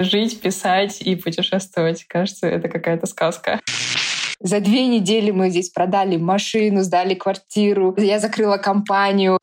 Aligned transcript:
Жить, 0.00 0.40
писать 0.40 1.02
и 1.02 1.14
путешествовать. 1.14 2.04
Кажется, 2.08 2.46
это 2.46 2.68
какая-то 2.68 3.06
сказка. 3.06 3.60
За 4.40 4.60
две 4.60 4.86
недели 4.86 5.30
мы 5.30 5.50
здесь 5.50 5.68
продали 5.68 6.16
машину, 6.16 6.82
сдали 6.82 7.12
квартиру. 7.12 7.94
Я 7.98 8.18
закрыла 8.18 8.56
компанию. 8.56 9.36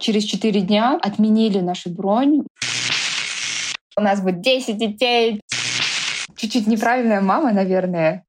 Через 0.00 0.24
четыре 0.24 0.62
дня 0.62 0.98
отменили 1.02 1.60
нашу 1.60 1.90
бронь. 1.90 2.44
У 3.98 4.00
нас 4.00 4.22
будет 4.22 4.40
10 4.40 4.78
детей. 4.78 5.42
Чуть-чуть 6.36 6.66
неправильная 6.66 7.20
мама, 7.20 7.52
наверное. 7.52 8.24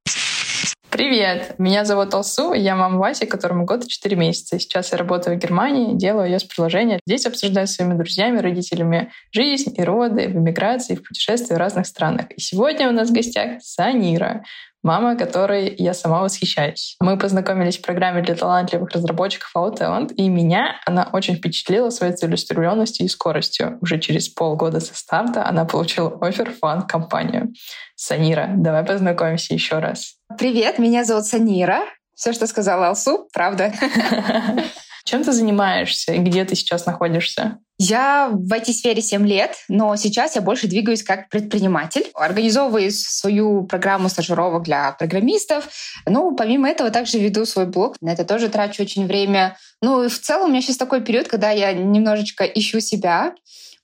Привет! 0.97 1.59
Меня 1.59 1.85
зовут 1.85 2.11
Алсу, 2.15 2.53
я 2.53 2.75
мама 2.75 2.97
Васи, 2.97 3.27
которому 3.27 3.65
год 3.65 3.85
и 3.85 3.87
4 3.87 4.15
месяца. 4.15 4.57
Сейчас 4.57 4.91
я 4.91 4.97
работаю 4.97 5.37
в 5.37 5.39
Германии, 5.39 5.95
делаю 5.95 6.25
ее 6.25 6.39
с 6.39 6.43
приложения. 6.43 6.99
Здесь 7.05 7.27
обсуждаю 7.27 7.67
с 7.67 7.73
своими 7.73 7.93
друзьями, 7.93 8.39
родителями 8.39 9.11
жизнь 9.31 9.75
и 9.77 9.83
роды 9.83 10.27
в 10.27 10.35
эмиграции, 10.35 10.95
в 10.95 11.03
путешествии 11.03 11.53
в 11.53 11.57
разных 11.57 11.85
странах. 11.85 12.31
И 12.31 12.41
сегодня 12.41 12.89
у 12.89 12.93
нас 12.93 13.11
в 13.11 13.13
гостях 13.13 13.61
Санира, 13.61 14.43
мама, 14.83 15.15
которой 15.15 15.73
я 15.77 15.93
сама 15.93 16.21
восхищаюсь. 16.21 16.95
Мы 16.99 17.17
познакомились 17.17 17.77
в 17.77 17.81
программе 17.81 18.21
для 18.21 18.35
талантливых 18.35 18.91
разработчиков 18.91 19.51
Talent, 19.55 20.13
и 20.13 20.29
меня 20.29 20.79
она 20.85 21.09
очень 21.11 21.35
впечатлила 21.35 21.89
своей 21.89 22.13
целеустремленностью 22.13 23.05
и 23.05 23.09
скоростью. 23.09 23.77
Уже 23.81 23.99
через 23.99 24.29
полгода 24.29 24.79
со 24.79 24.95
старта 24.95 25.45
она 25.45 25.65
получила 25.65 26.17
офер 26.21 26.51
в 26.51 26.59
фан-компанию. 26.59 27.53
Санира, 27.95 28.49
давай 28.55 28.83
познакомимся 28.83 29.53
еще 29.53 29.79
раз. 29.79 30.15
Привет, 30.37 30.79
меня 30.79 31.03
зовут 31.03 31.25
Санира. 31.25 31.81
Все, 32.15 32.33
что 32.33 32.47
сказала 32.47 32.87
Алсу, 32.87 33.27
правда. 33.33 33.73
Чем 35.07 35.23
ты 35.23 35.31
занимаешься 35.31 36.11
и 36.11 36.17
где 36.17 36.43
ты 36.43 36.53
сейчас 36.55 36.85
находишься? 36.85 37.59
Я 37.77 38.27
в 38.29 38.51
IT-сфере 38.51 39.01
7 39.01 39.25
лет, 39.25 39.55
но 39.69 39.95
сейчас 39.95 40.35
я 40.35 40.41
больше 40.41 40.67
двигаюсь 40.67 41.01
как 41.01 41.29
предприниматель. 41.29 42.11
Организовываю 42.13 42.91
свою 42.91 43.63
программу 43.63 44.09
стажировок 44.09 44.63
для 44.63 44.91
программистов. 44.91 45.69
Ну, 46.05 46.35
помимо 46.35 46.69
этого, 46.69 46.91
также 46.91 47.19
веду 47.19 47.45
свой 47.45 47.67
блог. 47.67 47.95
На 48.01 48.11
это 48.11 48.25
тоже 48.25 48.49
трачу 48.49 48.83
очень 48.83 49.07
время. 49.07 49.55
Ну, 49.81 50.03
и 50.03 50.09
в 50.09 50.19
целом 50.19 50.47
у 50.47 50.51
меня 50.51 50.61
сейчас 50.61 50.75
такой 50.75 50.99
период, 50.99 51.29
когда 51.29 51.51
я 51.51 51.71
немножечко 51.71 52.43
ищу 52.43 52.81
себя. 52.81 53.33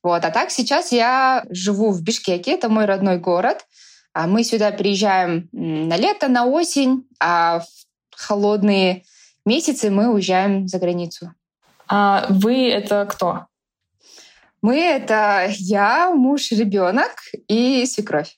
Вот. 0.04 0.26
А 0.26 0.30
так 0.30 0.52
сейчас 0.52 0.92
я 0.92 1.46
живу 1.50 1.92
в 1.92 2.04
Бишкеке, 2.04 2.52
это 2.52 2.68
мой 2.68 2.84
родной 2.84 3.18
город. 3.18 3.66
А 4.14 4.28
мы 4.28 4.44
сюда 4.44 4.72
приезжаем 4.72 5.48
на 5.54 5.96
лето, 5.96 6.28
на 6.28 6.48
осень, 6.48 7.08
а 7.18 7.62
в 7.62 7.66
холодные 8.18 9.06
месяцы 9.46 9.90
мы 9.90 10.14
уезжаем 10.14 10.68
за 10.68 10.80
границу. 10.80 11.34
А 11.88 12.26
вы 12.30 12.70
это 12.70 13.06
кто? 13.06 13.48
Мы— 14.62 14.80
это 14.82 15.48
я, 15.58 16.12
муж, 16.12 16.52
ребенок 16.52 17.12
и 17.50 17.86
свекровь. 17.86 18.38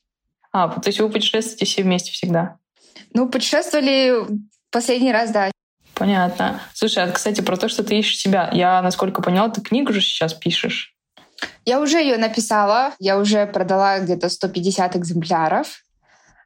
А, 0.52 0.70
то 0.70 0.88
есть 0.88 1.00
вы 1.00 1.10
путешествуете 1.10 1.66
все 1.66 1.84
вместе 1.84 2.12
всегда? 2.12 2.58
Ну, 3.14 3.30
путешествовали 3.30 4.26
последний 4.72 5.12
раз, 5.12 5.30
да. 5.30 5.52
Понятно. 5.94 6.62
Слушай, 6.74 7.04
а, 7.04 7.12
кстати, 7.12 7.42
про 7.42 7.58
то, 7.58 7.70
что 7.70 7.84
ты 7.84 8.00
ищешь 8.00 8.18
себя. 8.18 8.50
Я, 8.52 8.82
насколько 8.82 9.22
поняла, 9.22 9.50
ты 9.50 9.62
книгу 9.62 9.94
же 9.94 10.02
сейчас 10.02 10.34
пишешь. 10.34 10.96
Я 11.64 11.80
уже 11.80 11.98
ее 11.98 12.18
написала. 12.18 12.94
Я 13.00 13.18
уже 13.18 13.46
продала 13.46 14.00
где-то 14.00 14.30
150 14.30 14.96
экземпляров. 14.96 15.85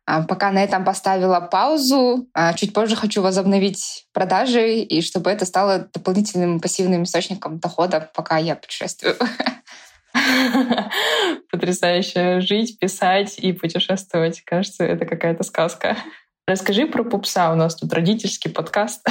А, 0.09 0.23
пока 0.23 0.49
на 0.51 0.63
этом 0.63 0.83
поставила 0.83 1.39
паузу. 1.39 2.27
А, 2.33 2.53
чуть 2.53 2.73
позже 2.73 2.95
хочу 2.95 3.21
возобновить 3.21 4.07
продажи, 4.11 4.79
и 4.79 5.01
чтобы 5.01 5.29
это 5.29 5.45
стало 5.45 5.87
дополнительным 5.93 6.59
пассивным 6.59 7.03
источником 7.03 7.59
дохода, 7.59 8.09
пока 8.15 8.39
я 8.39 8.55
путешествую. 8.55 9.15
Потрясающе. 11.51 12.41
Жить, 12.41 12.79
писать 12.79 13.37
и 13.37 13.53
путешествовать. 13.53 14.41
Кажется, 14.41 14.83
это 14.83 15.05
какая-то 15.05 15.43
сказка. 15.43 15.95
Расскажи 16.47 16.87
про 16.87 17.03
пупса. 17.03 17.51
У 17.51 17.55
нас 17.55 17.75
тут 17.75 17.93
родительский 17.93 18.49
подкаст. 18.49 19.05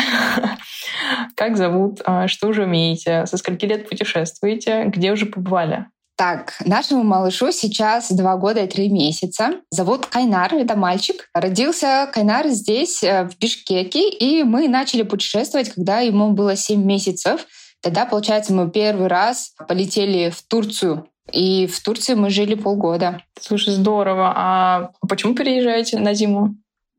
как 1.36 1.56
зовут? 1.56 2.00
А, 2.06 2.26
что 2.26 2.48
уже 2.48 2.64
умеете? 2.64 3.24
Со 3.26 3.36
скольки 3.36 3.66
лет 3.66 3.88
путешествуете? 3.88 4.86
Где 4.86 5.12
уже 5.12 5.26
побывали? 5.26 5.86
Так, 6.18 6.54
нашему 6.64 7.04
малышу 7.04 7.52
сейчас 7.52 8.10
два 8.10 8.36
года 8.36 8.64
и 8.64 8.66
три 8.66 8.88
месяца. 8.88 9.52
Зовут 9.70 10.06
Кайнар, 10.06 10.52
это 10.52 10.74
мальчик. 10.74 11.28
Родился 11.32 12.10
Кайнар 12.12 12.48
здесь, 12.48 13.04
э, 13.04 13.22
в 13.28 13.38
Бишкеке, 13.38 14.10
и 14.10 14.42
мы 14.42 14.66
начали 14.66 15.02
путешествовать, 15.02 15.72
когда 15.72 16.00
ему 16.00 16.32
было 16.32 16.56
семь 16.56 16.82
месяцев. 16.82 17.46
Тогда, 17.82 18.04
получается, 18.04 18.52
мы 18.52 18.68
первый 18.68 19.06
раз 19.06 19.52
полетели 19.68 20.30
в 20.30 20.42
Турцию. 20.42 21.06
И 21.30 21.68
в 21.68 21.80
Турции 21.84 22.14
мы 22.14 22.30
жили 22.30 22.56
полгода. 22.56 23.22
Слушай, 23.40 23.74
здорово. 23.74 24.32
А 24.34 24.90
почему 25.08 25.36
переезжаете 25.36 26.00
на 26.00 26.14
зиму? 26.14 26.56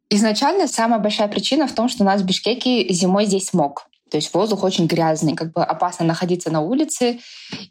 Изначально 0.09 0.65
самая 0.67 1.01
большая 1.01 1.27
причина 1.27 1.67
в 1.67 1.73
том, 1.73 1.89
что 1.89 2.03
у 2.03 2.05
нас 2.05 2.21
в 2.21 2.25
Бишкеке 2.25 2.87
зимой 2.93 3.25
здесь 3.25 3.47
смог. 3.47 3.88
То 4.09 4.17
есть 4.17 4.33
воздух 4.33 4.63
очень 4.63 4.87
грязный, 4.87 5.35
как 5.35 5.53
бы 5.53 5.63
опасно 5.63 6.05
находиться 6.05 6.51
на 6.51 6.61
улице. 6.61 7.19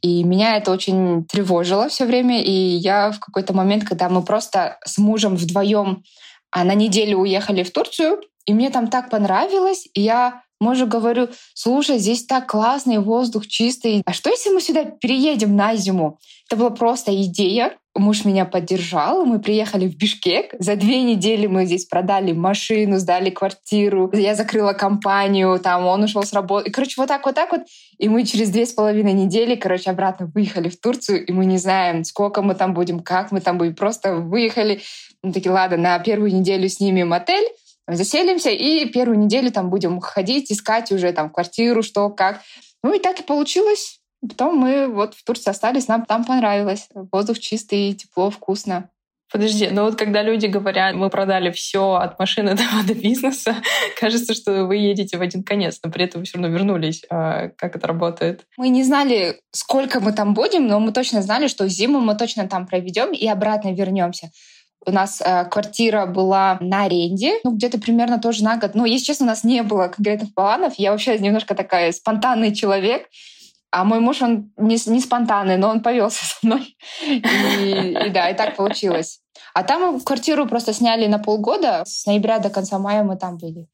И 0.02 0.24
меня 0.24 0.56
это 0.56 0.70
очень 0.70 1.24
тревожило 1.24 1.88
все 1.88 2.04
время. 2.04 2.42
И 2.42 2.50
я 2.50 3.10
в 3.10 3.20
какой-то 3.20 3.52
момент, 3.54 3.84
когда 3.84 4.08
мы 4.08 4.22
просто 4.22 4.78
с 4.84 4.98
мужем 4.98 5.36
вдвоем 5.36 6.02
а 6.50 6.64
на 6.64 6.74
неделю 6.74 7.18
уехали 7.18 7.62
в 7.62 7.70
Турцию, 7.72 8.20
и 8.46 8.54
мне 8.54 8.70
там 8.70 8.88
так 8.88 9.10
понравилось, 9.10 9.86
и 9.92 10.00
я 10.00 10.42
мужу 10.60 10.86
говорю, 10.86 11.28
слушай, 11.54 11.98
здесь 11.98 12.24
так 12.24 12.48
классный 12.48 12.98
воздух 12.98 13.46
чистый. 13.46 14.02
А 14.04 14.12
что, 14.12 14.30
если 14.30 14.50
мы 14.50 14.60
сюда 14.60 14.84
переедем 14.84 15.56
на 15.56 15.76
зиму? 15.76 16.18
Это 16.48 16.56
была 16.56 16.70
просто 16.70 17.14
идея. 17.22 17.76
Муж 17.94 18.24
меня 18.24 18.44
поддержал, 18.44 19.24
мы 19.24 19.40
приехали 19.40 19.88
в 19.88 19.96
Бишкек. 19.96 20.54
За 20.60 20.76
две 20.76 21.02
недели 21.02 21.46
мы 21.46 21.66
здесь 21.66 21.84
продали 21.84 22.32
машину, 22.32 22.98
сдали 22.98 23.30
квартиру. 23.30 24.10
Я 24.14 24.36
закрыла 24.36 24.72
компанию, 24.72 25.58
там 25.58 25.84
он 25.84 26.04
ушел 26.04 26.22
с 26.22 26.32
работы. 26.32 26.68
И, 26.68 26.72
короче, 26.72 26.94
вот 26.96 27.08
так, 27.08 27.26
вот 27.26 27.34
так 27.34 27.50
вот. 27.50 27.62
И 27.98 28.08
мы 28.08 28.24
через 28.24 28.50
две 28.50 28.66
с 28.66 28.72
половиной 28.72 29.14
недели, 29.14 29.56
короче, 29.56 29.90
обратно 29.90 30.30
выехали 30.32 30.68
в 30.68 30.80
Турцию, 30.80 31.26
и 31.26 31.32
мы 31.32 31.44
не 31.44 31.58
знаем, 31.58 32.04
сколько 32.04 32.40
мы 32.40 32.54
там 32.54 32.72
будем, 32.72 33.00
как 33.00 33.32
мы 33.32 33.40
там 33.40 33.58
будем. 33.58 33.74
Просто 33.74 34.14
выехали. 34.14 34.80
Мы 35.22 35.32
такие, 35.32 35.50
ладно, 35.50 35.76
на 35.76 35.98
первую 35.98 36.32
неделю 36.32 36.68
снимем 36.68 37.12
отель, 37.12 37.48
заселимся 37.88 38.50
и 38.50 38.86
первую 38.86 39.18
неделю 39.18 39.50
там 39.50 39.70
будем 39.70 40.00
ходить, 40.00 40.50
искать 40.52 40.92
уже 40.92 41.12
там 41.12 41.30
квартиру, 41.30 41.82
что, 41.82 42.10
как. 42.10 42.40
Ну 42.82 42.94
и 42.94 42.98
так 42.98 43.20
и 43.20 43.24
получилось. 43.24 44.00
Потом 44.20 44.56
мы 44.56 44.88
вот 44.88 45.14
в 45.14 45.24
Турции 45.24 45.50
остались, 45.50 45.88
нам 45.88 46.04
там 46.04 46.24
понравилось. 46.24 46.88
Воздух 47.12 47.38
чистый, 47.38 47.94
тепло, 47.94 48.30
вкусно. 48.30 48.90
Подожди, 49.30 49.68
ну 49.70 49.84
вот 49.84 49.96
когда 49.96 50.22
люди 50.22 50.46
говорят, 50.46 50.94
мы 50.94 51.10
продали 51.10 51.50
все 51.50 51.94
от 51.94 52.18
машины 52.18 52.54
до, 52.56 52.86
до 52.86 52.94
бизнеса, 52.94 53.56
кажется, 54.00 54.34
что 54.34 54.64
вы 54.64 54.76
едете 54.76 55.18
в 55.18 55.20
один 55.20 55.42
конец, 55.42 55.80
но 55.84 55.90
при 55.90 56.04
этом 56.04 56.24
все 56.24 56.38
равно 56.38 56.54
вернулись. 56.54 57.04
А 57.10 57.48
как 57.48 57.76
это 57.76 57.86
работает? 57.86 58.46
Мы 58.56 58.70
не 58.70 58.84
знали, 58.84 59.40
сколько 59.52 60.00
мы 60.00 60.12
там 60.12 60.32
будем, 60.32 60.66
но 60.66 60.80
мы 60.80 60.92
точно 60.92 61.20
знали, 61.22 61.46
что 61.46 61.68
зиму 61.68 62.00
мы 62.00 62.16
точно 62.16 62.48
там 62.48 62.66
проведем 62.66 63.12
и 63.12 63.26
обратно 63.26 63.72
вернемся. 63.72 64.30
У 64.88 64.92
нас 64.92 65.20
э, 65.20 65.44
квартира 65.44 66.06
была 66.06 66.56
на 66.60 66.84
аренде, 66.84 67.34
ну, 67.44 67.52
где-то 67.52 67.78
примерно 67.78 68.18
тоже 68.18 68.42
на 68.42 68.56
год. 68.56 68.70
Ну, 68.74 68.86
если 68.86 69.04
честно, 69.04 69.26
у 69.26 69.28
нас 69.28 69.44
не 69.44 69.62
было 69.62 69.88
конкретных 69.88 70.34
планов. 70.34 70.74
Я 70.78 70.92
вообще 70.92 71.18
немножко 71.18 71.54
такая 71.54 71.92
спонтанный 71.92 72.54
человек. 72.54 73.06
А 73.70 73.84
мой 73.84 74.00
муж, 74.00 74.22
он 74.22 74.50
не, 74.56 74.78
не 74.90 75.00
спонтанный, 75.00 75.58
но 75.58 75.68
он 75.68 75.82
повелся 75.82 76.24
со 76.24 76.36
мной. 76.42 76.74
И, 77.06 77.18
и 78.06 78.10
да, 78.10 78.30
и 78.30 78.34
так 78.34 78.56
получилось. 78.56 79.20
А 79.52 79.62
там 79.62 80.00
квартиру 80.00 80.46
просто 80.46 80.72
сняли 80.72 81.06
на 81.06 81.18
полгода. 81.18 81.82
С 81.84 82.06
ноября 82.06 82.38
до 82.38 82.48
конца 82.48 82.78
мая 82.78 83.04
мы 83.04 83.16
там 83.16 83.36
были. 83.36 83.68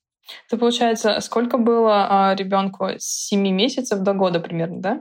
Это 0.48 0.58
получается, 0.58 1.20
сколько 1.20 1.58
было 1.58 2.06
а, 2.10 2.34
ребенку? 2.34 2.88
С 2.98 3.28
7 3.28 3.40
месяцев 3.50 4.00
до 4.00 4.14
года 4.14 4.40
примерно, 4.40 4.80
да? 4.80 5.00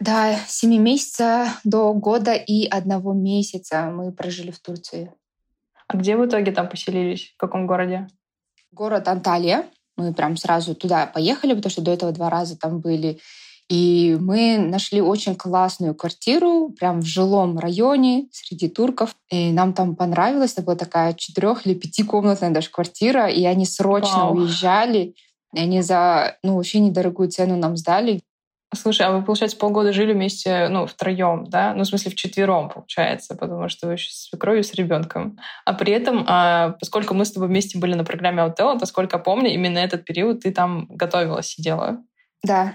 Да, 0.00 0.36
с 0.46 0.58
7 0.60 0.76
месяца 0.76 1.48
до 1.64 1.92
года 1.92 2.32
и 2.32 2.66
одного 2.66 3.12
месяца 3.12 3.90
мы 3.90 4.12
прожили 4.12 4.50
в 4.50 4.58
Турции. 4.58 5.12
А 5.86 5.96
где 5.96 6.16
в 6.16 6.26
итоге 6.26 6.52
там 6.52 6.68
поселились? 6.68 7.32
В 7.34 7.36
каком 7.36 7.66
городе? 7.66 8.08
Город 8.70 9.08
Анталия. 9.08 9.66
Мы 9.96 10.14
прям 10.14 10.36
сразу 10.36 10.74
туда 10.74 11.06
поехали, 11.06 11.54
потому 11.54 11.70
что 11.70 11.82
до 11.82 11.90
этого 11.90 12.12
два 12.12 12.30
раза 12.30 12.58
там 12.58 12.80
были. 12.80 13.20
И 13.68 14.16
мы 14.20 14.58
нашли 14.58 15.00
очень 15.00 15.34
классную 15.34 15.94
квартиру, 15.94 16.74
прям 16.78 17.00
в 17.00 17.06
жилом 17.06 17.58
районе 17.58 18.28
среди 18.32 18.68
турков. 18.68 19.14
И 19.30 19.52
нам 19.52 19.72
там 19.72 19.94
понравилось. 19.94 20.52
Это 20.52 20.62
была 20.62 20.76
такая 20.76 21.14
четырех 21.14 21.66
или 21.66 21.74
пятикомнатная 21.74 22.50
даже 22.50 22.70
квартира. 22.70 23.28
И 23.28 23.44
они 23.44 23.66
срочно 23.66 24.26
Вау. 24.26 24.36
уезжали. 24.36 25.14
И 25.54 25.58
они 25.58 25.82
за 25.82 26.36
ну, 26.42 26.56
вообще 26.56 26.80
недорогую 26.80 27.30
цену 27.30 27.56
нам 27.56 27.76
сдали. 27.76 28.22
Слушай, 28.74 29.06
а 29.06 29.12
вы, 29.12 29.22
получается, 29.22 29.58
полгода 29.58 29.92
жили 29.92 30.14
вместе, 30.14 30.68
ну, 30.68 30.86
втроем, 30.86 31.44
да? 31.44 31.74
Ну, 31.74 31.82
в 31.82 31.86
смысле, 31.86 32.10
вчетвером, 32.10 32.70
получается, 32.70 33.34
потому 33.34 33.68
что 33.68 33.86
вы 33.86 33.94
еще 33.94 34.10
с 34.10 34.28
свекровью, 34.28 34.64
с 34.64 34.72
ребенком. 34.72 35.38
А 35.66 35.74
при 35.74 35.92
этом, 35.92 36.24
а, 36.26 36.70
поскольку 36.80 37.12
мы 37.12 37.26
с 37.26 37.32
тобой 37.32 37.48
вместе 37.48 37.78
были 37.78 37.94
на 37.94 38.04
программе 38.04 38.42
Outtel, 38.42 38.78
то, 38.78 38.86
сколько 38.86 39.18
помню, 39.18 39.50
именно 39.52 39.78
этот 39.78 40.06
период 40.06 40.40
ты 40.40 40.52
там 40.52 40.86
готовилась, 40.88 41.48
сидела. 41.48 41.98
Да, 42.42 42.74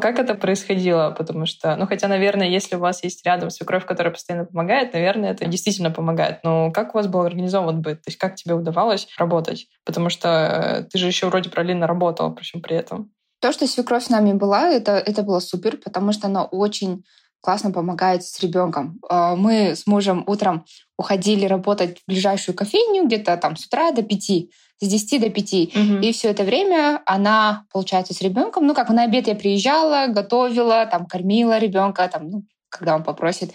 Как 0.00 0.20
это 0.20 0.34
происходило? 0.36 1.10
Потому 1.10 1.44
что, 1.46 1.74
ну, 1.76 1.86
хотя, 1.86 2.06
наверное, 2.08 2.46
если 2.46 2.76
у 2.76 2.78
вас 2.78 3.02
есть 3.02 3.26
рядом 3.26 3.50
свекровь, 3.50 3.84
которая 3.84 4.12
постоянно 4.12 4.44
помогает, 4.44 4.92
наверное, 4.92 5.32
это 5.32 5.46
действительно 5.46 5.90
помогает. 5.90 6.44
Но 6.44 6.70
как 6.70 6.94
у 6.94 6.98
вас 6.98 7.08
был 7.08 7.22
организован 7.22 7.82
быт? 7.82 8.02
То 8.02 8.10
есть 8.10 8.18
как 8.18 8.36
тебе 8.36 8.54
удавалось 8.54 9.08
работать? 9.18 9.66
Потому 9.84 10.08
что 10.08 10.28
э, 10.28 10.82
ты 10.84 10.98
же 10.98 11.06
еще 11.08 11.26
вроде 11.26 11.50
параллельно 11.50 11.88
работала, 11.88 12.30
причем 12.30 12.60
при 12.60 12.76
этом. 12.76 13.10
То, 13.40 13.52
что 13.52 13.66
свекровь 13.66 14.04
с 14.04 14.10
нами 14.10 14.32
была, 14.32 14.68
это, 14.68 14.92
это 14.92 15.22
было 15.22 15.40
супер, 15.40 15.76
потому 15.76 16.12
что 16.12 16.26
она 16.26 16.44
очень 16.44 17.04
классно 17.40 17.70
помогает 17.70 18.24
с 18.24 18.40
ребенком. 18.40 18.98
А, 19.08 19.36
мы 19.36 19.76
с 19.76 19.86
мужем 19.86 20.24
утром 20.26 20.64
уходили 20.96 21.46
работать 21.46 21.98
в 22.00 22.02
ближайшую 22.08 22.56
кофейню 22.56 23.06
где-то 23.06 23.36
там 23.36 23.56
с 23.56 23.66
утра 23.66 23.92
до 23.92 24.02
пяти 24.02 24.50
с 24.80 24.86
10 24.86 25.20
до 25.20 25.30
5. 25.30 25.52
Угу. 25.52 26.02
И 26.02 26.12
все 26.12 26.28
это 26.28 26.44
время 26.44 27.02
она, 27.04 27.64
получается, 27.72 28.14
с 28.14 28.20
ребенком, 28.20 28.66
ну, 28.66 28.74
как 28.74 28.88
на 28.90 29.04
обед 29.04 29.26
я 29.26 29.34
приезжала, 29.34 30.06
готовила, 30.06 30.86
там, 30.86 31.06
кормила 31.06 31.58
ребенка, 31.58 32.08
там, 32.08 32.30
ну, 32.30 32.44
когда 32.68 32.94
он 32.94 33.02
попросит, 33.02 33.52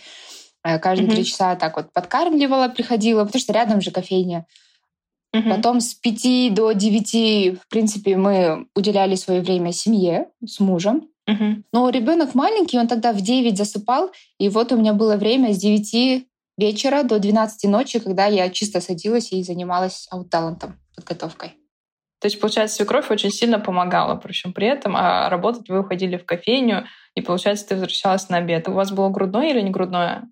э, 0.63 0.79
каждые 0.79 1.09
три 1.09 1.21
угу. 1.21 1.25
часа 1.25 1.55
так 1.55 1.77
вот 1.77 1.93
подкармливала, 1.93 2.67
приходила, 2.67 3.23
потому 3.23 3.39
что 3.39 3.53
рядом 3.53 3.81
же 3.81 3.91
кофейня. 3.91 4.45
Угу. 5.33 5.49
Потом 5.49 5.81
с 5.81 5.93
5 5.95 6.53
до 6.53 6.71
9, 6.73 7.59
в 7.59 7.67
принципе, 7.67 8.17
мы 8.17 8.67
уделяли 8.75 9.15
свое 9.15 9.41
время 9.41 9.71
семье 9.71 10.27
с 10.45 10.59
мужем. 10.59 11.09
Угу. 11.27 11.63
Но 11.71 11.89
ребенок 11.89 12.35
маленький, 12.35 12.77
он 12.77 12.87
тогда 12.87 13.13
в 13.13 13.21
9 13.21 13.57
засыпал, 13.57 14.11
и 14.37 14.49
вот 14.49 14.71
у 14.71 14.77
меня 14.77 14.93
было 14.93 15.15
время 15.15 15.53
с 15.53 15.57
9 15.57 16.27
вечера 16.57 17.03
до 17.03 17.19
12 17.19 17.69
ночи, 17.69 17.99
когда 17.99 18.27
я 18.27 18.49
чисто 18.49 18.79
садилась 18.79 19.31
и 19.31 19.43
занималась 19.43 20.07
аут-талантом 20.11 20.79
подготовкой. 20.95 21.53
То 22.19 22.27
есть, 22.27 22.39
получается, 22.39 22.77
свекровь 22.77 23.09
очень 23.09 23.31
сильно 23.31 23.59
помогала, 23.59 24.15
причем 24.15 24.53
при 24.53 24.67
этом, 24.67 24.95
а 24.95 25.29
работать 25.29 25.67
вы 25.67 25.79
уходили 25.79 26.15
в 26.15 26.25
кофейню, 26.25 26.85
и, 27.15 27.21
получается, 27.21 27.67
ты 27.67 27.75
возвращалась 27.75 28.29
на 28.29 28.37
обед. 28.37 28.69
У 28.69 28.73
вас 28.73 28.91
было 28.91 29.09
грудное 29.09 29.49
или 29.49 29.61
не 29.61 29.71
грудное? 29.71 30.29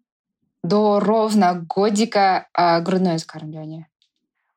До 0.63 0.99
ровно 0.99 1.65
годика 1.67 2.47
а, 2.53 2.79
грудное 2.81 3.17
скармливание. 3.17 3.87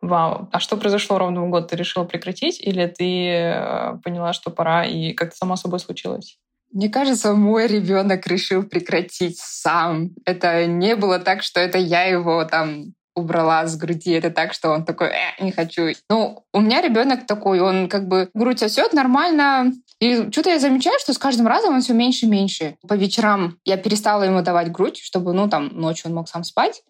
Вау. 0.05 0.49
А 0.53 0.61
что 0.61 0.77
произошло 0.77 1.19
ровно 1.19 1.43
в 1.45 1.51
год? 1.51 1.69
Ты 1.69 1.77
решила 1.77 2.05
прекратить 2.05 2.61
или 2.61 2.87
ты 2.87 3.29
э, 3.29 3.97
поняла, 4.05 4.33
что 4.35 4.51
пора, 4.51 4.85
и 4.85 5.15
как-то 5.15 5.37
само 5.37 5.57
собой 5.57 5.81
случилось? 5.81 6.39
Мне 6.73 6.91
кажется, 6.91 7.33
мой 7.33 7.67
ребенок 7.67 8.27
решил 8.27 8.65
прекратить 8.65 9.39
сам. 9.39 10.11
Это 10.27 10.67
не 10.67 10.95
было 10.97 11.19
так, 11.19 11.43
что 11.43 11.61
это 11.61 11.79
я 11.79 12.05
его 12.05 12.45
там 12.45 12.93
убрала 13.15 13.67
с 13.67 13.77
груди. 13.77 14.11
Это 14.11 14.31
так, 14.31 14.53
что 14.53 14.71
он 14.71 14.85
такой, 14.85 15.09
э, 15.09 15.43
не 15.43 15.53
хочу. 15.53 15.93
Ну, 16.11 16.45
у 16.53 16.61
меня 16.61 16.83
ребенок 16.83 17.27
такой, 17.27 17.61
он 17.61 17.89
как 17.89 18.07
бы 18.07 18.29
грудь 18.35 18.59
сосет 18.59 18.93
нормально. 18.93 19.73
И 20.01 20.31
что-то 20.31 20.51
я 20.51 20.59
замечаю, 20.59 20.99
что 20.99 21.15
с 21.15 21.19
каждым 21.19 21.47
разом 21.47 21.77
он 21.77 21.81
все 21.81 21.95
меньше 21.95 22.27
и 22.27 22.29
меньше. 22.29 22.77
По 22.87 22.95
вечерам 22.95 23.57
я 23.65 23.79
перестала 23.79 24.25
ему 24.25 24.43
давать 24.43 24.71
грудь, 24.71 24.99
чтобы, 24.99 25.33
ну, 25.33 25.49
там, 25.49 25.69
ночью 25.69 26.11
он 26.11 26.17
мог 26.17 26.29
сам 26.29 26.45
спать. 26.45 26.83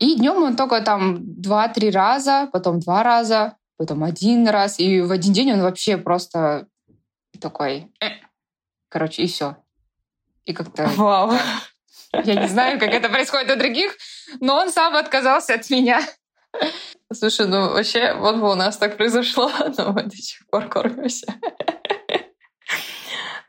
И 0.00 0.16
днем 0.16 0.42
он 0.42 0.56
только 0.56 0.80
там 0.80 1.18
два-три 1.20 1.90
раза, 1.90 2.48
потом 2.52 2.80
два 2.80 3.02
раза, 3.02 3.56
потом 3.76 4.02
один 4.02 4.48
раз. 4.48 4.80
И 4.80 5.00
в 5.02 5.12
один 5.12 5.32
день 5.32 5.52
он 5.52 5.60
вообще 5.60 5.98
просто 5.98 6.66
такой... 7.38 7.92
Э. 8.00 8.08
Короче, 8.88 9.22
и 9.22 9.26
все. 9.26 9.56
И 10.46 10.52
как-то... 10.54 10.86
Вау. 10.96 11.32
Я 12.12 12.34
не 12.34 12.48
знаю, 12.48 12.80
как 12.80 12.90
это 12.90 13.08
происходит 13.08 13.50
у 13.50 13.58
других, 13.58 13.92
но 14.40 14.56
он 14.56 14.70
сам 14.72 14.96
отказался 14.96 15.54
от 15.54 15.68
меня. 15.70 16.00
Слушай, 17.12 17.46
ну 17.46 17.70
вообще, 17.70 18.14
вот 18.14 18.36
бы 18.36 18.50
у 18.50 18.54
нас 18.54 18.78
так 18.78 18.96
произошло, 18.96 19.50
но 19.78 19.92
мы 19.92 20.04
до 20.04 20.16
сих 20.16 20.46
пор 20.48 20.68
кормимся. 20.68 21.26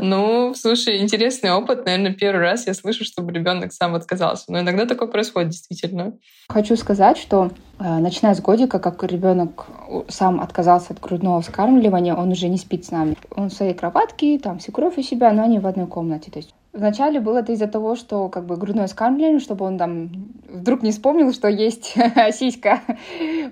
Ну, 0.02 0.54
слушай, 0.56 1.00
интересный 1.00 1.52
опыт. 1.52 1.86
Наверное, 1.86 2.14
первый 2.14 2.42
раз 2.42 2.66
я 2.66 2.74
слышу, 2.74 3.06
чтобы 3.06 3.32
ребенок 3.32 3.72
сам 3.72 3.94
отказался. 3.94 4.46
Но 4.48 4.60
иногда 4.60 4.86
такое 4.88 5.08
происходит 5.08 5.52
действительно. 5.52 6.14
Хочу 6.50 6.76
сказать, 6.76 7.18
что 7.18 7.52
э, 7.80 7.98
начиная 8.00 8.34
с 8.34 8.42
годика, 8.42 8.80
как 8.80 9.04
ребенок 9.04 9.68
сам 10.08 10.42
отказался 10.42 10.94
от 10.94 11.00
грудного 11.00 11.42
вскармливания, 11.42 12.16
он 12.16 12.32
уже 12.32 12.48
не 12.48 12.58
спит 12.58 12.86
с 12.86 12.92
нами. 12.92 13.16
Он 13.36 13.50
в 13.50 13.54
своей 13.54 13.76
кроватке, 13.76 14.40
там 14.40 14.60
свекровь 14.60 14.98
у 14.98 15.04
себя, 15.04 15.32
но 15.34 15.44
они 15.44 15.60
в 15.60 15.68
одной 15.68 15.88
комнате. 15.88 16.32
То 16.32 16.40
есть 16.40 16.54
Вначале 16.74 17.20
было 17.20 17.40
это 17.40 17.52
из-за 17.52 17.68
того, 17.68 17.96
что 17.96 18.30
как 18.30 18.46
бы 18.46 18.56
грудное 18.56 18.88
скармливание, 18.88 19.40
чтобы 19.40 19.66
он 19.66 19.78
там 19.78 20.10
вдруг 20.50 20.84
не 20.84 20.92
вспомнил, 20.92 21.34
что 21.34 21.50
есть 21.50 21.96
сиська. 22.32 22.80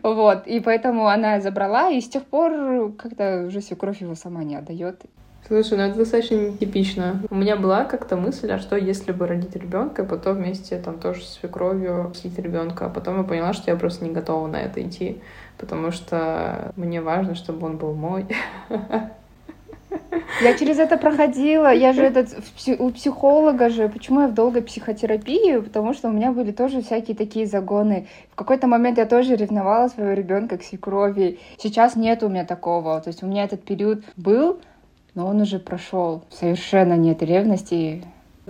вот. 0.04 0.48
И 0.48 0.62
поэтому 0.62 1.08
она 1.08 1.42
забрала, 1.42 1.90
и 1.90 2.00
с 2.00 2.08
тех 2.08 2.24
пор 2.24 2.94
как-то 2.94 3.46
уже 3.46 3.62
свекровь 3.62 4.02
его 4.02 4.16
сама 4.16 4.46
не 4.46 4.56
отдает. 4.56 5.02
Слушай, 5.48 5.78
ну 5.78 5.84
это 5.86 5.98
достаточно 5.98 6.36
нетипично. 6.36 7.22
У 7.30 7.36
меня 7.36 7.56
была 7.56 7.84
как-то 7.84 8.16
мысль, 8.16 8.52
а 8.52 8.60
что 8.60 8.76
если 8.76 9.12
бы 9.12 9.26
родить 9.26 9.56
ребенка, 9.56 10.04
и 10.04 10.06
потом 10.06 10.38
вместе 10.38 10.78
там 10.80 11.00
тоже 11.00 11.24
с 11.24 11.40
свекровью 11.40 12.12
слить 12.16 12.38
ребенка, 12.38 12.86
а 12.86 12.90
потом 12.90 13.18
я 13.18 13.24
поняла, 13.24 13.54
что 13.54 13.72
я 13.72 13.78
просто 13.78 14.06
не 14.06 14.12
готова 14.12 14.46
на 14.48 14.58
это 14.58 14.82
идти, 14.82 15.22
потому 15.58 15.92
что 15.92 16.72
мне 16.76 17.02
важно, 17.02 17.34
чтобы 17.34 17.66
он 17.66 17.78
был 17.78 17.94
мой. 17.94 18.28
Я 20.42 20.58
через 20.58 20.78
это 20.80 20.98
проходила. 20.98 21.74
Я 21.74 21.94
же 21.94 22.04
этот 22.04 22.30
у 22.80 22.92
психолога 22.92 23.70
же. 23.70 23.90
Почему 23.90 24.22
я 24.22 24.28
в 24.28 24.34
долгой 24.34 24.62
психотерапии? 24.62 25.58
Потому 25.58 25.94
что 25.94 26.10
у 26.10 26.12
меня 26.12 26.32
были 26.32 26.52
тоже 26.52 26.82
всякие 26.82 27.18
такие 27.18 27.46
загоны. 27.46 28.08
В 28.32 28.36
какой-то 28.36 28.68
момент 28.68 28.98
я 28.98 29.06
тоже 29.06 29.36
ревновала 29.36 29.88
своего 29.90 30.14
ребенка 30.14 30.58
к 30.58 30.64
свекрови. 30.64 31.40
Сейчас 31.58 31.96
нет 31.96 32.24
у 32.24 32.30
меня 32.30 32.46
такого. 32.46 33.02
То 33.02 33.10
есть 33.10 33.24
у 33.24 33.28
меня 33.28 33.44
этот 33.44 33.64
период 33.64 34.04
был, 34.16 34.60
но 35.16 35.28
он 35.28 35.42
уже 35.42 35.60
прошел. 35.60 36.24
Совершенно 36.32 36.94
нет 36.94 37.22
ревности. 37.22 38.04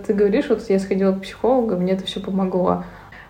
Ты 0.06 0.14
говоришь, 0.14 0.48
вот 0.48 0.68
я 0.68 0.78
сходила 0.78 1.12
к 1.12 1.22
психологу, 1.22 1.76
мне 1.76 1.92
это 1.92 2.04
все 2.04 2.20
помогло. 2.20 2.84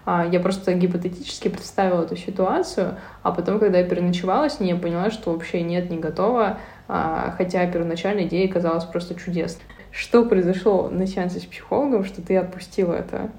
А, 0.07 0.27
я 0.27 0.41
просто 0.41 0.73
гипотетически 0.75 1.49
представила 1.49 2.03
эту 2.03 2.17
ситуацию, 2.17 2.97
а 3.23 3.33
потом, 3.33 3.59
когда 3.59 3.79
я 3.79 3.85
переночевала 3.85 4.49
с 4.49 4.61
ней, 4.61 4.71
я 4.71 4.77
поняла, 4.77 5.11
что 5.11 5.33
вообще 5.33 5.63
нет, 5.63 5.91
не 5.91 5.99
готова, 5.99 6.59
а, 6.89 7.35
хотя 7.37 7.67
первоначальная 7.67 8.25
идея 8.25 8.51
казалась 8.51 8.85
просто 8.85 9.15
чудесной. 9.15 9.65
Что 9.91 10.25
произошло 10.25 10.89
на 10.89 11.07
сеансе 11.07 11.41
с 11.41 11.45
психологом, 11.45 12.05
что 12.05 12.23
ты 12.23 12.37
отпустила 12.37 12.95
это? 12.95 13.31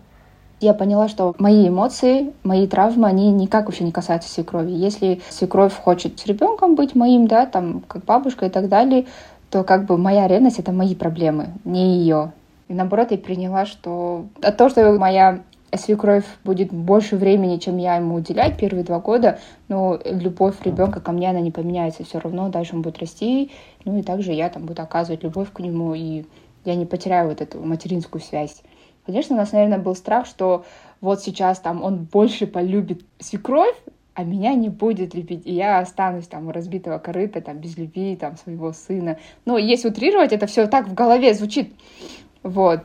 я 0.62 0.76
поняла, 0.76 1.08
что 1.08 1.34
мои 1.40 1.68
эмоции, 1.68 2.34
мои 2.44 2.68
травмы, 2.68 3.08
они 3.08 3.32
никак 3.32 3.66
вообще 3.66 3.84
не 3.84 3.92
касаются 3.92 4.30
свекрови. 4.30 4.72
Если 4.72 5.22
свекровь 5.30 5.74
хочет 5.74 6.20
с 6.20 6.26
ребенком 6.28 6.76
быть 6.76 6.94
моим, 6.94 7.28
да, 7.28 7.48
там, 7.48 7.82
как 7.88 8.06
бабушка 8.06 8.46
и 8.46 8.50
так 8.50 8.70
далее, 8.70 9.08
то 9.52 9.64
как 9.64 9.86
бы 9.86 9.98
моя 9.98 10.28
ревность— 10.28 10.60
это 10.60 10.72
мои 10.72 10.96
проблемы, 10.96 11.50
не 11.66 11.98
ее. 11.98 12.32
И 12.70 12.74
наоборот, 12.74 13.12
я 13.12 13.18
приняла, 13.18 13.66
что 13.66 14.26
от 14.42 14.56
того, 14.56 14.70
что 14.70 14.94
моя 14.94 15.42
свекровь 15.76 16.26
будет 16.44 16.72
больше 16.72 17.18
времени, 17.18 17.58
чем 17.58 17.78
я 17.78 17.98
ему 17.98 18.16
уделять 18.16 18.58
первые 18.58 18.84
два 18.84 19.00
года, 19.00 19.40
но 19.68 20.00
любовь 20.06 20.56
ребенка 20.64 21.02
ко 21.02 21.12
мне, 21.12 21.30
она 21.30 21.42
не 21.42 21.52
поменяется 21.52 22.04
все 22.04 22.20
равно, 22.20 22.50
дальше 22.50 22.76
он 22.76 22.82
будет 22.82 23.00
расти, 23.00 23.52
ну 23.84 23.98
и 23.98 24.02
также 24.02 24.32
я 24.32 24.50
там 24.50 24.66
буду 24.66 24.82
оказывать 24.82 25.24
любовь 25.24 25.52
к 25.52 25.60
нему, 25.60 25.94
и 25.94 26.26
я 26.64 26.76
не 26.76 26.86
потеряю 26.86 27.30
вот 27.30 27.42
эту 27.42 27.60
материнскую 27.60 28.22
связь. 28.22 28.64
Конечно, 29.06 29.36
у 29.36 29.40
нас, 29.40 29.52
наверное, 29.52 29.80
был 29.80 29.96
страх, 29.96 30.26
что 30.26 30.64
вот 31.02 31.22
сейчас 31.22 31.60
там 31.60 31.84
он 31.84 32.08
больше 32.12 32.48
полюбит 32.48 33.06
свекровь, 33.20 33.76
а 34.14 34.24
меня 34.24 34.54
не 34.56 34.70
будет 34.70 35.14
любить, 35.14 35.44
и 35.46 35.54
я 35.54 35.80
останусь 35.80 36.28
там 36.28 36.48
у 36.48 36.52
разбитого 36.52 36.98
корыта, 36.98 37.42
там, 37.42 37.58
без 37.60 37.78
любви, 37.78 38.16
там, 38.16 38.36
своего 38.36 38.74
сына. 38.74 39.18
Но 39.46 39.58
если 39.58 39.88
утрировать, 39.88 40.34
это 40.34 40.48
все 40.48 40.68
так 40.68 40.88
в 40.88 40.94
голове 40.94 41.34
звучит. 41.34 41.74
Вот. 42.44 42.80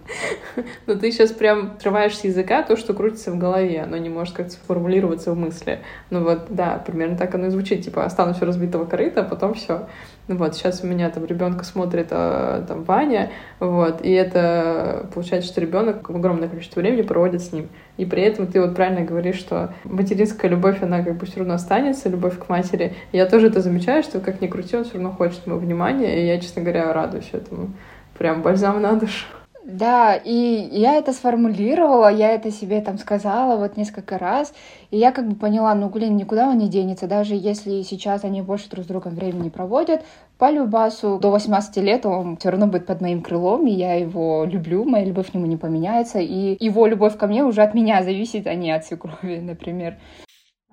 Но 0.87 0.97
ты 0.97 1.11
сейчас 1.11 1.33
прям 1.33 1.73
отрываешь 1.79 2.17
с 2.17 2.25
языка 2.25 2.63
то, 2.63 2.77
что 2.77 2.93
крутится 2.93 3.31
в 3.31 3.39
голове, 3.39 3.81
оно 3.81 3.97
не 3.97 4.11
может 4.11 4.35
как-то 4.35 4.53
сформулироваться 4.53 5.33
в 5.33 5.37
мысли. 5.37 5.81
Ну 6.11 6.25
вот, 6.25 6.47
да, 6.51 6.83
примерно 6.85 7.17
так 7.17 7.35
оно 7.35 7.47
и 7.47 7.51
звучит, 7.51 7.83
типа, 7.83 8.05
останусь 8.05 8.43
у 8.43 8.45
разбитого 8.45 8.85
корыта, 8.85 9.23
а 9.23 9.25
потом 9.25 9.55
все. 9.55 9.87
Ну 10.29 10.37
вот, 10.37 10.55
сейчас 10.55 10.83
у 10.83 10.87
меня 10.87 11.09
там 11.09 11.25
ребенка 11.25 11.65
смотрит 11.65 12.09
а, 12.11 12.65
там 12.67 12.83
Ваня, 12.83 13.31
вот, 13.59 14.05
и 14.05 14.11
это 14.11 15.09
получается, 15.15 15.51
что 15.51 15.61
ребенок 15.61 16.11
огромное 16.11 16.49
количество 16.49 16.81
времени 16.81 17.03
проводит 17.03 17.43
с 17.43 17.53
ним. 17.53 17.69
И 17.97 18.05
при 18.05 18.23
этом 18.23 18.49
ты 18.49 18.61
вот 18.61 18.75
правильно 18.75 19.07
говоришь, 19.07 19.37
что 19.37 19.73
материнская 19.85 20.51
любовь, 20.51 20.83
она 20.83 21.03
как 21.03 21.17
бы 21.17 21.25
все 21.25 21.39
равно 21.39 21.55
останется, 21.55 22.11
любовь 22.11 22.39
к 22.39 22.49
матери. 22.51 22.95
Я 23.13 23.25
тоже 23.25 23.47
это 23.47 23.61
замечаю, 23.61 24.03
что 24.03 24.21
как 24.21 24.43
ни 24.43 24.49
крути, 24.49 24.77
он 24.77 24.85
все 24.85 24.95
равно 24.95 25.13
хочет 25.13 25.47
моего 25.47 25.61
внимания, 25.61 26.21
и 26.21 26.27
я, 26.27 26.39
честно 26.41 26.61
говоря, 26.61 26.93
радуюсь 26.93 27.31
этому. 27.33 27.71
Прям 28.19 28.43
бальзам 28.43 28.83
на 28.83 28.95
душу. 28.95 29.27
Да, 29.66 30.14
и 30.14 30.68
я 30.70 30.94
это 30.94 31.12
сформулировала, 31.12 32.06
я 32.08 32.30
это 32.30 32.52
себе 32.52 32.80
там 32.80 32.99
сказала 32.99 33.56
вот 33.56 33.76
несколько 33.76 34.16
раз, 34.16 34.54
и 34.92 34.96
я 34.96 35.11
как 35.11 35.26
бы 35.26 35.35
поняла, 35.35 35.75
ну, 35.75 35.88
блин, 35.88 36.16
никуда 36.16 36.49
он 36.49 36.58
не 36.58 36.68
денется, 36.68 37.08
даже 37.08 37.35
если 37.35 37.82
сейчас 37.82 38.23
они 38.23 38.42
больше 38.42 38.70
друг 38.70 38.85
с 38.85 38.87
другом 38.87 39.16
времени 39.16 39.49
проводят, 39.49 40.04
по 40.38 40.52
любасу 40.52 41.18
до 41.18 41.32
18 41.32 41.78
лет 41.78 42.06
он 42.06 42.37
все 42.37 42.50
равно 42.50 42.68
будет 42.68 42.87
под 42.87 43.00
моим 43.00 43.23
крылом, 43.23 43.66
и 43.66 43.73
я 43.73 43.94
его 43.94 44.44
люблю, 44.44 44.85
моя 44.85 45.04
любовь 45.04 45.32
к 45.32 45.35
нему 45.35 45.46
не 45.46 45.56
поменяется, 45.56 46.20
и 46.20 46.56
его 46.64 46.87
любовь 46.87 47.16
ко 47.16 47.26
мне 47.26 47.42
уже 47.42 47.62
от 47.62 47.75
меня 47.75 48.04
зависит, 48.04 48.46
а 48.46 48.54
не 48.54 48.70
от 48.70 48.87
свекрови, 48.87 49.38
например. 49.40 49.99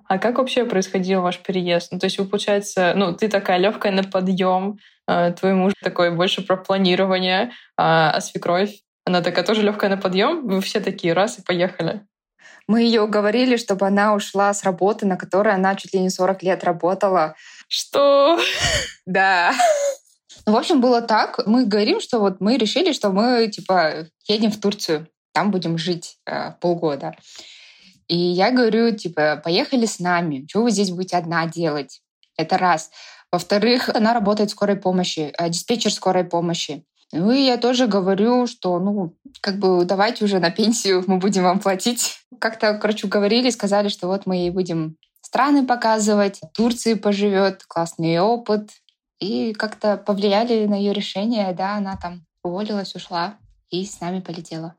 А 0.06 0.18
как 0.18 0.38
вообще 0.38 0.66
происходил 0.66 1.20
ваш 1.20 1.40
переезд? 1.40 1.90
Ну, 1.90 1.98
то 1.98 2.06
есть 2.06 2.20
вы, 2.20 2.26
получается, 2.26 2.92
ну, 2.94 3.12
ты 3.12 3.26
такая 3.26 3.58
легкая 3.58 3.90
на 3.90 4.04
подъем, 4.04 4.78
э, 5.08 5.32
твой 5.32 5.54
муж 5.54 5.72
такой 5.82 6.14
больше 6.14 6.46
про 6.46 6.56
планирование, 6.56 7.50
а, 7.76 8.12
а 8.12 8.20
свекровь, 8.20 8.83
она 9.04 9.20
такая 9.20 9.44
тоже 9.44 9.62
легкая 9.62 9.90
на 9.90 9.96
подъем. 9.96 10.46
Вы 10.46 10.60
все 10.60 10.80
такие 10.80 11.12
раз 11.12 11.38
и 11.38 11.42
поехали. 11.42 12.06
Мы 12.66 12.82
ее 12.82 13.02
уговорили, 13.02 13.56
чтобы 13.56 13.86
она 13.86 14.14
ушла 14.14 14.54
с 14.54 14.64
работы, 14.64 15.04
на 15.06 15.16
которой 15.16 15.54
она 15.54 15.74
чуть 15.74 15.92
ли 15.92 16.00
не 16.00 16.08
40 16.08 16.42
лет 16.42 16.64
работала. 16.64 17.34
Что? 17.68 18.38
Да. 19.06 19.52
Ну, 20.46 20.52
в 20.52 20.56
общем, 20.56 20.80
было 20.80 21.02
так. 21.02 21.46
Мы 21.46 21.66
говорим, 21.66 22.00
что 22.00 22.20
вот 22.20 22.40
мы 22.40 22.56
решили, 22.56 22.92
что 22.92 23.10
мы, 23.10 23.48
типа, 23.48 24.06
едем 24.26 24.50
в 24.50 24.58
Турцию. 24.58 25.08
Там 25.32 25.50
будем 25.50 25.76
жить 25.76 26.16
э, 26.24 26.52
полгода. 26.52 27.14
И 28.08 28.16
я 28.16 28.50
говорю, 28.50 28.96
типа, 28.96 29.40
поехали 29.44 29.84
с 29.84 29.98
нами. 29.98 30.46
Чего 30.46 30.64
вы 30.64 30.70
здесь 30.70 30.90
будете 30.90 31.18
одна 31.18 31.46
делать? 31.46 32.00
Это 32.38 32.56
раз. 32.56 32.90
Во-вторых, 33.30 33.90
она 33.90 34.14
работает 34.14 34.48
в 34.48 34.52
скорой 34.52 34.76
помощи, 34.76 35.32
э, 35.36 35.48
диспетчер 35.50 35.92
скорой 35.92 36.24
помощи. 36.24 36.84
Ну 37.16 37.30
и 37.30 37.42
я 37.42 37.58
тоже 37.58 37.86
говорю, 37.86 38.48
что, 38.48 38.80
ну, 38.80 39.14
как 39.40 39.60
бы 39.60 39.84
давайте 39.84 40.24
уже 40.24 40.40
на 40.40 40.50
пенсию 40.50 41.04
мы 41.06 41.18
будем 41.18 41.44
вам 41.44 41.60
платить. 41.60 42.18
Как-то, 42.40 42.74
короче, 42.74 43.06
говорили, 43.06 43.50
сказали, 43.50 43.88
что 43.88 44.08
вот 44.08 44.26
мы 44.26 44.36
ей 44.36 44.50
будем 44.50 44.96
страны 45.20 45.64
показывать, 45.64 46.40
Турции 46.54 46.94
поживет, 46.94 47.62
классный 47.68 48.18
опыт. 48.18 48.70
И 49.20 49.52
как-то 49.52 49.96
повлияли 49.96 50.66
на 50.66 50.74
ее 50.74 50.92
решение, 50.92 51.52
да, 51.52 51.76
она 51.76 51.96
там 51.96 52.26
уволилась, 52.42 52.96
ушла 52.96 53.38
и 53.70 53.84
с 53.84 54.00
нами 54.00 54.18
полетела. 54.18 54.74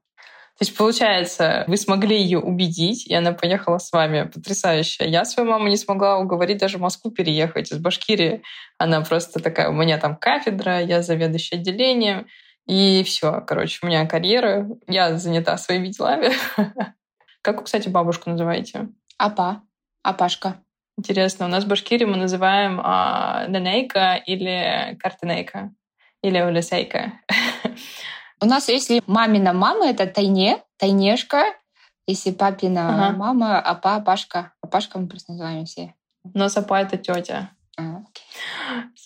То 0.57 0.63
есть, 0.63 0.77
получается, 0.77 1.65
вы 1.67 1.75
смогли 1.75 2.17
ее 2.17 2.39
убедить, 2.39 3.05
и 3.07 3.13
она 3.13 3.33
поехала 3.33 3.77
с 3.77 3.91
вами. 3.91 4.29
Потрясающе. 4.33 5.05
Я 5.09 5.25
свою 5.25 5.49
маму 5.49 5.67
не 5.67 5.75
смогла 5.75 6.17
уговорить 6.17 6.59
даже 6.59 6.77
в 6.77 6.81
Москву 6.81 7.11
переехать 7.11 7.73
из 7.73 7.77
Башкирии. 7.77 8.41
Она 8.77 9.01
просто 9.01 9.41
такая, 9.41 9.67
у 9.69 9.73
меня 9.73 9.97
там 9.97 10.15
кафедра, 10.15 10.81
я 10.81 11.01
заведующая 11.01 11.59
отделением. 11.59 12.27
И 12.67 13.03
все, 13.05 13.41
короче, 13.41 13.79
у 13.81 13.87
меня 13.87 14.05
карьера, 14.05 14.69
я 14.87 15.17
занята 15.17 15.57
своими 15.57 15.89
делами. 15.89 16.31
Как 17.41 17.57
вы, 17.57 17.63
кстати, 17.63 17.89
бабушку 17.89 18.29
называете? 18.29 18.87
Апа. 19.17 19.61
Апашка. 20.03 20.61
Интересно, 20.97 21.47
у 21.47 21.49
нас 21.49 21.65
в 21.65 21.67
Башкирии 21.67 22.05
мы 22.05 22.15
называем 22.15 22.79
а, 22.81 23.45
Нанейка 23.49 24.15
или 24.15 24.97
Картинейка 25.01 25.73
или 26.23 26.41
Улесейка. 26.41 27.19
У 28.41 28.45
нас, 28.45 28.69
если 28.69 29.01
мамина 29.07 29.53
мама, 29.53 29.87
это 29.87 30.05
тайне, 30.07 30.63
тайнешка. 30.77 31.45
Если 32.07 32.31
папина 32.31 33.07
ага. 33.07 33.17
мама, 33.17 33.59
апа, 33.59 33.99
пашка. 33.99 34.53
Апашка 34.61 34.99
мы 34.99 35.07
просто 35.07 35.31
называем 35.31 35.65
все. 35.65 35.95
У 36.23 36.37
нас 36.37 36.55
апа— 36.57 36.79
это 36.81 36.97
тетя. 36.97 37.51
А, 37.77 38.03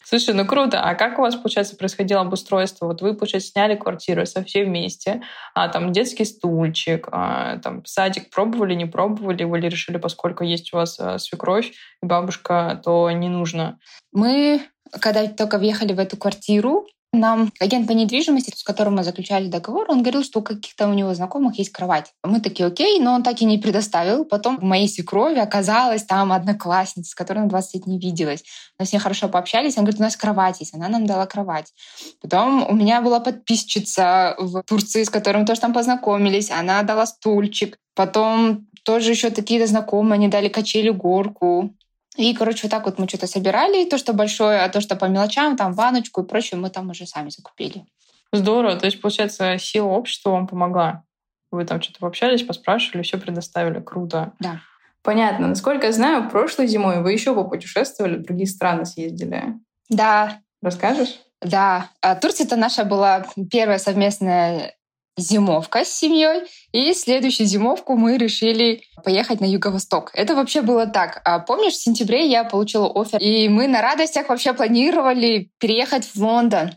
Слушай, 0.03 0.33
ну 0.35 0.45
круто. 0.45 0.81
А 0.81 0.95
как 0.95 1.17
у 1.17 1.21
вас, 1.21 1.35
получается, 1.35 1.75
происходило 1.75 2.21
обустройство? 2.21 2.85
Вот 2.85 3.01
вы, 3.01 3.15
получается, 3.15 3.49
сняли 3.51 3.75
квартиру 3.75 4.25
со 4.25 4.43
все 4.43 4.63
вместе, 4.63 5.21
а 5.55 5.69
там 5.69 5.91
детский 5.91 6.25
стульчик, 6.25 7.07
а, 7.11 7.57
там 7.59 7.85
садик 7.85 8.29
пробовали, 8.29 8.73
не 8.75 8.85
пробовали, 8.85 9.43
вы 9.43 9.59
ли 9.59 9.69
решили, 9.69 9.97
поскольку 9.97 10.43
есть 10.43 10.73
у 10.73 10.77
вас 10.77 10.99
а, 10.99 11.17
свекровь 11.17 11.71
и 12.01 12.05
бабушка, 12.05 12.79
то 12.83 13.09
не 13.11 13.29
нужно? 13.29 13.79
Мы, 14.11 14.61
когда 14.99 15.27
только 15.27 15.57
въехали 15.57 15.93
в 15.93 15.99
эту 15.99 16.17
квартиру, 16.17 16.85
нам 17.11 17.51
агент 17.59 17.87
по 17.87 17.91
недвижимости, 17.91 18.53
с 18.55 18.63
которым 18.63 18.95
мы 18.95 19.03
заключали 19.03 19.47
договор, 19.47 19.85
он 19.89 20.01
говорил, 20.01 20.23
что 20.23 20.39
у 20.39 20.43
каких-то 20.43 20.87
у 20.87 20.93
него 20.93 21.13
знакомых 21.13 21.57
есть 21.57 21.71
кровать. 21.71 22.13
Мы 22.23 22.39
такие, 22.39 22.67
окей, 22.67 22.99
но 22.99 23.13
он 23.13 23.23
так 23.23 23.41
и 23.41 23.45
не 23.45 23.57
предоставил. 23.57 24.25
Потом 24.25 24.57
в 24.57 24.63
моей 24.63 24.87
свекрови 24.87 25.39
оказалась 25.39 26.03
там 26.03 26.31
одноклассница, 26.31 27.11
с 27.11 27.15
которой 27.15 27.39
на 27.39 27.49
20 27.49 27.73
лет 27.73 27.87
не 27.87 27.99
виделась. 27.99 28.43
Мы 28.77 28.85
с 28.85 28.93
ней 28.93 28.99
хорошо 28.99 29.27
пообщались. 29.27 29.77
Он 29.77 29.83
говорит, 29.83 29.99
у 29.99 30.03
нас 30.03 30.15
кровать 30.15 30.59
есть. 30.59 30.75
Она 30.75 30.87
нам 30.87 31.05
дала 31.07 31.25
кровать. 31.25 31.73
Потом 32.21 32.67
у 32.69 32.73
меня 32.73 33.01
была 33.01 33.19
подписчица 33.19 34.35
в 34.37 34.61
Турции, 34.63 35.03
с 35.03 35.09
которым 35.09 35.45
тоже 35.45 35.61
там 35.61 35.73
познакомились. 35.73 36.51
Она 36.51 36.83
дала 36.83 37.07
стульчик. 37.07 37.77
Потом 37.95 38.67
тоже 38.83 39.11
еще 39.11 39.29
такие-то 39.29 39.67
знакомые, 39.67 40.15
они 40.15 40.27
дали 40.27 40.47
качели, 40.47 40.89
горку. 40.89 41.73
И, 42.17 42.33
короче, 42.33 42.61
вот 42.63 42.71
так 42.71 42.85
вот 42.85 42.99
мы 42.99 43.07
что-то 43.07 43.27
собирали, 43.27 43.85
то, 43.85 43.97
что 43.97 44.13
большое, 44.13 44.61
а 44.61 44.69
то, 44.69 44.81
что 44.81 44.95
по 44.95 45.05
мелочам, 45.05 45.55
там, 45.55 45.73
ваночку 45.73 46.21
и 46.21 46.27
прочее, 46.27 46.59
мы 46.59 46.69
там 46.69 46.89
уже 46.89 47.05
сами 47.05 47.29
закупили. 47.29 47.85
Здорово. 48.31 48.75
То 48.77 48.85
есть, 48.85 49.01
получается, 49.01 49.57
сила 49.57 49.87
общества 49.87 50.31
вам 50.31 50.47
помогла. 50.47 51.03
Вы 51.51 51.65
там 51.65 51.81
что-то 51.81 51.99
пообщались, 51.99 52.43
поспрашивали, 52.43 53.03
все 53.03 53.17
предоставили. 53.17 53.79
Круто. 53.79 54.33
Да. 54.39 54.61
Понятно. 55.01 55.47
Насколько 55.47 55.87
я 55.87 55.93
знаю, 55.93 56.29
прошлой 56.29 56.67
зимой 56.67 57.01
вы 57.01 57.13
еще 57.13 57.33
попутешествовали, 57.33 58.17
в 58.17 58.23
другие 58.23 58.47
страны 58.47 58.85
съездили. 58.85 59.55
Да. 59.89 60.41
Расскажешь? 60.61 61.19
Да. 61.41 61.89
А 62.01 62.15
Турция 62.15 62.45
это 62.45 62.55
наша 62.55 62.83
была 62.83 63.25
первая 63.49 63.79
совместная 63.79 64.75
зимовка 65.17 65.83
с 65.83 65.91
семьей, 65.91 66.43
и 66.71 66.93
следующую 66.93 67.47
зимовку 67.47 67.95
мы 67.95 68.17
решили 68.17 68.83
поехать 69.03 69.41
на 69.41 69.45
юго-восток. 69.45 70.11
Это 70.13 70.35
вообще 70.35 70.61
было 70.61 70.87
так. 70.87 71.21
А 71.25 71.39
помнишь, 71.39 71.73
в 71.73 71.83
сентябре 71.83 72.27
я 72.27 72.43
получила 72.43 72.89
офер, 72.93 73.19
и 73.19 73.49
мы 73.49 73.67
на 73.67 73.81
радостях 73.81 74.29
вообще 74.29 74.53
планировали 74.53 75.51
переехать 75.59 76.05
в 76.05 76.15
Лондон. 76.23 76.71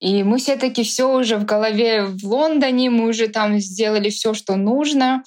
И 0.00 0.22
мы 0.22 0.38
все 0.38 0.56
таки 0.56 0.82
все 0.82 1.10
уже 1.10 1.36
в 1.36 1.44
голове 1.44 2.04
в 2.04 2.24
Лондоне, 2.24 2.90
мы 2.90 3.08
уже 3.08 3.28
там 3.28 3.58
сделали 3.58 4.10
все, 4.10 4.34
что 4.34 4.56
нужно. 4.56 5.22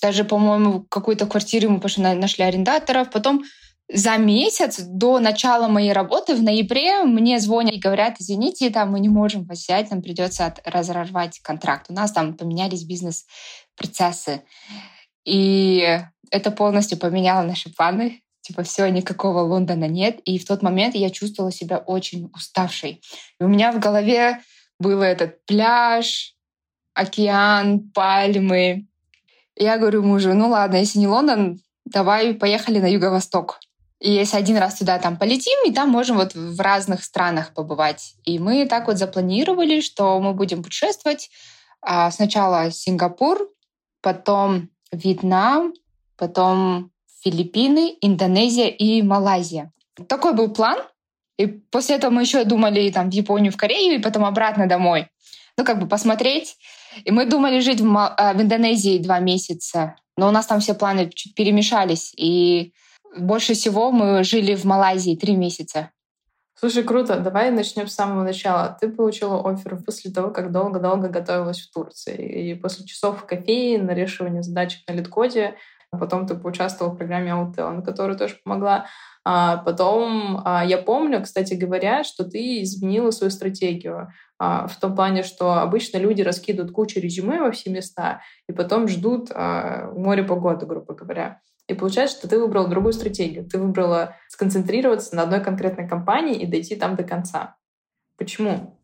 Даже, 0.00 0.24
по-моему, 0.24 0.86
какую-то 0.88 1.26
квартиру 1.26 1.70
мы 1.70 1.80
пошли, 1.80 2.02
нашли 2.02 2.44
арендаторов. 2.44 3.10
Потом 3.10 3.42
за 3.92 4.16
месяц 4.16 4.80
до 4.80 5.20
начала 5.20 5.68
моей 5.68 5.92
работы 5.92 6.34
в 6.34 6.42
ноябре 6.42 7.04
мне 7.04 7.38
звонят 7.38 7.74
и 7.74 7.78
говорят, 7.78 8.16
извините, 8.18 8.70
там 8.70 8.92
мы 8.92 9.00
не 9.00 9.08
можем 9.08 9.44
вас 9.44 9.58
взять, 9.58 9.90
нам 9.90 10.02
придется 10.02 10.54
разорвать 10.64 11.40
контракт. 11.40 11.86
У 11.88 11.92
нас 11.92 12.12
там 12.12 12.34
поменялись 12.34 12.84
бизнес-процессы. 12.84 14.42
И 15.24 16.00
это 16.30 16.50
полностью 16.50 16.98
поменяло 16.98 17.42
наши 17.42 17.72
планы. 17.72 18.22
Типа 18.40 18.62
все, 18.62 18.88
никакого 18.88 19.40
Лондона 19.40 19.86
нет. 19.86 20.20
И 20.24 20.38
в 20.38 20.46
тот 20.46 20.62
момент 20.62 20.94
я 20.94 21.10
чувствовала 21.10 21.52
себя 21.52 21.78
очень 21.78 22.30
уставшей. 22.34 23.02
И 23.38 23.44
у 23.44 23.48
меня 23.48 23.72
в 23.72 23.78
голове 23.78 24.40
был 24.78 25.02
этот 25.02 25.44
пляж, 25.44 26.34
океан, 26.94 27.90
пальмы. 27.90 28.86
Я 29.54 29.78
говорю 29.78 30.02
мужу, 30.02 30.34
ну 30.34 30.48
ладно, 30.48 30.76
если 30.76 30.98
не 30.98 31.06
Лондон, 31.06 31.60
давай 31.84 32.34
поехали 32.34 32.80
на 32.80 32.86
юго-восток. 32.86 33.60
И 34.02 34.10
если 34.10 34.36
один 34.36 34.56
раз 34.56 34.74
туда 34.74 34.98
там 34.98 35.16
полетим, 35.16 35.56
и 35.64 35.72
там 35.72 35.88
можем 35.88 36.16
вот 36.16 36.34
в 36.34 36.60
разных 36.60 37.04
странах 37.04 37.54
побывать. 37.54 38.14
И 38.24 38.40
мы 38.40 38.66
так 38.66 38.88
вот 38.88 38.98
запланировали, 38.98 39.80
что 39.80 40.18
мы 40.18 40.34
будем 40.34 40.64
путешествовать 40.64 41.30
а, 41.80 42.10
сначала 42.10 42.72
Сингапур, 42.72 43.48
потом 44.00 44.70
Вьетнам, 44.90 45.72
потом 46.16 46.90
Филиппины, 47.22 47.96
Индонезия 48.00 48.70
и 48.70 49.02
Малайзия. 49.02 49.70
Такой 50.08 50.34
был 50.34 50.48
план. 50.52 50.80
И 51.38 51.46
после 51.46 51.94
этого 51.94 52.10
мы 52.10 52.22
еще 52.22 52.42
думали 52.42 52.90
там 52.90 53.08
в 53.08 53.14
Японию, 53.14 53.52
в 53.52 53.56
Корею, 53.56 53.94
и 53.94 54.02
потом 54.02 54.24
обратно 54.24 54.66
домой. 54.66 55.06
Ну, 55.56 55.64
как 55.64 55.78
бы 55.78 55.86
посмотреть. 55.86 56.56
И 57.04 57.12
мы 57.12 57.24
думали 57.24 57.60
жить 57.60 57.80
в, 57.80 57.84
в 57.84 58.42
Индонезии 58.42 58.98
два 58.98 59.20
месяца. 59.20 59.94
Но 60.16 60.26
у 60.26 60.32
нас 60.32 60.46
там 60.46 60.58
все 60.58 60.74
планы 60.74 61.08
чуть 61.14 61.36
перемешались. 61.36 62.12
И 62.16 62.72
больше 63.16 63.54
всего 63.54 63.90
мы 63.90 64.24
жили 64.24 64.54
в 64.54 64.64
Малайзии 64.64 65.16
три 65.16 65.36
месяца. 65.36 65.90
Слушай, 66.54 66.84
круто. 66.84 67.18
Давай 67.18 67.50
начнем 67.50 67.88
с 67.88 67.94
самого 67.94 68.22
начала. 68.22 68.76
Ты 68.80 68.88
получила 68.88 69.42
офер 69.50 69.82
после 69.84 70.12
того, 70.12 70.30
как 70.30 70.52
долго-долго 70.52 71.08
готовилась 71.08 71.60
в 71.60 71.72
Турции. 71.72 72.50
И 72.50 72.54
после 72.54 72.86
часов 72.86 73.26
кофеин, 73.26 73.90
решивания 73.90 74.42
задачек 74.42 74.86
на 74.88 74.92
литкоде, 74.92 75.56
потом 75.90 76.26
ты 76.26 76.36
поучаствовала 76.36 76.94
в 76.94 76.96
программе 76.96 77.32
Аутел, 77.32 77.82
которая 77.82 78.16
тоже 78.16 78.38
помогла. 78.44 78.86
А 79.24 79.58
потом 79.58 80.40
а, 80.44 80.64
я 80.64 80.78
помню, 80.78 81.22
кстати 81.22 81.54
говоря, 81.54 82.02
что 82.02 82.24
ты 82.24 82.62
изменила 82.62 83.10
свою 83.12 83.30
стратегию 83.30 84.12
а, 84.38 84.66
в 84.66 84.76
том 84.76 84.96
плане, 84.96 85.22
что 85.22 85.54
обычно 85.54 85.98
люди 85.98 86.22
раскидывают 86.22 86.72
кучу 86.72 86.98
резюме 86.98 87.40
во 87.40 87.52
все 87.52 87.70
места 87.70 88.22
и 88.48 88.52
потом 88.52 88.88
ждут 88.88 89.30
а, 89.32 89.92
море 89.94 90.24
погоды, 90.24 90.66
грубо 90.66 90.94
говоря. 90.94 91.40
И 91.68 91.74
получается, 91.74 92.18
что 92.18 92.28
ты 92.28 92.38
выбрала 92.38 92.68
другую 92.68 92.92
стратегию. 92.92 93.48
Ты 93.48 93.58
выбрала 93.58 94.16
сконцентрироваться 94.28 95.14
на 95.14 95.22
одной 95.22 95.42
конкретной 95.42 95.88
компании 95.88 96.40
и 96.40 96.46
дойти 96.46 96.76
там 96.76 96.96
до 96.96 97.04
конца. 97.04 97.56
Почему? 98.16 98.78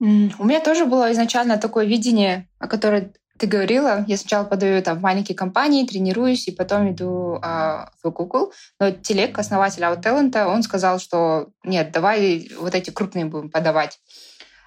У 0.00 0.04
меня 0.44 0.60
тоже 0.60 0.86
было 0.86 1.12
изначально 1.12 1.58
такое 1.58 1.84
видение, 1.84 2.48
о 2.58 2.68
котором 2.68 3.12
ты 3.38 3.46
говорила. 3.46 4.04
Я 4.06 4.16
сначала 4.16 4.44
подаю 4.44 4.82
там 4.82 4.98
в 4.98 5.02
маленькие 5.02 5.36
компании, 5.36 5.86
тренируюсь, 5.86 6.46
и 6.48 6.52
потом 6.52 6.90
иду 6.90 7.38
а, 7.42 7.90
в 8.02 8.10
Google. 8.10 8.52
Но 8.78 8.90
Телек, 8.90 9.38
основатель 9.38 9.82
Outalent, 9.82 10.44
он 10.44 10.62
сказал, 10.62 10.98
что 10.98 11.48
нет, 11.64 11.90
давай 11.90 12.50
вот 12.58 12.74
эти 12.74 12.90
крупные 12.90 13.24
будем 13.24 13.50
подавать. 13.50 13.98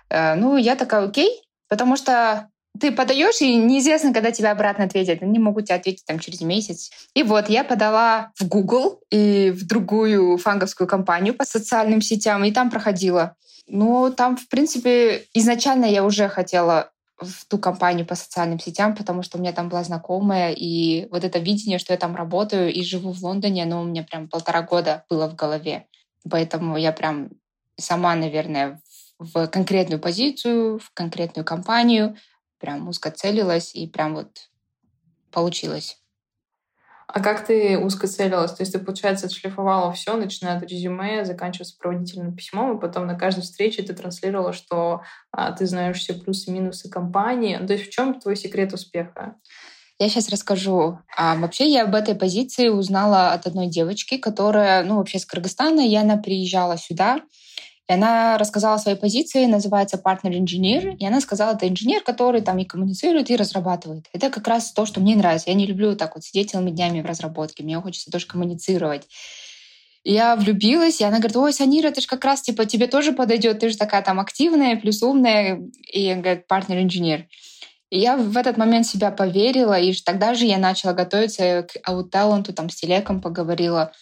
А, 0.10 0.36
ну, 0.36 0.58
я 0.58 0.76
такая, 0.76 1.06
окей, 1.06 1.44
потому 1.68 1.96
что 1.96 2.50
ты 2.80 2.92
подаешь, 2.92 3.40
и 3.42 3.56
неизвестно, 3.56 4.14
когда 4.14 4.32
тебя 4.32 4.52
обратно 4.52 4.86
ответят. 4.86 5.22
Они 5.22 5.40
могут 5.40 5.66
тебе 5.66 5.76
ответить 5.76 6.06
там 6.06 6.20
через 6.20 6.42
месяц. 6.42 6.92
И 7.14 7.24
вот 7.24 7.50
я 7.50 7.64
подала 7.64 8.32
в 8.36 8.48
Google 8.48 9.02
и 9.12 9.52
в 9.52 9.68
другую 9.68 10.38
фанговскую 10.38 10.88
компанию 10.88 11.36
по 11.36 11.46
социальным 11.46 12.02
сетям, 12.02 12.44
и 12.44 12.52
там 12.52 12.72
проходила. 12.72 13.36
Ну, 13.68 14.12
там, 14.12 14.38
в 14.38 14.48
принципе, 14.50 15.26
изначально 15.34 15.86
я 15.86 16.04
уже 16.04 16.28
хотела 16.28 16.92
в 17.20 17.46
ту 17.46 17.58
компанию 17.58 18.06
по 18.06 18.16
социальным 18.16 18.60
сетям, 18.60 18.96
потому 18.96 19.22
что 19.24 19.38
у 19.38 19.42
меня 19.42 19.54
там 19.54 19.70
была 19.70 19.84
знакомая, 19.84 20.52
и 20.52 21.08
вот 21.12 21.24
это 21.24 21.40
видение, 21.40 21.80
что 21.80 21.94
я 21.94 21.98
там 21.98 22.16
работаю 22.16 22.74
и 22.74 22.84
живу 22.84 23.14
в 23.14 23.24
Лондоне, 23.24 23.64
оно 23.64 23.82
у 23.82 23.86
меня 23.86 24.04
прям 24.04 24.28
полтора 24.28 24.62
года 24.64 25.06
было 25.10 25.30
в 25.30 25.36
голове. 25.36 25.86
Поэтому 26.30 26.76
я 26.76 26.92
прям 26.92 27.30
сама, 27.78 28.16
наверное, 28.16 28.82
в 29.20 29.48
конкретную 29.48 30.00
позицию, 30.00 30.80
в 30.80 30.92
конкретную 30.94 31.46
компанию 31.46 32.18
прям 32.64 32.88
узко 32.88 33.12
целилась, 33.12 33.76
и 33.76 33.86
прям 33.88 34.16
вот 34.16 34.50
получилось. 35.32 35.98
А 37.08 37.20
как 37.20 37.46
ты 37.46 37.78
узко 37.78 38.08
целилась? 38.08 38.54
То 38.54 38.64
есть 38.64 38.72
ты, 38.72 38.80
получается, 38.80 39.26
отшлифовала 39.26 39.92
все, 39.92 40.16
начиная 40.16 40.58
от 40.58 40.64
резюме, 40.64 41.26
заканчивая 41.26 41.66
сопроводительным 41.66 42.34
письмом, 42.34 42.78
и 42.78 42.80
потом 42.80 43.06
на 43.06 43.16
каждой 43.16 43.42
встрече 43.42 43.84
ты 43.84 43.94
транслировала, 43.94 44.54
что 44.54 45.02
а, 45.32 45.52
ты 45.52 45.66
знаешь 45.66 45.98
все 45.98 46.14
плюсы 46.14 46.50
и 46.50 46.54
минусы 46.54 46.90
компании. 46.90 47.58
То 47.58 47.74
есть 47.74 47.88
в 47.88 47.92
чем 47.92 48.18
твой 48.18 48.38
секрет 48.38 48.72
успеха? 48.72 49.36
Я 50.00 50.08
сейчас 50.08 50.30
расскажу. 50.30 51.00
А 51.18 51.36
вообще 51.36 51.70
я 51.70 51.84
об 51.84 51.94
этой 51.96 52.16
позиции 52.16 52.70
узнала 52.70 53.34
от 53.34 53.46
одной 53.46 53.68
девочки, 53.68 54.18
которая, 54.18 54.84
ну, 54.84 54.96
вообще 54.96 55.20
с 55.20 55.26
Кыргызстана, 55.26 55.86
и 55.86 55.94
она 55.96 56.16
приезжала 56.16 56.78
сюда, 56.78 57.20
и 57.90 57.94
она 57.94 58.38
рассказала 58.38 58.78
своей 58.78 58.98
позиции, 58.98 59.46
называется 59.46 59.98
партнер-инженер. 59.98 60.96
И 61.00 61.06
она 61.06 61.20
сказала, 61.20 61.54
это 61.54 61.68
инженер, 61.68 62.02
который 62.02 62.42
там 62.42 62.58
и 62.58 62.66
коммуницирует, 62.66 63.30
и 63.30 63.36
разрабатывает. 63.36 64.06
Это 64.14 64.30
как 64.30 64.48
раз 64.48 64.72
то, 64.72 64.86
что 64.86 65.02
мне 65.02 65.16
нравится. 65.16 65.50
Я 65.50 65.56
не 65.56 65.66
люблю 65.66 65.96
так 65.96 66.16
вот 66.16 66.24
сидеть 66.24 66.52
целыми 66.52 66.72
днями 66.72 67.02
в 67.02 67.06
разработке. 67.06 67.64
Мне 67.64 67.80
хочется 67.82 68.10
тоже 68.10 68.26
коммуницировать. 68.26 69.08
И 70.04 70.14
я 70.14 70.36
влюбилась, 70.36 71.02
и 71.02 71.04
она 71.04 71.18
говорит, 71.18 71.38
ой, 71.38 71.54
Санира, 71.54 71.88
это 71.88 72.02
же 72.02 72.08
как 72.08 72.24
раз, 72.26 72.42
типа, 72.42 72.66
тебе 72.66 72.88
тоже 72.88 73.14
подойдет, 73.14 73.60
ты 73.60 73.70
же 73.70 73.78
такая 73.78 74.02
там 74.02 74.20
активная, 74.20 74.76
плюс 74.76 75.02
умная, 75.02 75.62
и, 75.94 76.14
говорит, 76.14 76.48
партнер-инженер. 76.48 77.28
И 77.90 78.00
я 78.00 78.18
в 78.18 78.36
этот 78.36 78.58
момент 78.58 78.86
себя 78.86 79.12
поверила, 79.12 79.80
и 79.80 79.94
тогда 79.94 80.34
же 80.34 80.46
я 80.46 80.58
начала 80.58 80.94
готовиться 80.94 81.64
к 81.64 81.78
ауталанту, 81.90 82.52
там 82.52 82.70
с 82.70 82.76
телеком 82.76 83.22
поговорила. 83.22 83.94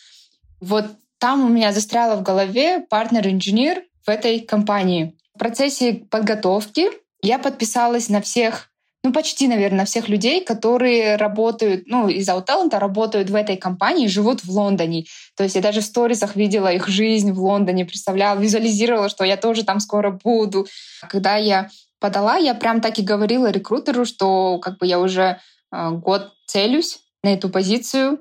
Вот 0.59 0.85
там 1.21 1.45
у 1.45 1.47
меня 1.47 1.71
застряло 1.71 2.15
в 2.15 2.23
голове 2.23 2.79
партнер-инженер 2.89 3.83
в 4.03 4.09
этой 4.09 4.39
компании. 4.39 5.15
В 5.35 5.39
процессе 5.39 5.93
подготовки 6.09 6.89
я 7.21 7.37
подписалась 7.37 8.09
на 8.09 8.21
всех 8.21 8.69
ну, 9.03 9.11
почти, 9.13 9.47
наверное, 9.47 9.79
на 9.79 9.85
всех 9.85 10.09
людей, 10.09 10.45
которые 10.45 11.15
работают, 11.15 11.87
ну, 11.87 12.07
из 12.07 12.29
Ауталента 12.29 12.79
работают 12.79 13.31
в 13.31 13.35
этой 13.35 13.57
компании, 13.57 14.05
живут 14.05 14.43
в 14.43 14.51
Лондоне. 14.51 15.05
То 15.35 15.43
есть 15.43 15.55
я 15.55 15.61
даже 15.61 15.81
в 15.81 15.85
сторисах 15.85 16.35
видела 16.35 16.71
их 16.71 16.87
жизнь 16.87 17.31
в 17.31 17.39
Лондоне, 17.39 17.85
представляла, 17.85 18.39
визуализировала, 18.39 19.09
что 19.09 19.23
я 19.23 19.37
тоже 19.37 19.63
там 19.63 19.79
скоро 19.79 20.11
буду. 20.11 20.67
Когда 21.09 21.35
я 21.35 21.69
подала, 21.99 22.37
я 22.37 22.53
прям 22.53 22.79
так 22.79 22.99
и 22.99 23.03
говорила 23.03 23.49
рекрутеру, 23.49 24.05
что 24.05 24.59
как 24.59 24.77
бы 24.77 24.85
я 24.85 24.99
уже 24.99 25.39
э, 25.71 25.89
год 25.91 26.33
целюсь 26.45 26.99
на 27.23 27.33
эту 27.33 27.49
позицию. 27.49 28.19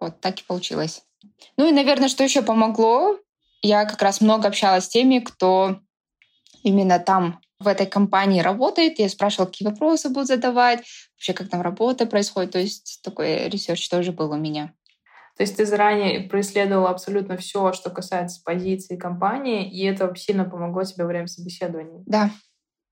Вот 0.00 0.20
так 0.22 0.40
и 0.40 0.44
получилось. 0.44 1.02
Ну 1.56 1.68
и, 1.68 1.72
наверное, 1.72 2.08
что 2.08 2.24
еще 2.24 2.42
помогло, 2.42 3.18
я 3.62 3.84
как 3.84 4.02
раз 4.02 4.20
много 4.20 4.48
общалась 4.48 4.84
с 4.84 4.88
теми, 4.88 5.20
кто 5.20 5.80
именно 6.62 6.98
там 6.98 7.40
в 7.58 7.68
этой 7.68 7.86
компании 7.86 8.40
работает. 8.40 8.98
Я 8.98 9.08
спрашивала, 9.08 9.46
какие 9.46 9.68
вопросы 9.68 10.08
будут 10.08 10.28
задавать, 10.28 10.80
вообще 11.14 11.32
как 11.32 11.48
там 11.48 11.62
работа 11.62 12.06
происходит. 12.06 12.52
То 12.52 12.58
есть 12.58 13.00
такой 13.02 13.48
research 13.48 13.88
тоже 13.88 14.12
был 14.12 14.30
у 14.32 14.36
меня. 14.36 14.72
То 15.36 15.44
есть 15.44 15.56
ты 15.56 15.64
заранее 15.64 16.28
происследовала 16.28 16.90
абсолютно 16.90 17.36
все, 17.36 17.72
что 17.72 17.90
касается 17.90 18.42
позиции 18.44 18.96
компании, 18.96 19.70
и 19.70 19.84
это 19.84 20.12
сильно 20.16 20.44
помогло 20.44 20.84
тебе 20.84 21.04
во 21.04 21.08
время 21.08 21.26
собеседования. 21.26 22.02
Да, 22.06 22.30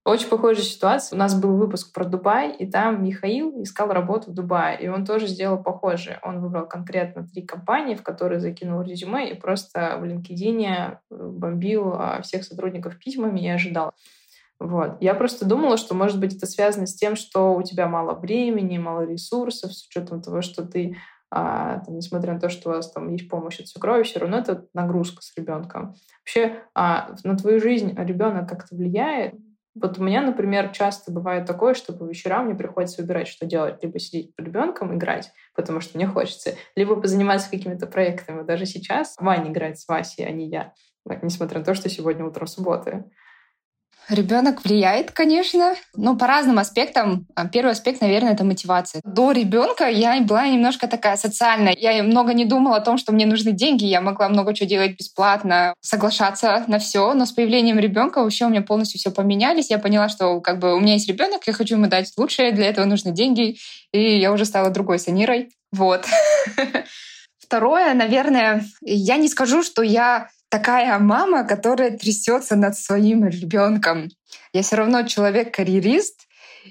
очень 0.03 0.29
похожая 0.29 0.63
ситуация. 0.63 1.15
У 1.15 1.19
нас 1.19 1.39
был 1.39 1.55
выпуск 1.55 1.93
про 1.93 2.05
Дубай, 2.05 2.55
и 2.55 2.65
там 2.65 3.03
Михаил 3.03 3.61
искал 3.61 3.89
работу 3.89 4.31
в 4.31 4.33
Дубае, 4.33 4.81
и 4.81 4.87
он 4.87 5.05
тоже 5.05 5.27
сделал 5.27 5.61
похожее. 5.61 6.19
Он 6.23 6.41
выбрал 6.41 6.67
конкретно 6.67 7.27
три 7.27 7.43
компании, 7.43 7.93
в 7.93 8.01
которые 8.01 8.39
закинул 8.39 8.81
резюме, 8.81 9.29
и 9.29 9.39
просто 9.39 9.97
в 9.99 10.03
LinkedIn 10.03 10.63
э, 10.63 10.95
бомбил 11.09 11.93
а, 11.93 12.21
всех 12.23 12.43
сотрудников 12.43 12.97
письмами 12.97 13.41
и 13.41 13.49
ожидал. 13.49 13.93
Вот. 14.59 14.97
Я 15.01 15.13
просто 15.13 15.45
думала, 15.45 15.77
что, 15.77 15.93
может 15.93 16.19
быть, 16.19 16.35
это 16.35 16.47
связано 16.47 16.87
с 16.87 16.95
тем, 16.95 17.15
что 17.15 17.53
у 17.53 17.61
тебя 17.61 17.87
мало 17.87 18.13
времени, 18.15 18.79
мало 18.79 19.01
ресурсов, 19.01 19.73
с 19.73 19.85
учетом 19.85 20.21
того, 20.21 20.41
что 20.41 20.65
ты, 20.65 20.97
а, 21.29 21.79
там, 21.85 21.95
несмотря 21.95 22.33
на 22.33 22.39
то, 22.39 22.49
что 22.49 22.69
у 22.69 22.73
вас 22.73 22.91
там 22.91 23.11
есть 23.11 23.29
помощь 23.29 23.59
от 23.59 23.67
свекрови, 23.67 24.01
все 24.01 24.19
равно 24.19 24.39
это 24.39 24.65
нагрузка 24.73 25.21
с 25.21 25.35
ребенком. 25.37 25.93
Вообще 26.21 26.63
а, 26.73 27.15
на 27.23 27.37
твою 27.37 27.59
жизнь 27.59 27.93
ребенок 27.95 28.49
как-то 28.49 28.75
влияет? 28.75 29.35
Вот 29.73 29.97
у 29.97 30.03
меня, 30.03 30.21
например, 30.21 30.69
часто 30.69 31.11
бывает 31.11 31.45
такое, 31.45 31.73
что 31.73 31.93
по 31.93 32.03
вечерам 32.03 32.45
мне 32.45 32.55
приходится 32.55 33.01
выбирать, 33.01 33.27
что 33.27 33.45
делать. 33.45 33.81
Либо 33.81 33.99
сидеть 33.99 34.35
под 34.35 34.47
ребенком, 34.47 34.95
играть, 34.97 35.31
потому 35.55 35.79
что 35.79 35.97
мне 35.97 36.07
хочется, 36.07 36.55
либо 36.75 36.99
позаниматься 36.99 37.49
какими-то 37.49 37.87
проектами. 37.87 38.43
Даже 38.43 38.65
сейчас 38.65 39.15
Ваня 39.17 39.49
играет 39.49 39.79
с 39.79 39.87
Васей, 39.87 40.25
а 40.25 40.31
не 40.31 40.49
я. 40.49 40.73
Несмотря 41.21 41.59
на 41.59 41.65
то, 41.65 41.73
что 41.73 41.89
сегодня 41.89 42.25
утром 42.25 42.47
суббота. 42.47 43.05
Ребенок 44.11 44.65
влияет, 44.65 45.11
конечно, 45.11 45.73
но 45.95 46.17
по 46.17 46.27
разным 46.27 46.59
аспектам. 46.59 47.25
А, 47.33 47.47
первый 47.47 47.71
аспект, 47.71 48.01
наверное, 48.01 48.33
это 48.33 48.43
мотивация. 48.43 48.99
До 49.05 49.31
ребенка 49.31 49.87
я 49.87 50.19
была 50.19 50.45
немножко 50.49 50.89
такая 50.89 51.15
социальная. 51.15 51.73
Я 51.79 52.03
много 52.03 52.33
не 52.33 52.43
думала 52.43 52.75
о 52.75 52.81
том, 52.81 52.97
что 52.97 53.13
мне 53.13 53.25
нужны 53.25 53.53
деньги. 53.53 53.85
Я 53.85 54.01
могла 54.01 54.27
много 54.27 54.53
чего 54.53 54.67
делать 54.67 54.97
бесплатно, 54.97 55.75
соглашаться 55.79 56.65
на 56.67 56.77
все. 56.79 57.13
Но 57.13 57.25
с 57.25 57.31
появлением 57.31 57.79
ребенка 57.79 58.21
вообще 58.21 58.43
у 58.43 58.49
меня 58.49 58.61
полностью 58.61 58.99
все 58.99 59.11
поменялись. 59.11 59.69
Я 59.69 59.79
поняла, 59.79 60.09
что 60.09 60.41
как 60.41 60.59
бы 60.59 60.75
у 60.75 60.81
меня 60.81 60.95
есть 60.95 61.07
ребенок, 61.07 61.47
я 61.47 61.53
хочу 61.53 61.75
ему 61.75 61.87
дать 61.87 62.11
лучшее, 62.17 62.51
для 62.51 62.67
этого 62.67 62.83
нужны 62.83 63.13
деньги. 63.13 63.55
И 63.93 64.19
я 64.19 64.33
уже 64.33 64.43
стала 64.43 64.71
другой 64.71 64.99
санирой. 64.99 65.53
Вот. 65.71 66.05
Второе, 67.39 67.93
наверное, 67.93 68.65
я 68.81 69.15
не 69.15 69.29
скажу, 69.29 69.63
что 69.63 69.81
я 69.83 70.27
такая 70.51 70.99
мама, 70.99 71.45
которая 71.45 71.97
трясется 71.97 72.55
над 72.55 72.77
своим 72.77 73.25
ребенком. 73.25 74.09
Я 74.53 74.61
все 74.61 74.75
равно 74.75 75.03
человек-карьерист, 75.03 76.27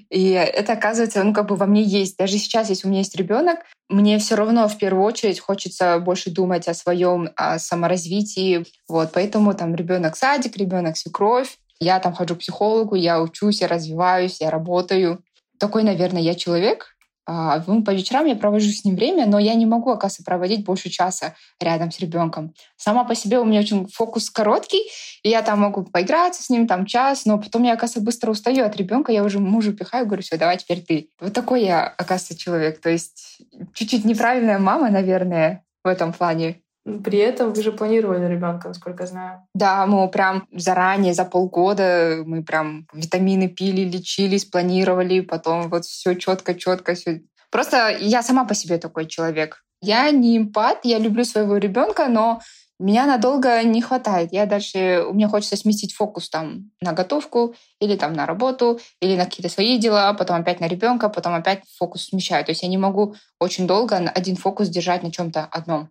и 0.09 0.29
это, 0.29 0.73
оказывается, 0.73 1.23
ну, 1.23 1.33
как 1.33 1.47
бы 1.47 1.55
во 1.55 1.65
мне 1.65 1.83
есть. 1.83 2.17
Даже 2.17 2.37
сейчас, 2.37 2.69
если 2.69 2.87
у 2.87 2.89
меня 2.89 2.99
есть 2.99 3.15
ребенок, 3.15 3.59
мне 3.89 4.19
все 4.19 4.35
равно 4.35 4.69
в 4.69 4.77
первую 4.77 5.03
очередь 5.03 5.39
хочется 5.39 5.99
больше 5.99 6.29
думать 6.29 6.67
о 6.67 6.73
своем 6.73 7.29
о 7.35 7.59
саморазвитии. 7.59 8.65
Вот, 8.87 9.11
поэтому 9.13 9.53
там 9.53 9.75
ребенок 9.75 10.15
садик, 10.15 10.55
ребенок 10.55 10.95
свекровь. 10.95 11.57
Я 11.79 11.99
там 11.99 12.13
хожу 12.13 12.35
к 12.35 12.39
психологу, 12.39 12.95
я 12.95 13.21
учусь, 13.21 13.61
я 13.61 13.67
развиваюсь, 13.67 14.39
я 14.39 14.51
работаю. 14.51 15.23
Такой, 15.57 15.83
наверное, 15.83 16.21
я 16.21 16.35
человек. 16.35 16.90
А, 17.25 17.63
ну, 17.67 17.83
по 17.83 17.91
вечерам 17.91 18.25
я 18.25 18.35
провожу 18.35 18.69
с 18.69 18.83
ним 18.83 18.95
время, 18.95 19.25
но 19.25 19.37
я 19.39 19.53
не 19.53 19.65
могу, 19.65 19.91
оказывается, 19.91 20.23
проводить 20.23 20.65
больше 20.65 20.89
часа 20.89 21.35
рядом 21.59 21.91
с 21.91 21.99
ребенком. 21.99 22.53
Сама 22.77 23.03
по 23.03 23.15
себе 23.15 23.39
у 23.39 23.45
меня 23.45 23.59
очень 23.59 23.87
фокус 23.87 24.29
короткий, 24.29 24.81
и 25.23 25.29
я 25.29 25.41
там 25.41 25.59
могу 25.59 25.83
поиграться 25.83 26.43
с 26.43 26.49
ним 26.49 26.67
там 26.67 26.85
час, 26.85 27.25
но 27.25 27.37
потом 27.37 27.63
я, 27.63 27.73
оказывается, 27.73 28.01
быстро 28.01 28.31
устаю 28.31 28.65
от 28.65 28.75
ребенка, 28.75 29.11
я 29.11 29.23
уже 29.23 29.39
мужу 29.39 29.73
пихаю, 29.73 30.05
говорю, 30.07 30.23
все, 30.23 30.37
давай 30.37 30.57
теперь 30.57 30.81
ты. 30.81 31.09
Вот 31.19 31.33
такой 31.33 31.63
я, 31.63 31.87
оказывается, 31.87 32.37
человек. 32.37 32.81
То 32.81 32.89
есть 32.89 33.41
чуть-чуть 33.73 34.05
неправильная 34.05 34.57
мама, 34.57 34.89
наверное, 34.89 35.63
в 35.83 35.87
этом 35.87 36.13
плане. 36.13 36.61
При 36.83 37.19
этом 37.19 37.53
вы 37.53 37.61
же 37.61 37.71
планировали 37.71 38.25
ребенка, 38.25 38.69
насколько 38.69 39.03
я 39.03 39.07
знаю. 39.07 39.47
Да, 39.53 39.85
мы 39.85 40.09
прям 40.09 40.47
заранее, 40.51 41.13
за 41.13 41.25
полгода, 41.25 42.23
мы 42.25 42.43
прям 42.43 42.87
витамины 42.91 43.47
пили, 43.47 43.81
лечились, 43.81 44.45
планировали, 44.45 45.19
потом 45.21 45.69
вот 45.69 45.85
все 45.85 46.15
четко, 46.15 46.55
четко, 46.55 46.95
все. 46.95 47.21
Просто 47.51 47.95
я 47.99 48.23
сама 48.23 48.45
по 48.45 48.55
себе 48.55 48.77
такой 48.77 49.05
человек. 49.05 49.63
Я 49.81 50.09
не 50.11 50.37
импат, 50.37 50.79
я 50.83 50.99
люблю 50.99 51.23
своего 51.23 51.57
ребенка, 51.57 52.07
но 52.07 52.41
меня 52.81 53.05
надолго 53.05 53.61
не 53.61 53.81
хватает. 53.81 54.33
Я 54.33 54.47
дальше, 54.47 55.05
мне 55.11 55.27
хочется 55.27 55.55
сместить 55.55 55.93
фокус 55.93 56.29
там 56.29 56.71
на 56.81 56.93
готовку 56.93 57.53
или 57.79 57.95
там 57.95 58.13
на 58.13 58.25
работу, 58.25 58.79
или 58.99 59.15
на 59.15 59.25
какие-то 59.25 59.53
свои 59.53 59.77
дела, 59.77 60.13
потом 60.13 60.37
опять 60.37 60.59
на 60.59 60.67
ребенка, 60.67 61.09
потом 61.09 61.35
опять 61.35 61.63
фокус 61.77 62.05
смещаю. 62.05 62.43
То 62.43 62.51
есть 62.51 62.63
я 62.63 62.69
не 62.69 62.79
могу 62.79 63.15
очень 63.39 63.67
долго 63.67 63.97
один 63.97 64.35
фокус 64.35 64.67
держать 64.67 65.03
на 65.03 65.11
чем-то 65.11 65.45
одном. 65.45 65.89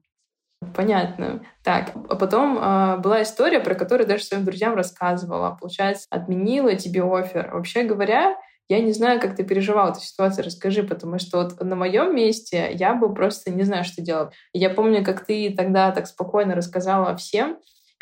Понятно. 0.75 1.45
Так, 1.63 1.93
а 2.09 2.17
потом 2.17 2.59
э, 2.59 2.99
была 2.99 3.23
история, 3.23 3.61
про 3.61 3.75
которую 3.75 4.07
даже 4.07 4.25
своим 4.25 4.45
друзьям 4.45 4.75
рассказывала. 4.75 5.57
Получается, 5.59 6.07
отменила 6.11 6.75
тебе 6.75 7.03
офер. 7.03 7.51
Вообще 7.53 7.83
говоря, 7.83 8.37
я 8.69 8.81
не 8.81 8.93
знаю, 8.93 9.21
как 9.21 9.35
ты 9.37 9.43
переживал 9.43 9.91
эту 9.91 10.01
ситуацию, 10.01 10.45
расскажи, 10.45 10.83
потому 10.83 11.19
что 11.19 11.43
вот 11.43 11.61
на 11.61 11.77
моем 11.77 12.15
месте 12.15 12.71
я 12.73 12.95
бы 12.95 13.13
просто 13.13 13.51
не 13.51 13.65
знаю, 13.65 13.85
что 13.85 14.03
делать. 14.03 14.33
Я 14.53 14.71
помню, 14.71 15.03
как 15.03 15.25
ты 15.25 15.53
тогда 15.57 15.91
так 15.93 16.07
спокойно 16.07 16.55
рассказала 16.55 17.17
всем, 17.17 17.59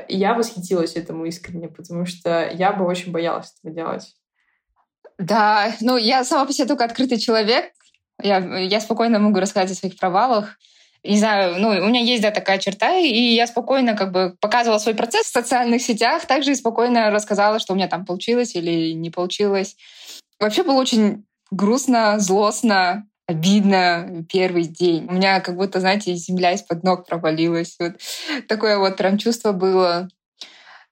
я 0.09 0.35
восхитилась 0.35 0.97
этому 0.97 1.25
искренне, 1.25 1.69
потому 1.69 2.07
что 2.07 2.51
я 2.53 2.73
бы 2.73 2.85
очень 2.85 3.13
боялась 3.13 3.55
этого 3.59 3.75
делать. 3.75 4.15
Да, 5.19 5.73
ну 5.81 5.97
я 5.97 6.25
сама 6.25 6.45
по 6.45 6.53
себе 6.53 6.69
только 6.69 6.85
открытый 6.85 7.19
человек. 7.19 7.73
Я, 8.21 8.39
я 8.59 8.81
спокойно 8.81 9.19
могу 9.19 9.41
рассказать 9.41 9.71
о 9.71 9.75
своих 9.75 9.97
провалах. 9.97 10.59
Не 11.05 11.19
знаю, 11.19 11.61
ну, 11.61 11.69
у 11.69 11.89
меня 11.89 12.01
есть, 12.01 12.23
да, 12.23 12.31
такая 12.31 12.59
черта, 12.59 12.97
и 12.97 13.35
я 13.35 13.47
спокойно 13.47 13.95
как 13.95 14.13
бы 14.13 14.37
показывала 14.41 14.79
свой 14.79 14.95
процесс 14.95 15.27
в 15.27 15.33
социальных 15.33 15.81
сетях, 15.81 16.27
также 16.27 16.53
и 16.53 16.57
спокойно 16.57 17.11
рассказала, 17.11 17.61
что 17.61 17.73
у 17.73 17.77
меня 17.77 17.89
там 17.89 18.05
получилось 18.05 18.57
или 18.57 18.93
не 18.93 19.11
получилось. 19.11 19.77
Вообще 20.41 20.65
было 20.65 20.75
очень 20.75 21.25
грустно, 21.51 22.19
злостно, 22.19 23.07
обидно 23.27 24.25
первый 24.29 24.65
день. 24.65 25.07
У 25.09 25.13
меня 25.13 25.41
как 25.41 25.57
будто, 25.57 25.81
знаете, 25.81 26.15
земля 26.15 26.53
из-под 26.53 26.83
ног 26.83 27.07
провалилась. 27.07 27.77
Вот 27.79 27.93
такое 28.49 28.79
вот 28.79 28.97
прям 28.97 29.19
чувство 29.19 29.53
было. 29.53 30.09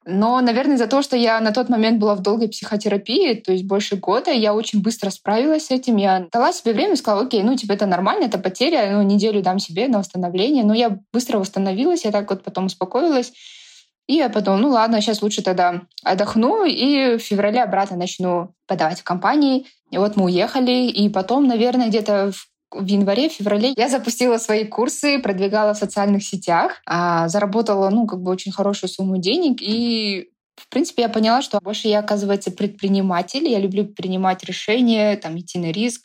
Но, 0.09 0.41
наверное, 0.41 0.77
за 0.77 0.87
то, 0.87 1.03
что 1.03 1.17
я 1.17 1.41
на 1.41 1.53
тот 1.53 1.69
момент 1.69 1.99
была 1.99 2.15
в 2.15 2.23
долгой 2.23 2.49
психотерапии, 2.49 3.35
то 3.35 3.51
есть 3.51 3.65
больше 3.65 3.97
года, 3.97 4.31
я 4.31 4.55
очень 4.55 4.81
быстро 4.81 5.11
справилась 5.11 5.67
с 5.67 5.71
этим. 5.73 5.97
Я 5.97 6.29
дала 6.31 6.53
себе 6.53 6.75
время 6.75 6.93
и 6.93 6.97
сказала, 6.97 7.23
окей, 7.25 7.43
ну, 7.43 7.57
типа, 7.57 7.73
это 7.73 7.87
нормально, 7.87 8.27
это 8.27 8.39
потеря, 8.39 8.89
ну, 8.93 9.03
неделю 9.03 9.43
дам 9.43 9.59
себе 9.59 9.89
на 9.89 9.99
восстановление. 9.99 10.63
Но 10.63 10.75
я 10.75 11.01
быстро 11.13 11.39
восстановилась, 11.39 12.05
я 12.05 12.13
так 12.13 12.31
вот 12.31 12.45
потом 12.45 12.67
успокоилась. 12.67 13.33
И 14.07 14.15
я 14.15 14.29
подумала, 14.29 14.61
ну 14.61 14.69
ладно, 14.69 15.01
сейчас 15.01 15.21
лучше 15.23 15.43
тогда 15.43 15.83
отдохну 16.05 16.65
и 16.65 17.17
в 17.17 17.19
феврале 17.19 17.61
обратно 17.61 17.97
начну 17.97 18.55
подавать 18.69 19.01
в 19.01 19.05
компании. 19.05 19.67
И 19.91 19.99
вот 19.99 20.15
мы 20.15 20.27
уехали, 20.27 20.87
и 20.87 21.09
потом, 21.09 21.49
наверное, 21.49 21.89
где-то 21.89 22.31
в 22.31 22.49
в 22.71 22.87
январе, 22.87 23.29
феврале 23.29 23.73
я 23.77 23.89
запустила 23.89 24.39
свои 24.39 24.65
курсы, 24.65 25.19
продвигала 25.19 25.75
в 25.75 25.79
социальных 25.79 26.25
сетях, 26.25 26.83
а, 26.87 27.29
заработала, 27.29 27.91
ну, 27.91 28.07
как 28.07 28.21
бы 28.21 28.31
очень 28.31 28.53
хорошую 28.53 28.91
сумму 28.91 29.19
денег, 29.19 29.61
и 29.61 30.31
в 30.57 30.69
принципе, 30.71 31.03
я 31.03 31.09
поняла, 31.09 31.43
что 31.43 31.61
больше 31.61 31.89
я, 31.89 31.99
оказывается, 31.99 32.51
предприниматель. 32.51 33.47
Я 33.47 33.59
люблю 33.59 33.85
принимать 33.85 34.43
решения, 34.43 35.17
там, 35.17 35.39
идти 35.39 35.59
на 35.59 35.71
риск. 35.71 36.03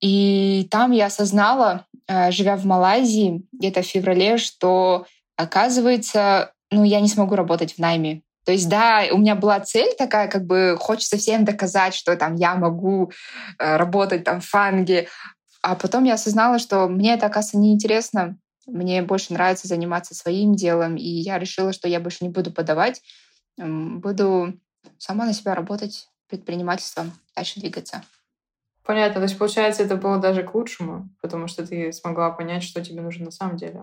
И 0.00 0.68
там 0.70 0.92
я 0.92 1.06
осознала, 1.06 1.84
а, 2.08 2.30
живя 2.30 2.56
в 2.56 2.64
Малайзии, 2.64 3.42
где-то 3.52 3.82
в 3.82 3.86
феврале, 3.86 4.38
что, 4.38 5.04
оказывается, 5.36 6.52
ну, 6.70 6.84
я 6.84 7.00
не 7.00 7.08
смогу 7.08 7.34
работать 7.34 7.74
в 7.74 7.78
найме. 7.78 8.22
То 8.46 8.52
есть, 8.52 8.68
да, 8.68 9.04
у 9.12 9.18
меня 9.18 9.34
была 9.34 9.60
цель 9.60 9.94
такая, 9.98 10.28
как 10.28 10.46
бы 10.46 10.76
хочется 10.78 11.18
всем 11.18 11.44
доказать, 11.44 11.94
что 11.94 12.16
там 12.16 12.36
я 12.36 12.54
могу 12.54 13.12
э, 13.58 13.76
работать 13.76 14.24
там 14.24 14.40
в 14.40 14.46
фанге, 14.46 15.08
а 15.62 15.74
потом 15.74 16.04
я 16.04 16.14
осознала, 16.14 16.58
что 16.58 16.88
мне 16.88 17.14
это, 17.14 17.26
оказывается, 17.26 17.58
неинтересно. 17.58 18.38
Мне 18.66 19.02
больше 19.02 19.32
нравится 19.32 19.68
заниматься 19.68 20.14
своим 20.14 20.54
делом, 20.54 20.96
и 20.96 21.08
я 21.08 21.38
решила, 21.38 21.72
что 21.72 21.88
я 21.88 22.00
больше 22.00 22.18
не 22.22 22.28
буду 22.28 22.52
подавать, 22.52 23.02
буду 23.56 24.54
сама 24.98 25.24
на 25.24 25.32
себя 25.32 25.54
работать, 25.54 26.08
предпринимательством, 26.28 27.12
дальше 27.34 27.60
двигаться. 27.60 28.04
Понятно. 28.84 29.16
То 29.16 29.22
есть, 29.22 29.38
получается, 29.38 29.82
это 29.82 29.96
было 29.96 30.18
даже 30.18 30.42
к 30.42 30.54
лучшему, 30.54 31.08
потому 31.20 31.48
что 31.48 31.66
ты 31.66 31.92
смогла 31.92 32.30
понять, 32.30 32.62
что 32.62 32.82
тебе 32.82 33.02
нужно 33.02 33.26
на 33.26 33.30
самом 33.30 33.56
деле. 33.56 33.82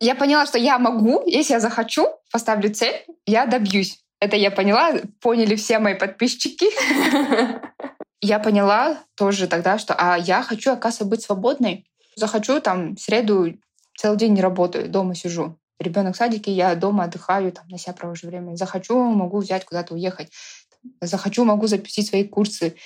Я 0.00 0.14
поняла, 0.14 0.46
что 0.46 0.58
я 0.58 0.78
могу, 0.78 1.22
если 1.26 1.54
я 1.54 1.60
захочу, 1.60 2.08
поставлю 2.32 2.74
цель, 2.74 3.06
я 3.26 3.46
добьюсь. 3.46 4.00
Это 4.20 4.36
я 4.36 4.50
поняла, 4.50 4.92
поняли 5.20 5.54
все 5.54 5.78
мои 5.78 5.94
подписчики. 5.94 6.66
я 8.24 8.38
поняла 8.38 8.98
тоже 9.14 9.46
тогда, 9.46 9.78
что 9.78 9.94
а 9.94 10.16
я 10.16 10.42
хочу, 10.42 10.72
оказывается, 10.72 11.04
быть 11.04 11.22
свободной. 11.22 11.86
Захочу, 12.16 12.60
там, 12.60 12.96
в 12.96 13.00
среду 13.00 13.54
целый 13.96 14.18
день 14.18 14.32
не 14.32 14.40
работаю, 14.40 14.88
дома 14.88 15.14
сижу. 15.14 15.58
Ребенок 15.78 16.14
в 16.14 16.18
садике, 16.18 16.52
я 16.52 16.74
дома 16.74 17.04
отдыхаю, 17.04 17.52
там, 17.52 17.68
на 17.68 17.78
себя 17.78 17.92
провожу 17.92 18.28
время. 18.28 18.56
Захочу, 18.56 18.98
могу 18.98 19.38
взять 19.38 19.64
куда-то 19.64 19.94
уехать. 19.94 20.30
Захочу, 21.00 21.44
могу 21.44 21.66
запустить 21.66 22.08
свои 22.08 22.24
курсы. 22.24 22.76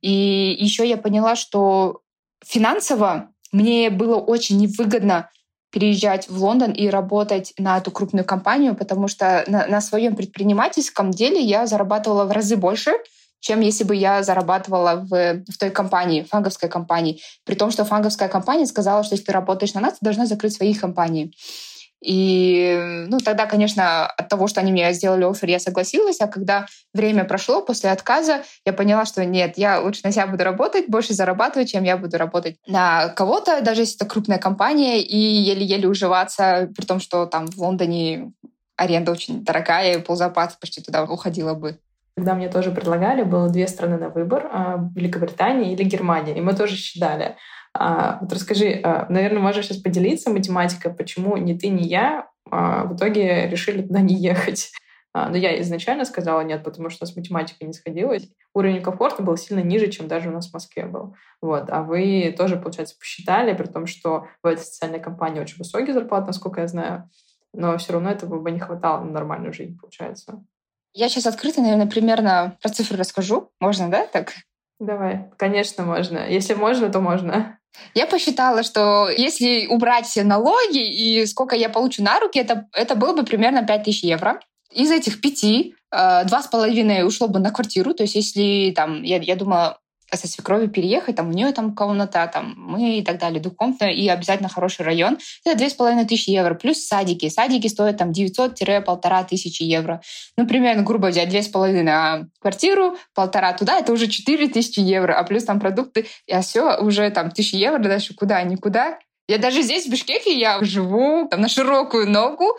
И 0.00 0.56
еще 0.58 0.88
я 0.88 0.96
поняла, 0.96 1.36
что 1.36 2.00
финансово 2.44 3.30
мне 3.52 3.90
было 3.90 4.16
очень 4.16 4.58
невыгодно 4.58 5.30
переезжать 5.70 6.28
в 6.28 6.42
Лондон 6.42 6.72
и 6.72 6.88
работать 6.88 7.52
на 7.58 7.76
эту 7.76 7.90
крупную 7.90 8.24
компанию, 8.24 8.74
потому 8.74 9.08
что 9.08 9.44
на, 9.46 9.66
на 9.66 9.80
своем 9.80 10.16
предпринимательском 10.16 11.10
деле 11.10 11.40
я 11.40 11.66
зарабатывала 11.66 12.24
в 12.24 12.30
разы 12.30 12.56
больше, 12.56 12.92
чем 13.40 13.60
если 13.60 13.84
бы 13.84 13.94
я 13.94 14.22
зарабатывала 14.22 14.96
в, 14.96 15.44
в 15.48 15.58
той 15.58 15.70
компании, 15.70 16.22
фанговской 16.22 16.68
компании. 16.68 17.20
При 17.44 17.54
том, 17.54 17.70
что 17.70 17.84
фанговская 17.84 18.28
компания 18.28 18.66
сказала, 18.66 19.04
что 19.04 19.14
если 19.14 19.26
ты 19.26 19.32
работаешь 19.32 19.74
на 19.74 19.80
нас, 19.80 19.94
ты 19.94 19.98
должна 20.02 20.26
закрыть 20.26 20.54
свои 20.54 20.74
компании. 20.74 21.32
И 22.02 23.04
ну, 23.08 23.18
тогда, 23.18 23.46
конечно, 23.46 24.06
от 24.06 24.28
того, 24.28 24.46
что 24.48 24.60
они 24.60 24.70
мне 24.70 24.92
сделали 24.92 25.24
офер, 25.24 25.48
я 25.48 25.58
согласилась. 25.58 26.20
А 26.20 26.28
когда 26.28 26.66
время 26.92 27.24
прошло 27.24 27.62
после 27.62 27.90
отказа, 27.90 28.42
я 28.64 28.72
поняла, 28.72 29.06
что 29.06 29.24
нет, 29.24 29.54
я 29.56 29.80
лучше 29.80 30.02
на 30.04 30.12
себя 30.12 30.26
буду 30.26 30.44
работать, 30.44 30.88
больше 30.88 31.14
зарабатывать, 31.14 31.70
чем 31.70 31.84
я 31.84 31.96
буду 31.96 32.18
работать 32.18 32.58
на 32.66 33.08
кого-то, 33.08 33.60
даже 33.62 33.82
если 33.82 33.96
это 33.96 34.06
крупная 34.06 34.38
компания, 34.38 35.00
и 35.00 35.16
еле-еле 35.16 35.88
уживаться, 35.88 36.70
при 36.76 36.84
том, 36.84 37.00
что 37.00 37.26
там 37.26 37.46
в 37.46 37.58
Лондоне 37.58 38.32
аренда 38.76 39.12
очень 39.12 39.42
дорогая, 39.42 39.96
и 39.98 40.02
ползапас 40.02 40.56
почти 40.60 40.82
туда 40.82 41.04
уходила 41.04 41.54
бы. 41.54 41.78
Когда 42.16 42.34
мне 42.34 42.48
тоже 42.48 42.70
предлагали, 42.70 43.24
было 43.24 43.50
две 43.50 43.68
страны 43.68 43.98
на 43.98 44.08
выбор, 44.08 44.48
а, 44.50 44.88
Великобритания 44.94 45.74
или 45.74 45.84
Германия, 45.84 46.34
и 46.34 46.40
мы 46.40 46.54
тоже 46.54 46.74
считали. 46.74 47.36
А, 47.74 48.18
вот 48.22 48.32
расскажи, 48.32 48.80
а, 48.82 49.06
наверное, 49.10 49.42
можешь 49.42 49.66
сейчас 49.66 49.76
поделиться 49.76 50.30
математикой, 50.30 50.94
почему 50.94 51.36
ни 51.36 51.52
ты, 51.52 51.68
ни 51.68 51.82
я 51.82 52.28
в 52.48 52.94
итоге 52.94 53.48
решили 53.48 53.82
туда 53.82 54.00
не 54.00 54.14
ехать? 54.14 54.70
Но 55.12 55.36
я 55.36 55.60
изначально 55.62 56.04
сказала 56.04 56.42
нет, 56.42 56.62
потому 56.62 56.90
что 56.90 57.06
с 57.06 57.16
математикой 57.16 57.66
не 57.66 57.72
сходилось. 57.72 58.28
Уровень 58.54 58.82
комфорта 58.82 59.22
был 59.22 59.36
сильно 59.36 59.60
ниже, 59.62 59.88
чем 59.88 60.08
даже 60.08 60.28
у 60.28 60.32
нас 60.32 60.50
в 60.50 60.52
Москве 60.52 60.84
был. 60.84 61.16
Вот. 61.40 61.70
А 61.70 61.82
вы 61.82 62.34
тоже, 62.36 62.56
получается, 62.56 62.96
посчитали, 62.98 63.54
при 63.54 63.66
том, 63.66 63.86
что 63.86 64.26
в 64.42 64.46
этой 64.46 64.60
социальной 64.62 65.00
компании 65.00 65.40
очень 65.40 65.56
высокие 65.56 65.94
зарплаты, 65.94 66.26
насколько 66.26 66.60
я 66.60 66.68
знаю, 66.68 67.10
но 67.54 67.76
все 67.78 67.94
равно 67.94 68.10
этого 68.10 68.38
бы 68.38 68.50
не 68.50 68.60
хватало 68.60 69.02
на 69.02 69.10
нормальную 69.10 69.54
жизнь, 69.54 69.78
получается. 69.78 70.44
Я 70.96 71.10
сейчас 71.10 71.26
открыто, 71.26 71.60
наверное, 71.60 71.86
примерно 71.86 72.56
про 72.62 72.70
цифры 72.70 72.96
расскажу. 72.96 73.50
Можно, 73.60 73.90
да, 73.90 74.06
так? 74.06 74.32
Давай. 74.80 75.26
Конечно, 75.36 75.84
можно. 75.84 76.26
Если 76.26 76.54
можно, 76.54 76.90
то 76.90 77.00
можно. 77.00 77.58
Я 77.92 78.06
посчитала, 78.06 78.62
что 78.62 79.10
если 79.10 79.66
убрать 79.66 80.06
все 80.06 80.24
налоги 80.24 80.78
и 80.78 81.26
сколько 81.26 81.54
я 81.54 81.68
получу 81.68 82.02
на 82.02 82.18
руки, 82.18 82.38
это, 82.38 82.66
это 82.72 82.94
было 82.94 83.14
бы 83.14 83.24
примерно 83.24 83.62
5000 83.62 84.04
евро. 84.04 84.40
Из 84.72 84.90
этих 84.90 85.20
пяти 85.20 85.74
э, 85.92 86.24
два 86.24 86.42
с 86.42 86.46
половиной 86.46 87.06
ушло 87.06 87.28
бы 87.28 87.40
на 87.40 87.50
квартиру. 87.50 87.92
То 87.92 88.04
есть 88.04 88.14
если 88.14 88.72
там, 88.74 89.02
я, 89.02 89.18
я 89.18 89.36
думала, 89.36 89.78
со 90.14 90.28
свекровью 90.28 90.68
переехать, 90.68 91.16
там 91.16 91.28
у 91.28 91.32
нее 91.32 91.52
там 91.52 91.74
комната, 91.74 92.30
там 92.32 92.54
мы 92.56 92.98
и 92.98 93.02
так 93.02 93.18
далее, 93.18 93.40
двухкомнатная 93.40 93.90
и 93.90 94.08
обязательно 94.08 94.48
хороший 94.48 94.84
район. 94.84 95.18
Это 95.44 95.56
две 95.56 95.68
с 95.68 95.74
половиной 95.74 96.06
тысячи 96.06 96.30
евро. 96.30 96.54
Плюс 96.54 96.86
садики. 96.86 97.28
Садики 97.28 97.66
стоят 97.66 97.98
там 97.98 98.10
900-полтора 98.10 99.24
тысячи 99.24 99.62
евро. 99.62 100.00
Ну, 100.36 100.46
примерно, 100.46 100.82
грубо 100.82 101.08
взять, 101.08 101.28
две 101.28 101.42
с 101.42 101.48
половиной, 101.48 101.92
а 101.92 102.26
квартиру, 102.40 102.96
полтора 103.14 103.52
туда, 103.52 103.78
это 103.78 103.92
уже 103.92 104.06
четыре 104.08 104.48
тысячи 104.48 104.80
евро. 104.80 105.14
А 105.14 105.24
плюс 105.24 105.44
там 105.44 105.60
продукты, 105.60 106.06
а 106.30 106.40
все 106.42 106.78
уже 106.78 107.10
там 107.10 107.30
тысячи 107.30 107.56
евро, 107.56 107.78
дальше 107.78 108.14
куда, 108.14 108.42
никуда. 108.42 108.98
Я 109.28 109.38
даже 109.38 109.62
здесь, 109.62 109.86
в 109.86 109.90
Бишкеке, 109.90 110.38
я 110.38 110.62
живу 110.62 111.26
там, 111.28 111.40
на 111.40 111.48
широкую 111.48 112.08
ногу, 112.08 112.56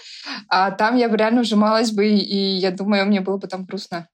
а 0.49 0.71
там 0.71 0.97
я 0.97 1.07
бы 1.07 1.15
реально 1.15 1.41
ужималась 1.41 1.91
бы, 1.91 2.07
и 2.07 2.57
я 2.57 2.71
думаю, 2.71 3.05
мне 3.05 3.21
было 3.21 3.37
бы 3.37 3.47
там 3.47 3.63
грустно. 3.63 4.09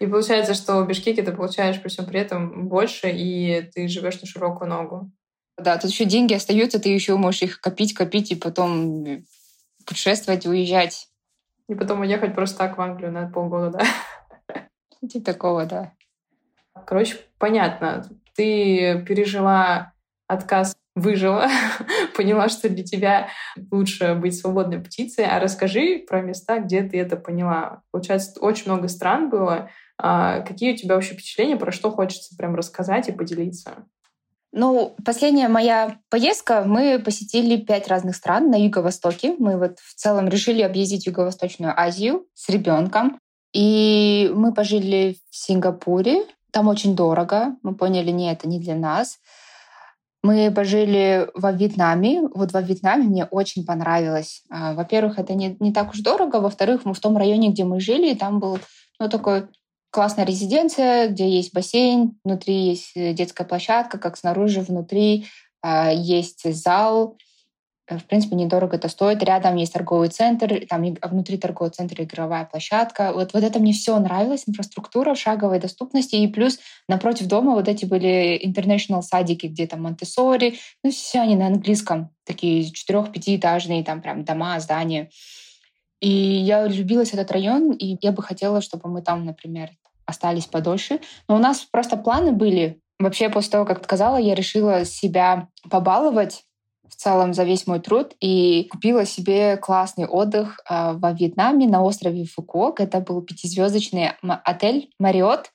И 0.00 0.06
получается, 0.06 0.54
что 0.54 0.82
в 0.82 0.86
Бишкеке 0.86 1.22
ты 1.22 1.32
получаешь 1.32 1.80
при 1.80 1.88
всем 1.88 2.06
при 2.06 2.20
этом 2.20 2.68
больше, 2.68 3.10
и 3.10 3.70
ты 3.74 3.88
живешь 3.88 4.20
на 4.20 4.26
широкую 4.26 4.68
ногу. 4.70 5.10
Да, 5.56 5.76
тут 5.76 5.90
еще 5.90 6.04
деньги 6.04 6.34
остаются, 6.34 6.78
ты 6.78 6.88
еще 6.88 7.16
можешь 7.16 7.42
их 7.42 7.60
копить, 7.60 7.94
копить 7.94 8.30
и 8.30 8.36
потом 8.36 9.24
путешествовать, 9.86 10.46
уезжать. 10.46 11.08
И 11.68 11.74
потом 11.74 12.00
уехать 12.00 12.34
просто 12.34 12.58
так 12.58 12.78
в 12.78 12.80
Англию 12.80 13.12
на 13.12 13.28
полгода, 13.28 13.78
да? 13.78 14.68
Типа 15.08 15.32
такого, 15.32 15.66
да. 15.66 15.92
Короче, 16.86 17.16
понятно. 17.38 18.08
Ты 18.34 19.04
пережила 19.06 19.92
отказ 20.26 20.76
выжила, 21.00 21.48
поняла, 22.16 22.48
что 22.48 22.68
для 22.68 22.84
тебя 22.84 23.28
лучше 23.70 24.14
быть 24.14 24.38
свободной 24.38 24.80
птицей. 24.80 25.26
А 25.26 25.40
расскажи 25.40 26.04
про 26.08 26.22
места, 26.22 26.58
где 26.58 26.82
ты 26.82 26.98
это 26.98 27.16
поняла. 27.16 27.82
Получается, 27.90 28.40
очень 28.40 28.66
много 28.66 28.88
стран 28.88 29.30
было. 29.30 29.70
А 30.00 30.40
какие 30.40 30.72
у 30.72 30.76
тебя 30.76 30.94
вообще 30.94 31.14
впечатления, 31.14 31.56
про 31.56 31.72
что 31.72 31.90
хочется 31.90 32.36
прям 32.36 32.54
рассказать 32.54 33.08
и 33.08 33.12
поделиться? 33.12 33.86
Ну, 34.52 34.96
последняя 35.04 35.48
моя 35.48 35.98
поездка, 36.08 36.64
мы 36.64 36.98
посетили 36.98 37.58
пять 37.58 37.88
разных 37.88 38.16
стран 38.16 38.50
на 38.50 38.56
Юго-Востоке. 38.56 39.34
Мы 39.38 39.58
вот 39.58 39.78
в 39.78 39.94
целом 39.94 40.28
решили 40.28 40.62
объездить 40.62 41.06
Юго-Восточную 41.06 41.78
Азию 41.78 42.26
с 42.34 42.48
ребенком. 42.48 43.18
И 43.52 44.30
мы 44.34 44.54
пожили 44.54 45.16
в 45.30 45.36
Сингапуре. 45.36 46.24
Там 46.50 46.68
очень 46.68 46.96
дорого. 46.96 47.56
Мы 47.62 47.74
поняли, 47.74 48.10
нет, 48.10 48.38
это 48.38 48.48
не 48.48 48.58
для 48.58 48.74
нас. 48.74 49.18
Мы 50.22 50.50
пожили 50.50 51.28
во 51.34 51.52
Вьетнаме. 51.52 52.22
Вот 52.34 52.52
во 52.52 52.60
Вьетнаме 52.60 53.04
мне 53.04 53.24
очень 53.24 53.64
понравилось. 53.64 54.42
А, 54.50 54.74
во-первых, 54.74 55.18
это 55.18 55.34
не, 55.34 55.56
не 55.60 55.72
так 55.72 55.90
уж 55.90 56.00
дорого. 56.00 56.36
Во-вторых, 56.36 56.84
мы 56.84 56.94
в 56.94 57.00
том 57.00 57.16
районе, 57.16 57.50
где 57.50 57.64
мы 57.64 57.80
жили, 57.80 58.14
там 58.14 58.40
был 58.40 58.58
ну, 58.98 59.08
такой 59.08 59.48
Классная 59.90 60.26
резиденция, 60.26 61.08
где 61.08 61.28
есть 61.28 61.54
бассейн, 61.54 62.18
внутри 62.22 62.54
есть 62.54 62.92
э, 62.94 63.14
детская 63.14 63.44
площадка, 63.44 63.96
как 63.96 64.18
снаружи, 64.18 64.60
внутри 64.60 65.26
а, 65.62 65.90
есть 65.90 66.42
зал, 66.54 67.16
в 67.90 68.04
принципе, 68.04 68.36
недорого 68.36 68.76
это 68.76 68.88
стоит. 68.88 69.22
Рядом 69.22 69.56
есть 69.56 69.72
торговый 69.72 70.08
центр, 70.08 70.66
там 70.68 70.84
внутри 71.02 71.38
торгового 71.38 71.70
центра 71.70 72.04
игровая 72.04 72.44
площадка. 72.44 73.12
Вот, 73.12 73.32
вот 73.32 73.42
это 73.42 73.58
мне 73.58 73.72
все 73.72 73.98
нравилось, 73.98 74.44
инфраструктура 74.46 75.14
шаговой 75.14 75.58
доступности. 75.58 76.16
И 76.16 76.28
плюс 76.28 76.58
напротив 76.88 77.26
дома 77.26 77.54
вот 77.54 77.68
эти 77.68 77.84
были 77.84 78.38
international 78.44 79.02
садики, 79.02 79.46
где 79.46 79.66
там 79.66 79.82
Монтессори. 79.82 80.58
Ну, 80.84 80.90
все 80.90 81.20
они 81.20 81.36
на 81.36 81.46
английском. 81.46 82.10
Такие 82.24 82.70
четырех-пятиэтажные 82.70 83.84
там 83.84 84.02
прям 84.02 84.24
дома, 84.24 84.60
здания. 84.60 85.10
И 86.00 86.10
я 86.10 86.66
любилась 86.66 87.12
этот 87.12 87.30
район, 87.32 87.72
и 87.72 87.96
я 88.00 88.12
бы 88.12 88.22
хотела, 88.22 88.60
чтобы 88.60 88.88
мы 88.88 89.02
там, 89.02 89.24
например, 89.24 89.70
остались 90.06 90.46
подольше. 90.46 91.00
Но 91.28 91.36
у 91.36 91.38
нас 91.38 91.60
просто 91.60 91.96
планы 91.96 92.32
были. 92.32 92.80
Вообще, 92.98 93.28
после 93.28 93.52
того, 93.52 93.64
как 93.64 93.84
сказала, 93.84 94.16
я 94.16 94.34
решила 94.34 94.84
себя 94.84 95.48
побаловать 95.70 96.44
в 96.90 96.96
целом 96.96 97.34
за 97.34 97.44
весь 97.44 97.66
мой 97.66 97.80
труд 97.80 98.14
и 98.20 98.68
купила 98.70 99.04
себе 99.04 99.56
классный 99.56 100.06
отдых 100.06 100.60
э, 100.68 100.92
во 100.92 101.12
Вьетнаме 101.12 101.66
на 101.66 101.82
острове 101.82 102.24
Фукуок. 102.24 102.80
Это 102.80 103.00
был 103.00 103.22
пятизвездочный 103.22 104.12
отель 104.22 104.90
Мариот. 104.98 105.50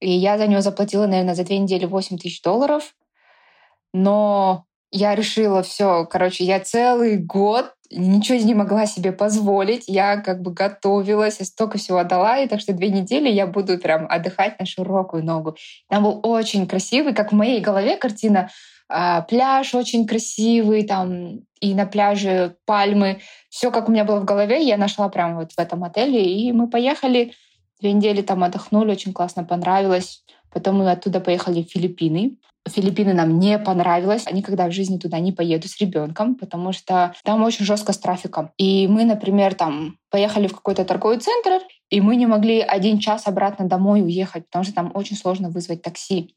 И 0.00 0.10
я 0.10 0.38
за 0.38 0.46
него 0.46 0.60
заплатила, 0.60 1.06
наверное, 1.06 1.34
за 1.34 1.44
две 1.44 1.58
недели 1.58 1.86
8 1.86 2.18
тысяч 2.18 2.42
долларов. 2.42 2.94
Но 3.92 4.66
я 4.90 5.14
решила 5.14 5.62
все, 5.62 6.06
короче, 6.06 6.44
я 6.44 6.60
целый 6.60 7.16
год 7.16 7.72
ничего 7.90 8.38
не 8.38 8.54
могла 8.54 8.86
себе 8.86 9.12
позволить. 9.12 9.84
Я 9.86 10.18
как 10.18 10.42
бы 10.42 10.52
готовилась, 10.52 11.38
я 11.38 11.46
столько 11.46 11.78
всего 11.78 11.98
отдала, 11.98 12.38
и 12.38 12.48
так 12.48 12.60
что 12.60 12.72
две 12.72 12.88
недели 12.88 13.28
я 13.28 13.46
буду 13.46 13.78
прям 13.78 14.06
отдыхать 14.08 14.58
на 14.58 14.66
широкую 14.66 15.24
ногу. 15.24 15.56
Там 15.88 16.04
был 16.04 16.20
очень 16.22 16.66
красивый, 16.66 17.14
как 17.14 17.32
в 17.32 17.34
моей 17.34 17.60
голове 17.60 17.96
картина 17.96 18.48
а, 18.48 18.50
пляж 18.88 19.74
очень 19.74 20.06
красивый, 20.06 20.84
там 20.84 21.40
и 21.60 21.74
на 21.74 21.86
пляже 21.86 22.56
пальмы. 22.64 23.20
Все, 23.48 23.70
как 23.70 23.88
у 23.88 23.92
меня 23.92 24.04
было 24.04 24.20
в 24.20 24.24
голове, 24.24 24.62
я 24.62 24.76
нашла 24.76 25.08
прямо 25.08 25.40
вот 25.40 25.52
в 25.52 25.58
этом 25.58 25.84
отеле. 25.84 26.24
И 26.24 26.52
мы 26.52 26.68
поехали, 26.68 27.32
две 27.80 27.92
недели 27.92 28.22
там 28.22 28.44
отдохнули, 28.44 28.92
очень 28.92 29.12
классно 29.12 29.44
понравилось. 29.44 30.24
Потом 30.52 30.78
мы 30.78 30.90
оттуда 30.90 31.20
поехали 31.20 31.62
в 31.62 31.70
Филиппины. 31.70 32.38
Филиппины 32.68 33.12
нам 33.12 33.38
не 33.38 33.58
понравилось. 33.58 34.24
Никогда 34.30 34.66
в 34.66 34.72
жизни 34.72 34.98
туда 34.98 35.18
не 35.18 35.32
поеду 35.32 35.68
с 35.68 35.78
ребенком, 35.80 36.34
потому 36.34 36.72
что 36.72 37.14
там 37.24 37.42
очень 37.42 37.64
жестко 37.64 37.92
с 37.92 37.98
трафиком. 37.98 38.50
И 38.56 38.88
мы, 38.88 39.04
например, 39.04 39.54
там 39.54 39.98
поехали 40.10 40.48
в 40.48 40.54
какой-то 40.54 40.84
торговый 40.84 41.18
центр, 41.18 41.60
и 41.90 42.00
мы 42.00 42.16
не 42.16 42.26
могли 42.26 42.60
один 42.60 42.98
час 42.98 43.26
обратно 43.26 43.66
домой 43.66 44.02
уехать, 44.02 44.46
потому 44.46 44.64
что 44.64 44.74
там 44.74 44.90
очень 44.94 45.16
сложно 45.16 45.50
вызвать 45.50 45.82
такси. 45.82 46.34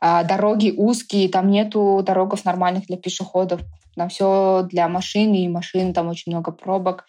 А 0.00 0.22
дороги 0.24 0.72
узкие, 0.76 1.28
там 1.28 1.50
нету 1.50 2.02
дорогов 2.06 2.44
нормальных 2.44 2.86
для 2.86 2.96
пешеходов. 2.96 3.60
Там 3.96 4.08
все 4.08 4.66
для 4.70 4.88
машин, 4.88 5.34
и 5.34 5.48
машин 5.48 5.92
там 5.92 6.08
очень 6.08 6.32
много 6.32 6.52
пробок 6.52 7.04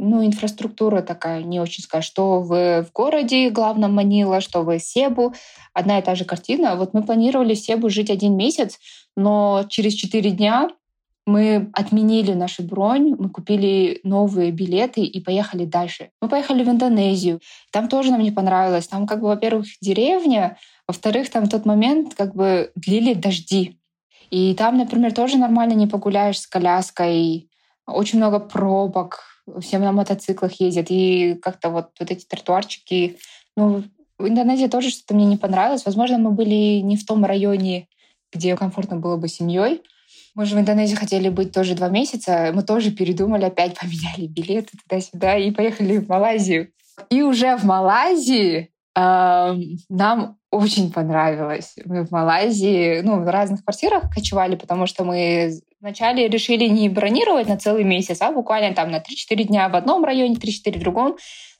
ну, 0.00 0.24
инфраструктура 0.24 1.02
такая 1.02 1.42
не 1.42 1.60
очень 1.60 1.82
скажешь, 1.84 2.08
что 2.08 2.40
в, 2.40 2.84
в 2.84 2.92
городе 2.92 3.50
главном 3.50 3.94
Манила, 3.94 4.40
что 4.40 4.62
в 4.62 4.78
Себу. 4.78 5.34
Одна 5.74 5.98
и 5.98 6.02
та 6.02 6.14
же 6.14 6.24
картина. 6.24 6.76
Вот 6.76 6.94
мы 6.94 7.02
планировали 7.02 7.54
в 7.54 7.58
Себу 7.58 7.90
жить 7.90 8.08
один 8.10 8.34
месяц, 8.34 8.78
но 9.14 9.66
через 9.68 9.92
четыре 9.92 10.30
дня 10.30 10.70
мы 11.26 11.70
отменили 11.72 12.32
нашу 12.32 12.62
бронь, 12.62 13.14
мы 13.18 13.28
купили 13.28 14.00
новые 14.04 14.50
билеты 14.50 15.02
и 15.02 15.20
поехали 15.20 15.64
дальше. 15.64 16.10
Мы 16.20 16.28
поехали 16.28 16.64
в 16.64 16.68
Индонезию. 16.68 17.40
Там 17.70 17.88
тоже 17.88 18.10
нам 18.10 18.22
не 18.22 18.32
понравилось. 18.32 18.88
Там 18.88 19.06
как 19.06 19.20
бы, 19.20 19.28
во-первых, 19.28 19.66
деревня, 19.80 20.56
во-вторых, 20.88 21.30
там 21.30 21.44
в 21.44 21.48
тот 21.50 21.66
момент 21.66 22.14
как 22.14 22.34
бы 22.34 22.72
длили 22.74 23.14
дожди. 23.14 23.78
И 24.30 24.54
там, 24.54 24.78
например, 24.78 25.12
тоже 25.12 25.38
нормально 25.38 25.74
не 25.74 25.86
погуляешь 25.86 26.40
с 26.40 26.46
коляской. 26.46 27.48
Очень 27.86 28.18
много 28.18 28.38
пробок, 28.38 29.20
все 29.60 29.78
на 29.78 29.92
мотоциклах 29.92 30.52
ездят, 30.60 30.86
и 30.90 31.34
как-то 31.34 31.70
вот, 31.70 31.90
вот 31.98 32.10
эти 32.10 32.24
тротуарчики, 32.24 33.18
ну, 33.56 33.82
в 34.18 34.28
Индонезии 34.28 34.66
тоже 34.66 34.90
что-то 34.90 35.14
мне 35.14 35.24
не 35.24 35.36
понравилось. 35.36 35.84
Возможно, 35.84 36.18
мы 36.18 36.30
были 36.30 36.80
не 36.80 36.96
в 36.96 37.04
том 37.06 37.24
районе, 37.24 37.88
где 38.32 38.56
комфортно 38.56 38.96
было 38.96 39.16
бы 39.16 39.28
семьей. 39.28 39.82
Мы 40.34 40.44
же 40.44 40.56
в 40.56 40.60
Индонезии 40.60 40.94
хотели 40.94 41.28
быть 41.28 41.52
тоже 41.52 41.74
два 41.74 41.88
месяца. 41.88 42.50
Мы 42.54 42.62
тоже 42.62 42.90
передумали, 42.90 43.44
опять 43.44 43.78
поменяли 43.78 44.26
билеты 44.26 44.78
туда-сюда 44.78 45.36
и 45.36 45.50
поехали 45.50 45.98
в 45.98 46.08
Малайзию. 46.08 46.70
И 47.08 47.22
уже 47.22 47.56
в 47.56 47.64
Малайзии 47.64 48.70
э, 48.96 49.54
нам 49.88 50.36
очень 50.50 50.92
понравилось. 50.92 51.74
Мы 51.84 52.04
в 52.04 52.10
Малайзии, 52.10 53.00
ну, 53.00 53.22
в 53.22 53.28
разных 53.28 53.64
квартирах 53.64 54.10
кочевали, 54.10 54.56
потому 54.56 54.86
что 54.86 55.04
мы 55.04 55.52
вначале 55.80 56.28
решили 56.28 56.64
не 56.64 56.88
бронировать 56.88 57.48
на 57.48 57.56
целый 57.56 57.84
месяц, 57.84 58.20
а 58.20 58.32
буквально 58.32 58.74
там 58.74 58.90
на 58.90 58.98
3-4 58.98 59.44
дня 59.44 59.68
в 59.68 59.76
одном 59.76 60.04
районе, 60.04 60.34
3-4 60.34 60.78
в 60.78 60.80
другом, 60.80 61.16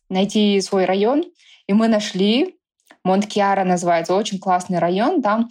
найти 0.08 0.60
свой 0.60 0.84
район. 0.84 1.24
И 1.66 1.72
мы 1.72 1.88
нашли, 1.88 2.56
Монт-Киара 3.04 3.64
называется, 3.64 4.14
очень 4.14 4.38
классный 4.38 4.78
район, 4.78 5.22
там 5.22 5.48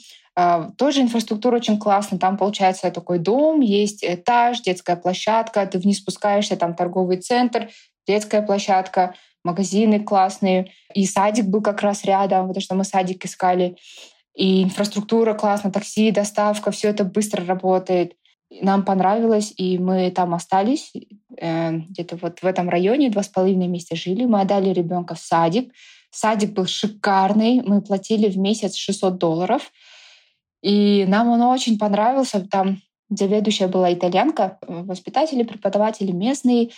тоже 0.77 1.01
инфраструктура 1.01 1.57
очень 1.57 1.79
классная, 1.79 2.19
там 2.19 2.37
получается 2.37 2.91
такой 2.91 3.19
дом, 3.19 3.61
есть 3.61 4.03
этаж, 4.03 4.61
детская 4.61 4.95
площадка, 4.95 5.65
ты 5.65 5.79
вниз 5.79 5.97
спускаешься, 5.97 6.55
там 6.55 6.75
торговый 6.75 7.17
центр, 7.17 7.69
детская 8.07 8.41
площадка, 8.41 9.15
магазины 9.43 9.99
классные. 9.99 10.71
И 10.93 11.05
садик 11.05 11.45
был 11.45 11.61
как 11.61 11.81
раз 11.81 12.03
рядом, 12.03 12.47
потому 12.47 12.61
что 12.61 12.75
мы 12.75 12.83
садик 12.83 13.25
искали. 13.25 13.77
И 14.35 14.63
инфраструктура 14.63 15.33
классная, 15.33 15.71
такси, 15.71 16.11
доставка, 16.11 16.71
все 16.71 16.89
это 16.89 17.03
быстро 17.03 17.45
работает. 17.45 18.13
Нам 18.61 18.83
понравилось, 18.83 19.53
и 19.57 19.77
мы 19.77 20.09
там 20.11 20.33
остались. 20.33 20.91
Э, 21.37 21.71
где-то 21.71 22.17
вот 22.17 22.39
в 22.41 22.45
этом 22.45 22.69
районе 22.69 23.09
два 23.09 23.21
с 23.21 23.27
половиной 23.27 23.67
месяца 23.67 23.95
жили. 23.95 24.25
Мы 24.25 24.41
отдали 24.41 24.69
ребенка 24.69 25.13
в 25.13 25.19
садик. 25.19 25.71
Садик 26.11 26.53
был 26.53 26.65
шикарный. 26.65 27.61
Мы 27.61 27.81
платили 27.81 28.27
в 28.29 28.37
месяц 28.37 28.75
600 28.75 29.17
долларов. 29.17 29.71
И 30.61 31.05
нам 31.07 31.29
он 31.29 31.41
очень 31.41 31.77
понравился. 31.77 32.45
Там 32.49 32.81
заведующая 33.09 33.67
была 33.67 33.93
итальянка, 33.93 34.59
воспитатели, 34.67 35.43
преподаватели 35.43 36.11
местные. 36.11 36.69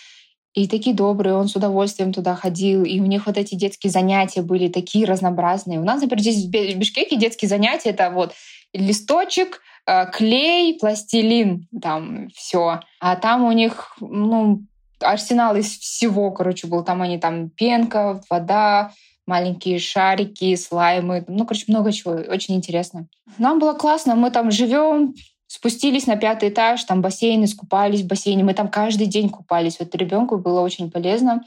И 0.53 0.67
такие 0.67 0.93
добрые, 0.93 1.35
он 1.35 1.47
с 1.47 1.55
удовольствием 1.55 2.11
туда 2.11 2.35
ходил. 2.35 2.83
И 2.83 2.99
у 2.99 3.05
них 3.05 3.25
вот 3.25 3.37
эти 3.37 3.55
детские 3.55 3.89
занятия 3.89 4.41
были 4.41 4.67
такие 4.67 5.05
разнообразные. 5.05 5.79
У 5.79 5.83
нас, 5.83 6.01
например, 6.01 6.21
здесь 6.21 6.45
в 6.45 6.49
Бишкеке 6.49 7.15
детские 7.15 7.47
занятия— 7.47 7.89
это 7.91 8.09
вот 8.09 8.33
листочек, 8.73 9.61
э, 9.87 10.11
клей, 10.11 10.77
пластилин, 10.77 11.67
там 11.81 12.29
все. 12.35 12.81
А 12.99 13.15
там 13.15 13.45
у 13.45 13.51
них, 13.53 13.95
ну, 14.01 14.63
арсенал 14.99 15.55
из 15.55 15.77
всего, 15.77 16.31
короче, 16.31 16.67
был. 16.67 16.83
Там 16.83 17.01
они 17.01 17.17
там 17.17 17.49
пенка, 17.49 18.21
вода, 18.29 18.91
маленькие 19.27 19.79
шарики, 19.79 20.55
слаймы. 20.55 21.23
Ну, 21.27 21.45
короче, 21.45 21.65
много 21.67 21.91
чего. 21.91 22.13
Очень 22.13 22.55
интересно. 22.55 23.07
Нам 23.37 23.59
было 23.59 23.73
классно. 23.73 24.15
Мы 24.15 24.31
там 24.31 24.51
живем, 24.51 25.13
Спустились 25.53 26.07
на 26.07 26.15
пятый 26.15 26.47
этаж, 26.47 26.81
там 26.85 27.01
бассейн, 27.01 27.43
искупались 27.43 28.03
в 28.03 28.07
бассейне. 28.07 28.41
Мы 28.41 28.53
там 28.53 28.69
каждый 28.69 29.05
день 29.05 29.27
купались. 29.27 29.79
Вот 29.79 29.93
ребенку 29.95 30.37
было 30.37 30.61
очень 30.61 30.89
полезно. 30.89 31.43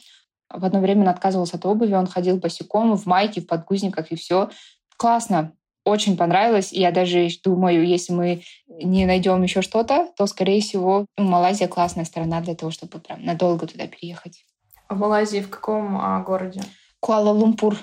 В 0.52 0.62
одно 0.62 0.80
время 0.80 1.04
он 1.04 1.08
отказывался 1.08 1.56
от 1.56 1.64
обуви, 1.64 1.94
он 1.94 2.06
ходил 2.06 2.36
босиком 2.36 2.98
в 2.98 3.06
майке, 3.06 3.40
в 3.40 3.46
подгузниках 3.46 4.12
и 4.12 4.16
все. 4.16 4.50
Классно, 4.98 5.52
очень 5.86 6.18
понравилось. 6.18 6.70
Я 6.70 6.90
даже 6.90 7.28
думаю, 7.42 7.86
если 7.86 8.12
мы 8.12 8.42
не 8.68 9.06
найдем 9.06 9.42
еще 9.42 9.62
что-то, 9.62 10.12
то, 10.18 10.26
скорее 10.26 10.60
всего, 10.60 11.06
ну, 11.16 11.24
Малайзия 11.24 11.66
классная 11.66 12.04
страна 12.04 12.42
для 12.42 12.54
того, 12.54 12.70
чтобы 12.72 12.98
прям 12.98 13.24
надолго 13.24 13.66
туда 13.66 13.86
переехать. 13.86 14.44
А 14.86 14.96
в 14.96 14.98
Малайзии 14.98 15.40
в 15.40 15.48
каком 15.48 15.96
а, 15.96 16.20
городе? 16.20 16.60
Куала-Лумпур. 17.04 17.76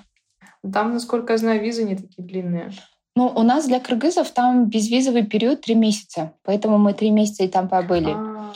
Там, 0.73 0.93
насколько 0.93 1.33
я 1.33 1.37
знаю, 1.37 1.61
визы 1.61 1.83
не 1.83 1.95
такие 1.95 2.27
длинные. 2.27 2.71
Ну, 3.15 3.27
у 3.27 3.43
нас 3.43 3.67
для 3.67 3.79
кыргызов 3.79 4.31
там 4.31 4.65
безвизовый 4.65 5.25
период 5.25 5.61
три 5.61 5.75
месяца, 5.75 6.33
поэтому 6.43 6.77
мы 6.79 6.93
три 6.93 7.11
месяца 7.11 7.43
и 7.43 7.47
там 7.47 7.67
побыли. 7.67 8.13
А, 8.15 8.51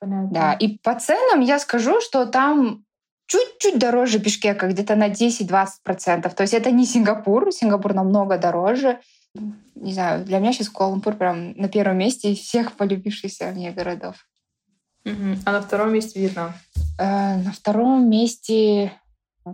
понятно. 0.00 0.28
Да, 0.32 0.52
и 0.54 0.78
по 0.78 0.98
ценам 0.98 1.40
я 1.40 1.58
скажу, 1.58 2.00
что 2.00 2.26
там 2.26 2.84
чуть-чуть 3.26 3.78
дороже 3.78 4.18
Бишкека, 4.18 4.66
где-то 4.68 4.96
на 4.96 5.10
10-20%. 5.10 6.34
То 6.34 6.42
есть 6.42 6.54
это 6.54 6.72
не 6.72 6.86
Сингапур, 6.86 7.52
Сингапур 7.52 7.94
намного 7.94 8.36
дороже. 8.36 8.98
Не 9.76 9.92
знаю, 9.92 10.24
для 10.24 10.40
меня 10.40 10.52
сейчас 10.52 10.70
Куала-Лумпур 10.70 11.14
прям 11.16 11.52
на 11.52 11.68
первом 11.68 11.98
месте 11.98 12.32
из 12.32 12.38
всех 12.38 12.72
полюбившихся 12.72 13.52
мне 13.52 13.70
городов. 13.70 14.26
Угу. 15.04 15.36
А 15.46 15.52
на 15.52 15.62
втором 15.62 15.92
месте 15.92 16.20
Вьетнам? 16.20 16.52
Э, 16.98 17.36
на 17.36 17.52
втором 17.52 18.10
месте 18.10 18.92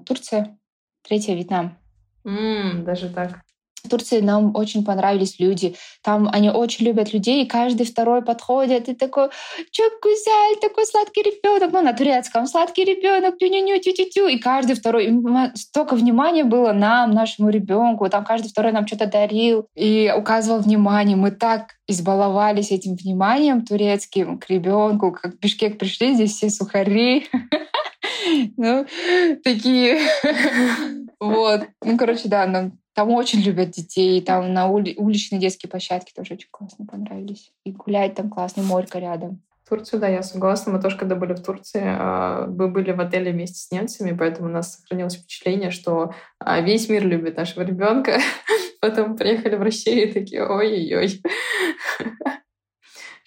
Турция, 0.04 0.58
третье 1.02 1.34
Вьетнам. 1.34 1.78
М, 2.24 2.84
даже 2.84 3.08
так. 3.08 3.40
В 3.86 3.88
Турции 3.88 4.20
нам 4.20 4.56
очень 4.56 4.84
понравились 4.84 5.38
люди. 5.38 5.76
Там 6.02 6.28
они 6.32 6.50
очень 6.50 6.84
любят 6.86 7.12
людей, 7.12 7.44
и 7.44 7.48
каждый 7.48 7.86
второй 7.86 8.20
подходит 8.20 8.88
и 8.88 8.94
такой, 8.94 9.28
чё, 9.70 9.84
кузяль, 10.02 10.56
такой 10.60 10.86
сладкий 10.86 11.22
ребенок, 11.22 11.72
ну, 11.72 11.82
на 11.82 11.92
турецком, 11.92 12.48
сладкий 12.48 12.84
ребенок, 12.84 13.38
тю-ню-ню, 13.38 13.80
тю-тю-тю. 13.80 14.26
И 14.26 14.38
каждый 14.38 14.74
второй, 14.74 15.08
столько 15.54 15.94
внимания 15.94 16.42
было 16.42 16.72
нам, 16.72 17.12
нашему 17.12 17.48
ребенку, 17.50 18.08
там 18.08 18.24
каждый 18.24 18.48
второй 18.48 18.72
нам 18.72 18.88
что-то 18.88 19.06
дарил 19.06 19.68
и 19.76 20.12
указывал 20.16 20.58
внимание. 20.58 21.16
Мы 21.16 21.30
так 21.30 21.76
избаловались 21.86 22.72
этим 22.72 22.96
вниманием 22.96 23.64
турецким 23.64 24.38
к 24.38 24.50
ребенку, 24.50 25.12
как 25.12 25.36
в 25.36 25.38
Бишкек 25.38 25.78
пришли, 25.78 26.14
здесь 26.14 26.34
все 26.34 26.50
сухари. 26.50 27.28
Ну, 28.56 28.86
такие. 29.44 30.00
Вот. 31.18 31.62
Ну, 31.82 31.96
короче, 31.96 32.28
да, 32.28 32.70
там 32.96 33.10
очень 33.10 33.40
любят 33.40 33.70
детей, 33.70 34.20
там 34.20 34.52
на 34.52 34.68
ули... 34.68 34.94
уличные 34.98 35.38
детские 35.38 35.70
площадки 35.70 36.12
тоже 36.14 36.34
очень 36.34 36.48
классно 36.50 36.84
понравились. 36.84 37.52
И 37.64 37.72
гулять 37.72 38.14
там 38.14 38.28
классно, 38.28 38.62
морька 38.62 38.98
рядом. 38.98 39.42
Турцию, 39.68 40.00
да, 40.00 40.08
я 40.08 40.22
согласна. 40.22 40.72
Мы 40.72 40.80
тоже, 40.80 40.96
когда 40.96 41.16
были 41.16 41.34
в 41.34 41.42
Турции, 41.42 41.82
а, 41.84 42.46
мы 42.46 42.68
были 42.68 42.92
в 42.92 43.00
отеле 43.00 43.32
вместе 43.32 43.58
с 43.58 43.70
немцами, 43.72 44.16
поэтому 44.16 44.48
у 44.48 44.52
нас 44.52 44.76
сохранилось 44.76 45.16
впечатление, 45.16 45.70
что 45.70 46.14
а, 46.38 46.60
весь 46.60 46.88
мир 46.88 47.04
любит 47.04 47.36
нашего 47.36 47.64
ребенка. 47.64 48.20
Потом 48.80 49.16
приехали 49.16 49.56
в 49.56 49.62
Россию 49.62 50.08
и 50.08 50.12
такие, 50.12 50.46
ой-ой-ой 50.46 51.20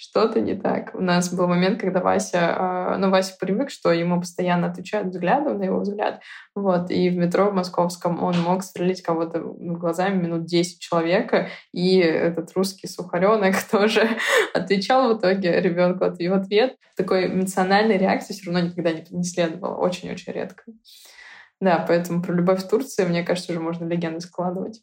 что-то 0.10 0.42
не 0.42 0.56
так. 0.56 0.96
У 0.96 1.02
нас 1.02 1.32
был 1.32 1.48
момент, 1.48 1.80
когда 1.80 2.00
Вася, 2.00 2.56
а, 2.58 2.98
ну, 2.98 3.12
Вася 3.12 3.36
привык, 3.40 3.70
что 3.70 3.92
ему 3.92 4.20
постоянно 4.20 4.68
отвечают 4.68 5.10
взглядом 5.10 5.60
на 5.60 5.64
его 5.64 5.80
взгляд. 5.82 6.22
Вот, 6.56 6.90
и 6.90 7.10
в 7.10 7.18
метро 7.18 7.52
в 7.52 7.54
московском 7.54 8.24
он 8.24 8.40
мог 8.42 8.64
стрелять 8.64 9.04
кого-то 9.04 9.40
глазами 9.40 10.24
минут 10.24 10.46
10 10.46 10.80
человека, 10.80 11.50
и 11.72 12.00
этот 12.00 12.52
русский 12.56 12.88
сухаренок 12.88 13.56
тоже 13.72 14.10
отвечал 14.56 15.14
в 15.14 15.20
итоге 15.20 15.62
ребенку 15.62 16.06
от 16.06 16.20
его 16.20 16.36
ответ. 16.36 16.76
Такой 16.98 17.28
эмоциональной 17.28 17.98
реакции 17.98 18.34
все 18.34 18.52
равно 18.52 18.68
никогда 18.68 18.92
не, 18.92 19.06
не 19.12 19.24
следовало. 19.24 19.76
Очень-очень 19.76 20.34
редко. 20.34 20.64
Да, 21.62 21.86
поэтому 21.88 22.24
про 22.24 22.34
любовь 22.34 22.64
в 22.64 22.68
Турции, 22.68 23.06
мне 23.06 23.24
кажется, 23.24 23.52
уже 23.52 23.60
можно 23.60 23.86
легенды 23.86 24.22
складывать. 24.22 24.82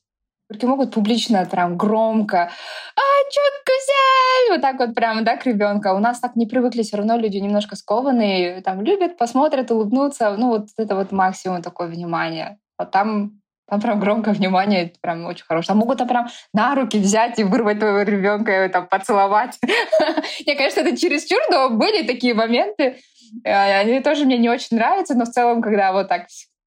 Только 0.48 0.66
могут 0.68 0.94
публично 0.94 1.44
прям 1.50 1.76
громко 1.76 2.50
«А, 2.96 3.30
чё, 3.30 3.40
кузяль!» 3.64 4.52
Вот 4.52 4.60
так 4.60 4.78
вот 4.78 4.94
прям, 4.94 5.24
да, 5.24 5.36
к 5.36 5.44
ребенку. 5.44 5.88
У 5.90 5.98
нас 5.98 6.20
так 6.20 6.36
не 6.36 6.46
привыкли, 6.46 6.82
все 6.82 6.98
равно 6.98 7.16
люди 7.16 7.38
немножко 7.38 7.74
скованные, 7.74 8.62
там 8.62 8.80
любят, 8.80 9.18
посмотрят, 9.18 9.70
улыбнутся. 9.72 10.36
Ну, 10.36 10.48
вот 10.48 10.68
это 10.76 10.94
вот 10.94 11.10
максимум 11.10 11.62
такое 11.62 11.88
внимание. 11.88 12.58
Вот 12.78 12.92
там 12.92 13.40
там 13.68 13.80
прям 13.80 13.98
громко 13.98 14.30
внимание, 14.30 14.84
это 14.84 15.00
прям 15.00 15.26
очень 15.26 15.44
хорошо. 15.44 15.68
Там 15.68 15.78
могут 15.78 15.98
там 15.98 16.06
прям 16.06 16.28
на 16.52 16.76
руки 16.76 16.98
взять 16.98 17.40
и 17.40 17.44
вырвать 17.44 17.80
твоего 17.80 18.02
ребенка 18.02 18.64
и 18.64 18.68
там 18.68 18.86
поцеловать. 18.86 19.58
Не, 20.46 20.54
конечно, 20.54 20.80
это 20.80 20.96
чересчур, 20.96 21.40
но 21.50 21.70
были 21.70 22.06
такие 22.06 22.34
моменты. 22.34 22.98
Э, 23.44 23.80
они 23.80 24.00
тоже 24.00 24.24
мне 24.24 24.38
не 24.38 24.48
очень 24.48 24.76
нравятся, 24.76 25.14
но 25.16 25.24
в 25.24 25.30
целом, 25.30 25.62
когда 25.62 25.92
вот 25.92 26.06
так 26.06 26.26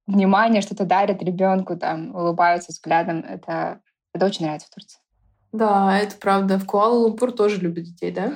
внимание, 0.09 0.61
что-то 0.61 0.85
дарят 0.85 1.21
ребенку, 1.23 1.77
там, 1.77 2.15
улыбаются 2.15 2.71
взглядом. 2.71 3.19
Это, 3.19 3.81
это 4.13 4.25
очень 4.25 4.45
нравится 4.45 4.67
в 4.67 4.73
Турции. 4.73 4.99
Да, 5.51 5.97
это 5.97 6.15
правда. 6.17 6.59
В 6.59 6.65
Куала-Лумпур 6.65 7.31
тоже 7.31 7.59
любят 7.59 7.85
детей, 7.85 8.11
да? 8.11 8.33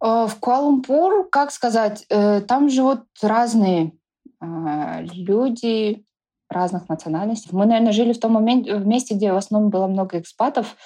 Э, 0.00 0.26
в 0.26 0.38
Куала-Лумпур, 0.40 1.28
как 1.30 1.50
сказать, 1.50 2.04
э, 2.08 2.40
там 2.42 2.68
живут 2.68 3.04
разные 3.22 3.92
э, 4.40 5.02
люди 5.12 6.04
разных 6.48 6.88
национальностей. 6.88 7.50
Мы, 7.52 7.66
наверное, 7.66 7.92
жили 7.92 8.12
в 8.12 8.20
том 8.20 8.32
моменте, 8.32 8.76
в 8.76 8.86
месте, 8.86 9.14
где 9.14 9.32
в 9.32 9.36
основном 9.36 9.70
было 9.70 9.86
много 9.86 10.18
экспатов. 10.18 10.76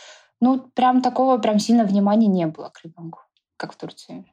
Ну, 0.41 0.61
прям 0.75 1.03
такого 1.03 1.39
прям 1.39 1.59
сильно 1.59 1.85
внимания 1.85 2.29
не 2.29 2.47
было 2.47 2.69
к 2.69 2.85
ребенку, 2.85 3.21
как 3.57 3.73
в 3.73 3.77
Турции. 3.77 4.25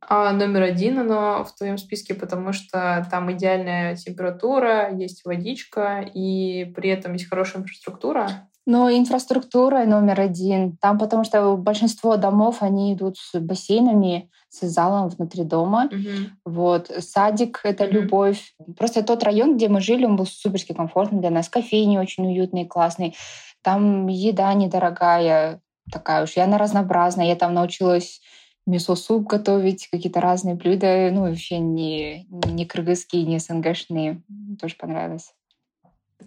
А 0.00 0.32
номер 0.32 0.62
один 0.62 0.98
оно 0.98 1.44
в 1.44 1.54
твоем 1.54 1.76
списке, 1.76 2.14
потому 2.14 2.52
что 2.52 3.06
там 3.10 3.32
идеальная 3.32 3.96
температура, 3.96 4.94
есть 4.94 5.24
водичка, 5.24 6.00
и 6.14 6.72
при 6.76 6.90
этом 6.90 7.14
есть 7.14 7.28
хорошая 7.28 7.62
инфраструктура. 7.62 8.48
Ну, 8.70 8.90
инфраструктура 8.90 9.86
номер 9.86 10.20
один. 10.20 10.76
Там 10.76 10.98
потому 10.98 11.24
что 11.24 11.56
большинство 11.56 12.18
домов, 12.18 12.58
они 12.60 12.92
идут 12.92 13.16
с 13.16 13.40
бассейнами, 13.40 14.30
с 14.50 14.66
залом 14.66 15.08
внутри 15.08 15.44
дома. 15.44 15.88
Mm-hmm. 15.90 16.26
Вот. 16.44 16.90
Садик— 16.98 17.60
это 17.64 17.84
mm-hmm. 17.84 17.90
любовь. 17.90 18.54
Просто 18.76 19.02
тот 19.02 19.22
район, 19.22 19.56
где 19.56 19.68
мы 19.68 19.80
жили, 19.80 20.04
он 20.04 20.16
был 20.16 20.26
суперски 20.26 20.74
комфортный 20.74 21.20
для 21.20 21.30
нас. 21.30 21.48
Кофейни 21.48 21.96
очень 21.96 22.26
уютные, 22.26 22.66
классные. 22.66 23.14
Там 23.62 24.06
еда 24.06 24.52
недорогая 24.52 25.62
такая 25.90 26.24
уж. 26.24 26.36
И 26.36 26.40
она 26.40 26.58
разнообразная. 26.58 27.24
Я 27.24 27.36
там 27.36 27.54
научилась 27.54 28.20
мисо-суп 28.68 29.26
готовить, 29.26 29.88
какие-то 29.90 30.20
разные 30.20 30.54
блюда, 30.54 31.10
ну, 31.10 31.22
вообще 31.22 31.58
не, 31.58 32.26
не 32.28 32.66
кыргызские, 32.66 33.24
не 33.24 33.38
СНГшные. 33.38 34.22
Тоже 34.60 34.76
понравилось. 34.76 35.32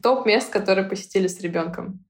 Топ 0.01 0.25
мест, 0.25 0.49
которые 0.49 0.87
посетили 0.87 1.27
с 1.27 1.39
ребенком. 1.41 2.03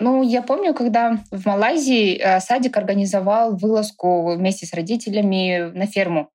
Ну, 0.00 0.22
я 0.22 0.42
помню, 0.42 0.74
когда 0.74 1.18
в 1.30 1.46
Малайзии 1.46 2.18
э, 2.18 2.40
садик 2.40 2.76
организовал 2.76 3.56
вылазку 3.56 4.34
вместе 4.34 4.66
с 4.66 4.74
родителями 4.74 5.70
на 5.72 5.86
ферму. 5.86 6.30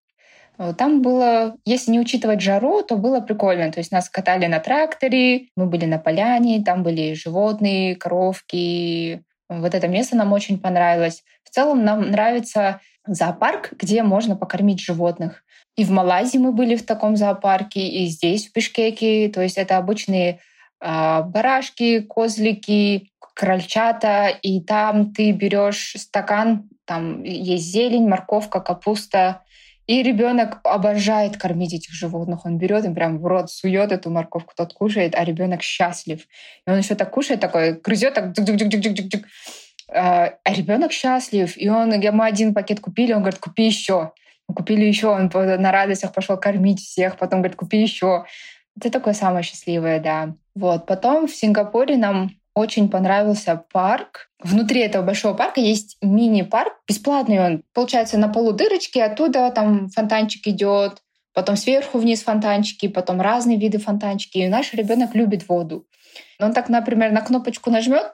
Там 0.77 1.01
было, 1.01 1.55
если 1.63 1.91
не 1.91 2.01
учитывать 2.01 2.41
жару, 2.41 2.83
то 2.83 2.97
было 2.97 3.21
прикольно. 3.21 3.71
То 3.71 3.79
есть 3.79 3.93
нас 3.93 4.09
катали 4.09 4.45
на 4.45 4.59
тракторе, 4.59 5.47
мы 5.55 5.67
были 5.67 5.85
на 5.85 5.99
поляне, 5.99 6.61
там 6.65 6.83
были 6.83 7.13
животные, 7.13 7.95
коровки. 7.95 9.23
Вот 9.47 9.73
это 9.73 9.87
место 9.87 10.17
нам 10.17 10.33
очень 10.33 10.59
понравилось. 10.59 11.23
В 11.43 11.49
целом 11.49 11.85
нам 11.85 12.11
нравится 12.11 12.81
зоопарк, 13.13 13.73
где 13.77 14.03
можно 14.03 14.35
покормить 14.35 14.79
животных. 14.79 15.43
И 15.75 15.83
в 15.83 15.91
Малайзии 15.91 16.37
мы 16.37 16.51
были 16.51 16.75
в 16.75 16.85
таком 16.85 17.15
зоопарке, 17.15 17.87
и 17.87 18.05
здесь, 18.07 18.49
в 18.49 18.53
Бишкеке. 18.53 19.29
То 19.29 19.41
есть 19.41 19.57
это 19.57 19.77
обычные 19.77 20.39
э, 20.81 21.21
барашки, 21.23 22.01
козлики, 22.01 23.11
крольчата. 23.33 24.27
И 24.27 24.61
там 24.61 25.13
ты 25.13 25.31
берешь 25.31 25.95
стакан, 25.97 26.69
там 26.85 27.23
есть 27.23 27.71
зелень, 27.71 28.07
морковка, 28.07 28.59
капуста. 28.59 29.43
И 29.87 30.03
ребенок 30.03 30.59
обожает 30.65 31.37
кормить 31.37 31.73
этих 31.73 31.93
животных. 31.93 32.45
Он 32.45 32.57
берет 32.57 32.85
им 32.85 32.93
прям 32.93 33.17
в 33.17 33.25
рот 33.25 33.49
сует 33.49 33.91
эту 33.91 34.11
морковку, 34.11 34.53
тот 34.55 34.73
кушает, 34.73 35.15
а 35.15 35.23
ребенок 35.23 35.63
счастлив. 35.63 36.27
И 36.67 36.69
он 36.69 36.77
еще 36.77 36.93
так 36.93 37.09
кушает, 37.09 37.39
такой 37.39 37.73
грызет, 37.73 38.13
так 38.13 38.37
джук-джук-джук-джук-джук. 38.37 39.23
А, 39.23 39.27
а 39.91 40.33
ребенок 40.45 40.91
счастлив, 40.91 41.57
и 41.57 41.69
он, 41.69 41.89
мы 41.89 42.25
один 42.25 42.53
пакет 42.53 42.79
купили, 42.79 43.13
он 43.13 43.21
говорит, 43.21 43.39
купи 43.39 43.65
еще. 43.65 44.13
Купили 44.47 44.85
еще, 44.85 45.07
он 45.07 45.29
на 45.33 45.71
радостях 45.71 46.13
пошел 46.13 46.37
кормить 46.37 46.79
всех, 46.79 47.17
потом 47.17 47.41
говорит, 47.41 47.57
купи 47.57 47.79
еще. 47.79 48.25
Это 48.75 48.89
такое 48.91 49.13
самое 49.13 49.43
счастливое, 49.43 49.99
да. 49.99 50.33
Вот. 50.55 50.85
Потом 50.85 51.27
в 51.27 51.35
Сингапуре 51.35 51.97
нам 51.97 52.31
очень 52.55 52.89
понравился 52.89 53.63
парк. 53.71 54.29
Внутри 54.41 54.81
этого 54.81 55.05
большого 55.05 55.33
парка 55.33 55.59
есть 55.59 55.97
мини-парк, 56.01 56.73
бесплатный 56.87 57.39
он. 57.39 57.63
Получается, 57.73 58.17
на 58.17 58.27
полу 58.27 58.51
дырочки, 58.51 58.99
оттуда 58.99 59.51
там 59.51 59.89
фонтанчик 59.89 60.47
идет, 60.47 61.01
потом 61.33 61.55
сверху 61.55 61.99
вниз 61.99 62.23
фонтанчики, 62.23 62.87
потом 62.87 63.21
разные 63.21 63.57
виды 63.57 63.77
фонтанчики. 63.77 64.39
И 64.39 64.47
наш 64.47 64.73
ребенок 64.73 65.13
любит 65.13 65.47
воду. 65.47 65.85
Он 66.39 66.53
так, 66.53 66.69
например, 66.69 67.11
на 67.11 67.21
кнопочку 67.21 67.69
нажмет, 67.69 68.13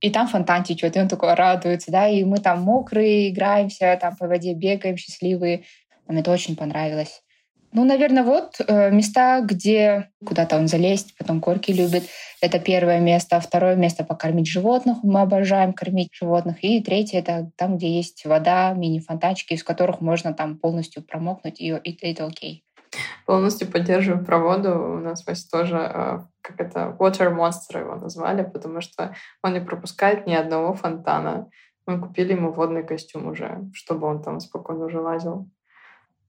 и 0.00 0.10
там 0.10 0.28
фонтан 0.28 0.62
течет, 0.62 0.96
и 0.96 1.00
он 1.00 1.08
такой 1.08 1.34
радуется, 1.34 1.90
да, 1.90 2.08
и 2.08 2.24
мы 2.24 2.38
там 2.38 2.62
мокрые, 2.62 3.30
играемся, 3.30 3.98
там 4.00 4.16
по 4.16 4.26
воде 4.26 4.54
бегаем, 4.54 4.96
счастливые. 4.96 5.64
Нам 6.06 6.18
это 6.18 6.30
очень 6.30 6.56
понравилось. 6.56 7.22
Ну, 7.72 7.84
наверное, 7.84 8.22
вот 8.22 8.56
э, 8.66 8.90
места, 8.90 9.40
где 9.40 10.10
куда-то 10.24 10.56
он 10.56 10.68
залезть, 10.68 11.16
потом 11.18 11.40
горки 11.40 11.72
любит. 11.72 12.04
Это 12.40 12.58
первое 12.58 13.00
место. 13.00 13.40
Второе 13.40 13.74
место— 13.74 14.04
покормить 14.08 14.46
животных. 14.46 14.98
Мы 15.02 15.20
обожаем 15.20 15.72
кормить 15.72 16.08
животных. 16.12 16.62
И 16.64 16.80
третье— 16.80 17.18
это 17.20 17.50
там, 17.56 17.76
где 17.76 17.90
есть 17.90 18.24
вода, 18.24 18.72
мини-фонтанчики, 18.72 19.54
из 19.54 19.64
которых 19.64 20.00
можно 20.00 20.32
там 20.32 20.58
полностью 20.58 21.02
промокнуть, 21.02 21.60
и, 21.60 21.68
и 21.68 22.10
это 22.10 22.26
окей. 22.26 22.65
Полностью 23.26 23.68
поддерживаю 23.68 24.24
про 24.24 24.38
воду. 24.38 24.70
У 24.70 24.98
нас 24.98 25.26
Вася 25.26 25.50
тоже, 25.50 25.76
э, 25.76 26.18
как 26.42 26.60
это, 26.60 26.96
water 26.98 27.36
monster 27.36 27.80
его 27.80 27.96
назвали, 27.96 28.44
потому 28.44 28.80
что 28.80 29.14
он 29.42 29.52
не 29.52 29.60
пропускает 29.60 30.26
ни 30.26 30.34
одного 30.34 30.74
фонтана. 30.74 31.50
Мы 31.86 32.00
купили 32.00 32.32
ему 32.32 32.52
водный 32.52 32.84
костюм 32.84 33.26
уже, 33.26 33.64
чтобы 33.74 34.06
он 34.06 34.22
там 34.22 34.38
спокойно 34.38 34.84
уже 34.84 35.00
лазил. 35.00 35.50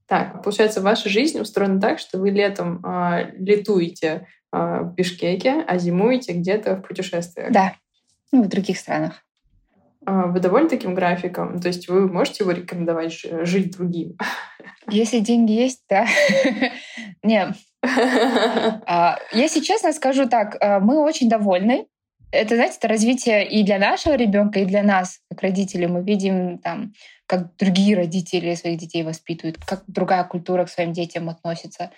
Так, 0.08 0.42
получается, 0.42 0.82
ваша 0.82 1.10
жизнь 1.10 1.40
устроена 1.40 1.80
так, 1.80 2.00
что 2.00 2.18
вы 2.18 2.32
летом 2.32 2.84
э, 2.84 3.32
летуете 3.38 4.28
э, 4.52 4.82
в 4.82 4.94
Бишкеке, 4.96 5.64
а 5.68 5.78
зимуете 5.78 6.34
где-то 6.34 6.78
в 6.78 6.82
путешествиях. 6.82 7.52
Да, 7.52 7.74
ну, 8.32 8.44
в 8.44 8.48
других 8.48 8.80
странах. 8.80 9.24
А, 10.08 10.28
вы 10.28 10.40
довольны 10.40 10.70
таким 10.70 10.96
графиком? 10.96 11.60
То 11.60 11.68
есть 11.68 11.90
вы 11.90 12.08
можете 12.08 12.46
его 12.46 12.52
рекомендовать 12.52 13.26
жить 13.44 13.76
другим? 13.76 14.18
Если 14.90 15.20
деньги 15.20 15.52
есть, 15.52 15.84
да. 15.90 16.08
Не. 17.24 17.54
А, 17.84 19.20
если 19.34 19.60
честно 19.60 19.92
скажу 19.92 20.30
так, 20.30 20.56
а, 20.62 20.80
мы 20.80 21.04
очень 21.04 21.30
довольны. 21.30 21.88
Это, 22.32 22.56
знаете, 22.56 22.76
это 22.78 22.88
развитие 22.88 23.50
и 23.50 23.64
для 23.64 23.80
нашего 23.80 24.16
ребенка, 24.16 24.60
и 24.60 24.66
для 24.66 24.82
нас, 24.82 25.20
как 25.30 25.42
родителей. 25.42 25.88
Мы 25.88 26.04
видим 26.04 26.58
там, 26.60 26.94
как 27.26 27.58
другие 27.58 27.98
родители 27.98 28.56
своих 28.56 28.80
детей 28.80 29.04
воспитывают, 29.04 29.58
как 29.58 29.84
другая 29.88 30.24
культура 30.24 30.64
к 30.66 30.70
своим 30.70 30.94
детям 30.94 31.28
относится. 31.28 31.92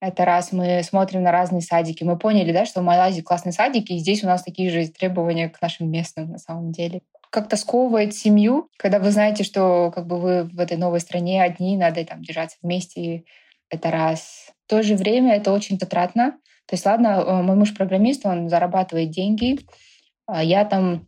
Это 0.00 0.26
раз 0.26 0.52
мы 0.52 0.82
смотрим 0.82 1.22
на 1.22 1.32
разные 1.32 1.62
садики. 1.62 2.04
Мы 2.04 2.18
поняли, 2.18 2.52
да, 2.52 2.66
что 2.66 2.80
в 2.80 2.84
Малайзии 2.84 3.22
классные 3.22 3.52
садики, 3.52 3.92
и 3.92 3.98
здесь 3.98 4.22
у 4.22 4.26
нас 4.26 4.42
такие 4.42 4.70
же 4.70 4.86
требования 4.88 5.48
к 5.48 5.60
нашим 5.62 5.90
местным 5.90 6.30
на 6.30 6.38
самом 6.38 6.72
деле. 6.72 7.00
Как-то 7.30 7.56
сковывает 7.56 8.14
семью, 8.14 8.68
когда 8.76 8.98
вы 8.98 9.10
знаете, 9.10 9.44
что 9.44 9.90
как 9.94 10.06
бы 10.06 10.18
вы 10.18 10.44
в 10.44 10.58
этой 10.58 10.76
новой 10.76 11.00
стране 11.00 11.42
одни, 11.42 11.76
надо 11.76 12.04
там 12.04 12.22
держаться 12.22 12.56
вместе. 12.62 13.24
Это 13.70 13.90
раз. 13.90 14.50
В 14.66 14.70
то 14.70 14.82
же 14.82 14.94
время 14.94 15.36
это 15.36 15.52
очень 15.52 15.78
затратно. 15.78 16.32
То 16.66 16.74
есть, 16.74 16.86
ладно, 16.86 17.24
э, 17.26 17.42
мой 17.42 17.56
муж 17.56 17.74
программист, 17.74 18.24
он 18.24 18.48
зарабатывает 18.48 19.10
деньги. 19.10 19.60
А 20.26 20.42
я 20.42 20.64
там 20.64 21.06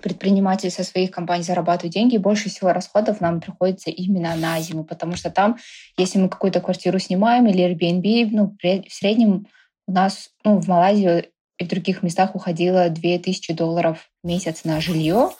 предприниматель 0.00 0.70
со 0.70 0.84
своих 0.84 1.10
компаний 1.10 1.42
зарабатывает 1.42 1.92
деньги, 1.92 2.16
больше 2.16 2.48
всего 2.48 2.72
расходов 2.72 3.20
нам 3.20 3.40
приходится 3.40 3.90
именно 3.90 4.34
на 4.36 4.60
зиму, 4.60 4.84
потому 4.84 5.16
что 5.16 5.30
там, 5.30 5.58
если 5.96 6.18
мы 6.18 6.28
какую-то 6.28 6.60
квартиру 6.60 6.98
снимаем 6.98 7.46
или 7.46 7.64
Airbnb, 7.64 8.28
ну, 8.32 8.56
в 8.62 8.92
среднем 8.92 9.46
у 9.86 9.92
нас 9.92 10.30
ну, 10.44 10.58
в 10.58 10.68
Малайзии 10.68 11.30
и 11.58 11.64
в 11.64 11.68
других 11.68 12.02
местах 12.02 12.34
уходило 12.34 12.88
2000 12.88 13.52
долларов 13.52 14.10
в 14.22 14.26
месяц 14.26 14.64
на 14.64 14.80
жилье, 14.80 15.30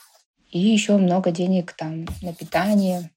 и 0.50 0.58
еще 0.58 0.96
много 0.96 1.30
денег 1.30 1.72
там 1.72 2.06
на 2.22 2.34
питание 2.34 3.10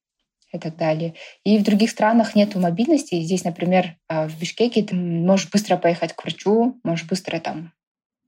и 0.52 0.58
так 0.58 0.76
далее. 0.76 1.14
И 1.44 1.58
в 1.58 1.64
других 1.64 1.90
странах 1.90 2.34
нет 2.34 2.54
мобильности. 2.54 3.20
Здесь, 3.20 3.44
например, 3.44 3.96
а, 4.08 4.28
в 4.28 4.38
Бишкеке 4.38 4.82
ты 4.82 4.94
можешь 4.94 5.50
быстро 5.50 5.76
поехать 5.76 6.12
к 6.12 6.22
врачу, 6.22 6.78
можешь 6.84 7.06
быстро 7.06 7.40
там 7.40 7.72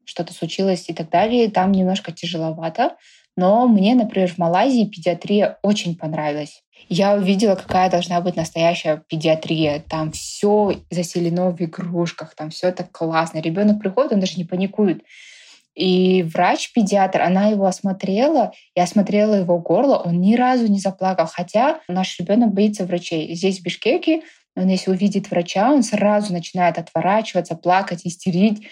что-то 0.05 0.33
случилось 0.33 0.89
и 0.89 0.95
так 0.95 1.11
далее. 1.11 1.51
Там 1.51 1.73
немножко 1.73 2.13
тяжеловато. 2.13 2.97
Но 3.37 3.69
мне, 3.69 3.95
например, 3.95 4.33
в 4.33 4.39
Малайзии 4.39 4.87
педиатрия 4.87 5.59
очень 5.63 5.97
понравилась. 5.97 6.63
Я 6.89 7.15
увидела, 7.15 7.55
какая 7.55 7.91
должна 7.91 8.21
быть 8.21 8.35
настоящая 8.35 9.03
педиатрия. 9.09 9.83
Там 9.89 10.13
все 10.13 10.81
заселено 10.91 11.51
в 11.51 11.61
игрушках, 11.61 12.35
там 12.35 12.51
все 12.51 12.73
так 12.73 12.91
классно. 12.91 13.39
Ребенок 13.39 13.81
приходит, 13.81 14.13
он 14.13 14.21
даже 14.21 14.37
не 14.37 14.45
паникует. 14.45 15.03
И 15.77 16.23
врач-педиатр, 16.23 17.21
она 17.21 17.49
его 17.49 17.67
осмотрела 17.67 18.53
и 18.75 18.81
осмотрела 18.81 19.35
его 19.35 19.59
горло, 19.59 19.99
он 19.99 20.21
ни 20.21 20.35
разу 20.35 20.67
не 20.67 20.79
заплакал. 20.79 21.27
Хотя 21.27 21.81
наш 21.87 22.19
ребенок 22.19 22.55
боится 22.55 22.87
врачей. 22.87 23.35
Здесь 23.35 23.61
в 23.61 23.63
Бишкеке 23.63 24.23
он, 24.57 24.69
если 24.69 24.91
увидит 24.91 25.31
врача, 25.31 25.71
он 25.71 25.83
сразу 25.83 26.33
начинает 26.33 26.79
отворачиваться, 26.79 27.55
плакать, 27.57 28.01
истерить. 28.05 28.67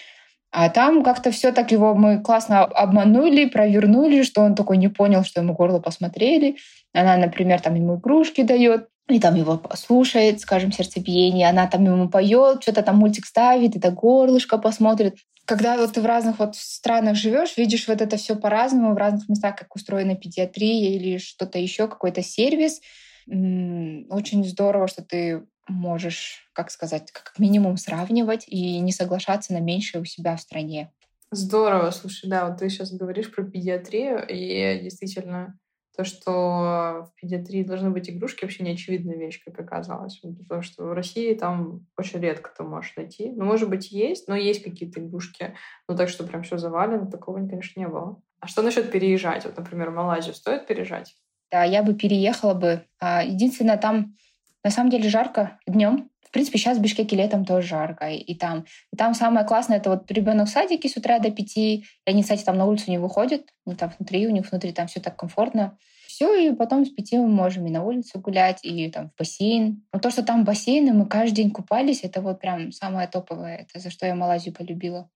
А 0.51 0.69
там 0.69 1.03
как-то 1.03 1.31
все 1.31 1.51
так 1.51 1.71
его 1.71 1.93
мы 1.93 2.21
классно 2.21 2.63
обманули, 2.63 3.45
провернули, 3.45 4.23
что 4.23 4.41
он 4.41 4.55
такой 4.55 4.77
не 4.77 4.87
понял, 4.87 5.23
что 5.23 5.41
ему 5.41 5.53
горло 5.53 5.79
посмотрели. 5.79 6.57
Она, 6.93 7.17
например, 7.17 7.61
там 7.61 7.75
ему 7.75 7.97
игрушки 7.97 8.41
дает, 8.41 8.87
и 9.07 9.19
там 9.19 9.35
его 9.35 9.61
слушает, 9.75 10.39
скажем, 10.39 10.71
сердцебиение, 10.71 11.47
она 11.47 11.67
там 11.67 11.83
ему 11.85 12.09
поет, 12.09 12.63
что-то 12.63 12.81
там 12.81 12.97
мультик 12.97 13.25
ставит, 13.25 13.75
это 13.75 13.91
горлышко 13.91 14.57
посмотрит. 14.57 15.17
Когда 15.45 15.77
вот 15.77 15.93
ты 15.93 16.01
в 16.01 16.05
разных 16.05 16.39
вот 16.39 16.55
странах 16.55 17.15
живешь, 17.15 17.55
видишь 17.55 17.87
вот 17.87 18.01
это 18.01 18.17
все 18.17 18.35
по-разному, 18.35 18.93
в 18.93 18.97
разных 18.97 19.29
местах, 19.29 19.55
как 19.55 19.75
устроена 19.75 20.15
педиатрия 20.15 20.95
или 20.95 21.19
что-то 21.19 21.59
еще, 21.59 21.87
какой-то 21.87 22.23
сервис. 22.23 22.81
Очень 23.27 24.43
здорово, 24.43 24.87
что 24.87 25.03
ты 25.03 25.45
можешь, 25.67 26.49
как 26.53 26.71
сказать, 26.71 27.11
как 27.11 27.37
минимум 27.37 27.77
сравнивать 27.77 28.45
и 28.47 28.79
не 28.79 28.91
соглашаться 28.91 29.53
на 29.53 29.59
меньшее 29.59 30.01
у 30.01 30.05
себя 30.05 30.35
в 30.35 30.41
стране. 30.41 30.91
Здорово, 31.31 31.91
слушай, 31.91 32.29
да, 32.29 32.47
вот 32.47 32.57
ты 32.57 32.69
сейчас 32.69 32.91
говоришь 32.91 33.31
про 33.31 33.43
педиатрию, 33.43 34.25
и 34.27 34.79
действительно 34.83 35.59
то, 35.95 36.03
что 36.03 37.09
в 37.09 37.11
педиатрии 37.19 37.63
должны 37.63 37.89
быть 37.89 38.09
игрушки, 38.09 38.43
вообще 38.43 38.63
не 38.63 38.71
очевидная 38.71 39.17
вещь, 39.17 39.43
как 39.43 39.59
оказалось. 39.59 40.21
Потому 40.39 40.61
что 40.61 40.85
в 40.85 40.93
России 40.93 41.33
там 41.33 41.85
очень 41.97 42.19
редко 42.19 42.51
ты 42.55 42.63
можешь 42.63 42.95
найти. 42.95 43.31
Ну, 43.31 43.45
может 43.45 43.69
быть, 43.69 43.91
есть, 43.91 44.27
но 44.27 44.35
есть 44.35 44.63
какие-то 44.63 44.99
игрушки. 44.99 45.55
Ну, 45.87 45.95
так 45.95 46.09
что 46.09 46.25
прям 46.25 46.43
все 46.43 46.57
завалено, 46.57 47.09
такого, 47.09 47.37
конечно, 47.37 47.79
не 47.79 47.87
было. 47.87 48.21
А 48.39 48.47
что 48.47 48.61
насчет 48.61 48.91
переезжать? 48.91 49.45
Вот, 49.45 49.57
например, 49.57 49.89
в 49.89 49.95
Малайзию 49.95 50.35
стоит 50.35 50.67
переезжать? 50.67 51.15
Да, 51.51 51.63
я 51.63 51.83
бы 51.83 51.93
переехала 51.93 52.53
бы. 52.53 52.85
А, 52.99 53.23
единственное, 53.23 53.77
там 53.77 54.15
на 54.63 54.71
самом 54.71 54.89
деле 54.89 55.09
жарко 55.09 55.59
днем. 55.67 56.09
В 56.35 56.37
принципе, 56.37 56.57
сейчас 56.57 56.77
в 56.77 56.81
Бишкеке 56.81 57.15
летом 57.15 57.45
тоже 57.45 57.65
жарко. 57.65 58.09
И, 58.09 58.17
и 58.17 58.35
там. 58.35 58.65
И 58.91 58.97
там 58.97 59.13
самое 59.13 59.45
классное, 59.45 59.77
это 59.77 59.89
вот 59.89 60.11
ребенок 60.11 60.49
в 60.49 60.51
садике 60.51 60.89
с 60.89 60.97
утра 60.97 61.19
до 61.19 61.31
пяти. 61.31 61.75
И 61.77 61.85
они, 62.03 62.23
кстати, 62.23 62.43
там 62.43 62.57
на 62.57 62.65
улицу 62.65 62.91
не 62.91 62.97
выходят. 62.97 63.43
Они 63.65 63.77
там 63.77 63.93
внутри, 63.97 64.27
у 64.27 64.31
них 64.31 64.51
внутри 64.51 64.73
там 64.73 64.87
все 64.87 64.99
так 64.99 65.15
комфортно. 65.15 65.77
Все, 66.07 66.49
и 66.49 66.53
потом 66.53 66.85
с 66.85 66.89
пяти 66.89 67.17
мы 67.17 67.29
можем 67.29 67.65
и 67.67 67.71
на 67.71 67.85
улицу 67.85 68.19
гулять, 68.19 68.59
и 68.63 68.91
там 68.91 69.11
в 69.11 69.15
бассейн. 69.17 69.81
Но 69.93 69.99
то, 69.99 70.09
что 70.09 70.23
там 70.23 70.43
бассейны, 70.43 70.91
мы 70.91 71.05
каждый 71.05 71.35
день 71.35 71.51
купались, 71.51 72.03
это 72.03 72.19
вот 72.19 72.41
прям 72.41 72.73
самое 72.73 73.07
топовое. 73.07 73.55
Это 73.55 73.79
за 73.79 73.89
что 73.89 74.05
я 74.05 74.13
Малайзию 74.13 74.53
полюбила. 74.53 75.09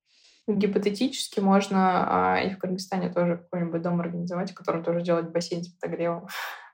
Гипотетически 0.48 1.42
можно 1.42 2.36
а, 2.38 2.40
и 2.40 2.50
в 2.50 2.58
Кыргызстане 2.60 3.10
тоже 3.10 3.40
какой-нибудь 3.40 3.82
дом 3.82 4.00
организовать, 4.00 4.52
в 4.52 4.56
котором 4.56 4.86
тоже 4.86 5.02
делать 5.02 5.32
бассейн 5.32 5.66
с 5.66 5.68
подогревом. 5.68 6.30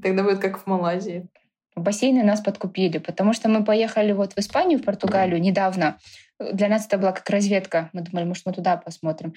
Тогда 0.00 0.22
будет 0.22 0.38
как 0.38 0.58
в 0.58 0.68
Малайзии. 0.68 1.28
Бассейны 1.74 2.22
нас 2.22 2.40
подкупили, 2.40 2.98
потому 2.98 3.32
что 3.32 3.48
мы 3.48 3.64
поехали 3.64 4.12
вот 4.12 4.34
в 4.34 4.38
Испанию, 4.38 4.78
в 4.78 4.84
Португалию 4.84 5.40
недавно. 5.40 5.98
Для 6.38 6.68
нас 6.68 6.86
это 6.86 6.98
была 6.98 7.12
как 7.12 7.28
разведка. 7.30 7.90
Мы 7.92 8.02
думали, 8.02 8.24
может, 8.24 8.44
мы 8.46 8.52
туда 8.52 8.76
посмотрим. 8.76 9.34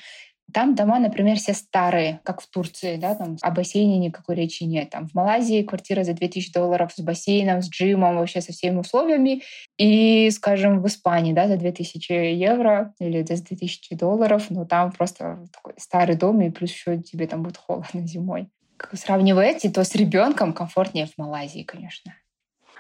Там 0.53 0.75
дома, 0.75 0.99
например, 0.99 1.38
все 1.38 1.53
старые, 1.53 2.19
как 2.23 2.39
в 2.39 2.47
Турции, 2.47 2.97
да, 2.97 3.15
там 3.15 3.38
о 3.41 3.51
бассейне 3.51 3.97
никакой 3.97 4.36
речи 4.36 4.63
нет. 4.63 4.91
Там 4.91 5.07
в 5.07 5.13
Малайзии 5.15 5.63
квартира 5.63 6.03
за 6.03 6.13
2000 6.13 6.53
долларов 6.53 6.93
с 6.95 7.01
бассейном, 7.01 7.61
с 7.61 7.69
джимом, 7.69 8.17
вообще 8.17 8.41
со 8.41 8.53
всеми 8.53 8.77
условиями. 8.77 9.41
И, 9.77 10.29
скажем, 10.29 10.81
в 10.81 10.88
Испании, 10.88 11.33
да, 11.33 11.47
за 11.47 11.57
2000 11.57 12.11
евро 12.36 12.93
или 12.99 13.23
за 13.23 13.43
2000 13.43 13.95
долларов, 13.95 14.45
но 14.49 14.65
там 14.65 14.91
просто 14.91 15.45
такой 15.51 15.73
старый 15.77 16.15
дом, 16.15 16.41
и 16.41 16.51
плюс 16.51 16.71
еще 16.71 17.01
тебе 17.01 17.27
там 17.27 17.41
будет 17.41 17.57
холодно 17.57 18.01
зимой. 18.05 18.47
Сравнивая 18.93 19.51
эти, 19.51 19.69
то 19.69 19.83
с 19.83 19.95
ребенком 19.95 20.53
комфортнее 20.53 21.07
в 21.07 21.17
Малайзии, 21.17 21.63
конечно. 21.63 22.13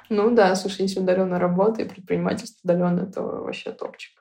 Ну 0.09 0.31
да, 0.31 0.55
слушай, 0.55 0.83
если 0.83 0.99
удаленная 0.99 1.39
работа 1.39 1.81
и 1.81 1.87
предпринимательство 1.87 2.59
удаленное, 2.63 3.05
то 3.05 3.21
вообще 3.21 3.71
топчик. 3.71 4.11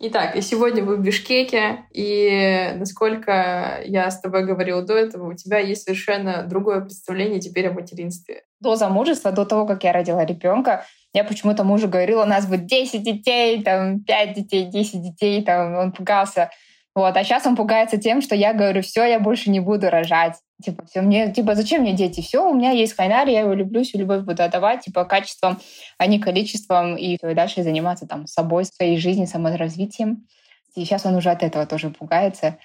Итак, 0.00 0.36
и 0.36 0.42
сегодня 0.42 0.84
вы 0.84 0.96
в 0.96 1.00
Бишкеке, 1.00 1.86
и 1.92 2.72
насколько 2.76 3.80
я 3.84 4.08
с 4.08 4.20
тобой 4.20 4.46
говорила 4.46 4.80
до 4.82 4.94
этого, 4.94 5.28
у 5.28 5.34
тебя 5.34 5.58
есть 5.58 5.82
совершенно 5.82 6.44
другое 6.44 6.82
представление 6.82 7.40
теперь 7.40 7.66
о 7.66 7.72
материнстве. 7.72 8.44
До 8.60 8.76
замужества, 8.76 9.32
до 9.32 9.44
того, 9.44 9.66
как 9.66 9.82
я 9.82 9.92
родила 9.92 10.24
ребенка, 10.24 10.84
я 11.12 11.24
почему-то 11.24 11.64
мужу 11.64 11.88
говорила, 11.88 12.22
у 12.22 12.26
нас 12.26 12.46
будет 12.46 12.66
10 12.66 13.02
детей, 13.02 13.60
там, 13.64 14.04
5 14.04 14.34
детей, 14.34 14.66
10 14.66 15.02
детей, 15.02 15.42
там, 15.42 15.74
он 15.74 15.90
пугался. 15.90 16.50
Вот. 16.98 17.16
А 17.16 17.22
сейчас 17.22 17.46
он 17.46 17.54
пугается 17.54 17.96
тем, 17.96 18.20
что 18.20 18.34
я 18.34 18.52
говорю, 18.52 18.82
все, 18.82 19.04
я 19.04 19.20
больше 19.20 19.50
не 19.50 19.60
буду 19.60 19.88
рожать. 19.88 20.34
Типа, 20.60 20.84
все, 20.84 21.00
мне, 21.00 21.32
типа, 21.32 21.54
зачем 21.54 21.82
мне 21.82 21.92
дети? 21.92 22.20
Все, 22.20 22.44
у 22.44 22.52
меня 22.52 22.72
есть 22.72 22.96
хайнар, 22.96 23.28
я 23.28 23.42
его 23.42 23.52
люблю, 23.52 23.84
всю 23.84 23.98
любовь 23.98 24.22
буду 24.22 24.42
отдавать, 24.42 24.80
типа, 24.80 25.04
качеством, 25.04 25.60
а 25.96 26.06
не 26.08 26.18
количеством, 26.18 26.96
и, 26.96 27.14
и 27.14 27.34
дальше 27.34 27.62
заниматься 27.62 28.08
там 28.08 28.26
собой, 28.26 28.64
своей 28.64 28.98
жизнью, 28.98 29.28
саморазвитием. 29.28 30.26
И 30.74 30.84
сейчас 30.84 31.06
он 31.06 31.14
уже 31.14 31.30
от 31.30 31.44
этого 31.44 31.66
тоже 31.66 31.90
пугается. 31.90 32.58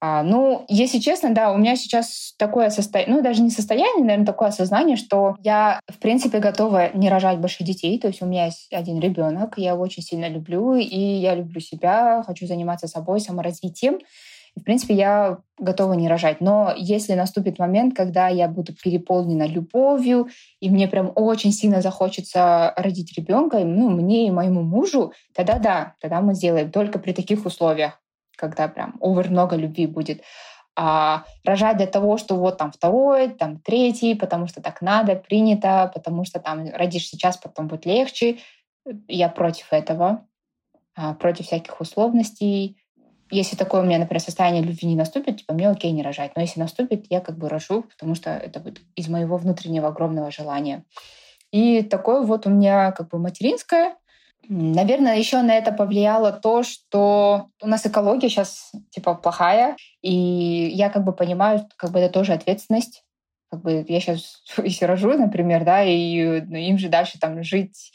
А, 0.00 0.22
ну, 0.22 0.66
если 0.68 0.98
честно, 0.98 1.32
да, 1.32 1.52
у 1.52 1.56
меня 1.56 1.74
сейчас 1.74 2.34
такое 2.38 2.68
состояние, 2.68 3.16
ну, 3.16 3.22
даже 3.22 3.40
не 3.40 3.50
состояние, 3.50 4.04
наверное, 4.04 4.26
такое 4.26 4.48
осознание, 4.48 4.96
что 4.96 5.36
я, 5.42 5.80
в 5.88 5.98
принципе, 5.98 6.38
готова 6.38 6.94
не 6.94 7.08
рожать 7.08 7.38
больше 7.38 7.64
детей. 7.64 7.98
То 7.98 8.08
есть 8.08 8.20
у 8.20 8.26
меня 8.26 8.46
есть 8.46 8.72
один 8.72 9.00
ребенок, 9.00 9.54
я 9.56 9.72
его 9.72 9.82
очень 9.82 10.02
сильно 10.02 10.28
люблю, 10.28 10.74
и 10.74 10.98
я 10.98 11.34
люблю 11.34 11.60
себя, 11.60 12.22
хочу 12.26 12.46
заниматься 12.46 12.88
собой, 12.88 13.20
саморазвитием. 13.20 13.98
И, 14.54 14.60
в 14.60 14.64
принципе, 14.64 14.94
я 14.94 15.38
готова 15.58 15.94
не 15.94 16.08
рожать. 16.08 16.40
Но 16.40 16.74
если 16.76 17.14
наступит 17.14 17.58
момент, 17.58 17.96
когда 17.96 18.28
я 18.28 18.48
буду 18.48 18.74
переполнена 18.74 19.46
любовью, 19.46 20.28
и 20.60 20.68
мне 20.68 20.88
прям 20.88 21.10
очень 21.14 21.52
сильно 21.52 21.80
захочется 21.80 22.74
родить 22.76 23.16
ребенка, 23.16 23.60
ну, 23.60 23.88
мне 23.88 24.26
и 24.26 24.30
моему 24.30 24.62
мужу, 24.62 25.12
тогда 25.34 25.58
да, 25.58 25.94
тогда 26.00 26.20
мы 26.20 26.34
сделаем 26.34 26.70
только 26.70 26.98
при 26.98 27.12
таких 27.12 27.46
условиях 27.46 28.00
когда 28.36 28.68
прям 28.68 28.96
овер 29.00 29.30
много 29.30 29.56
любви 29.56 29.86
будет. 29.86 30.22
А 30.78 31.24
рожать 31.42 31.78
для 31.78 31.86
того, 31.86 32.18
что 32.18 32.36
вот 32.36 32.58
там 32.58 32.70
второй, 32.70 33.28
там 33.28 33.58
третий, 33.58 34.14
потому 34.14 34.46
что 34.46 34.60
так 34.60 34.82
надо, 34.82 35.16
принято, 35.16 35.90
потому 35.94 36.26
что 36.26 36.38
там 36.38 36.68
родишь 36.74 37.08
сейчас, 37.08 37.38
потом 37.38 37.66
будет 37.66 37.86
легче. 37.86 38.38
Я 39.08 39.30
против 39.30 39.72
этого, 39.72 40.26
а, 40.94 41.14
против 41.14 41.46
всяких 41.46 41.80
условностей. 41.80 42.76
Если 43.30 43.56
такое 43.56 43.80
у 43.80 43.84
меня, 43.84 43.98
например, 43.98 44.20
состояние 44.20 44.62
любви 44.62 44.86
не 44.86 44.96
наступит, 44.96 45.38
типа 45.38 45.54
мне 45.54 45.68
окей 45.70 45.92
не 45.92 46.02
рожать. 46.02 46.32
Но 46.36 46.42
если 46.42 46.60
наступит, 46.60 47.06
я 47.08 47.20
как 47.20 47.38
бы 47.38 47.48
рожу, 47.48 47.82
потому 47.82 48.14
что 48.14 48.30
это 48.30 48.60
будет 48.60 48.80
из 48.94 49.08
моего 49.08 49.38
внутреннего 49.38 49.88
огромного 49.88 50.30
желания. 50.30 50.84
И 51.52 51.82
такое 51.82 52.20
вот 52.20 52.46
у 52.46 52.50
меня 52.50 52.92
как 52.92 53.08
бы 53.08 53.18
материнское, 53.18 53.96
Наверное, 54.48 55.18
еще 55.18 55.42
на 55.42 55.54
это 55.54 55.72
повлияло 55.72 56.32
то, 56.32 56.62
что 56.62 57.48
у 57.60 57.66
нас 57.66 57.84
экология 57.84 58.28
сейчас 58.28 58.72
типа 58.90 59.14
плохая, 59.14 59.76
и 60.02 60.12
я 60.12 60.88
как 60.90 61.04
бы 61.04 61.12
понимаю, 61.12 61.66
как 61.76 61.90
бы 61.90 61.98
это 61.98 62.12
тоже 62.12 62.32
ответственность. 62.32 63.02
Как 63.50 63.62
бы 63.62 63.84
я 63.88 64.00
сейчас 64.00 64.42
если 64.58 64.84
рожу, 64.84 65.12
например, 65.12 65.64
да, 65.64 65.82
и 65.82 66.40
ну, 66.42 66.56
им 66.56 66.78
же 66.78 66.88
дальше 66.88 67.18
там 67.18 67.42
жить, 67.42 67.92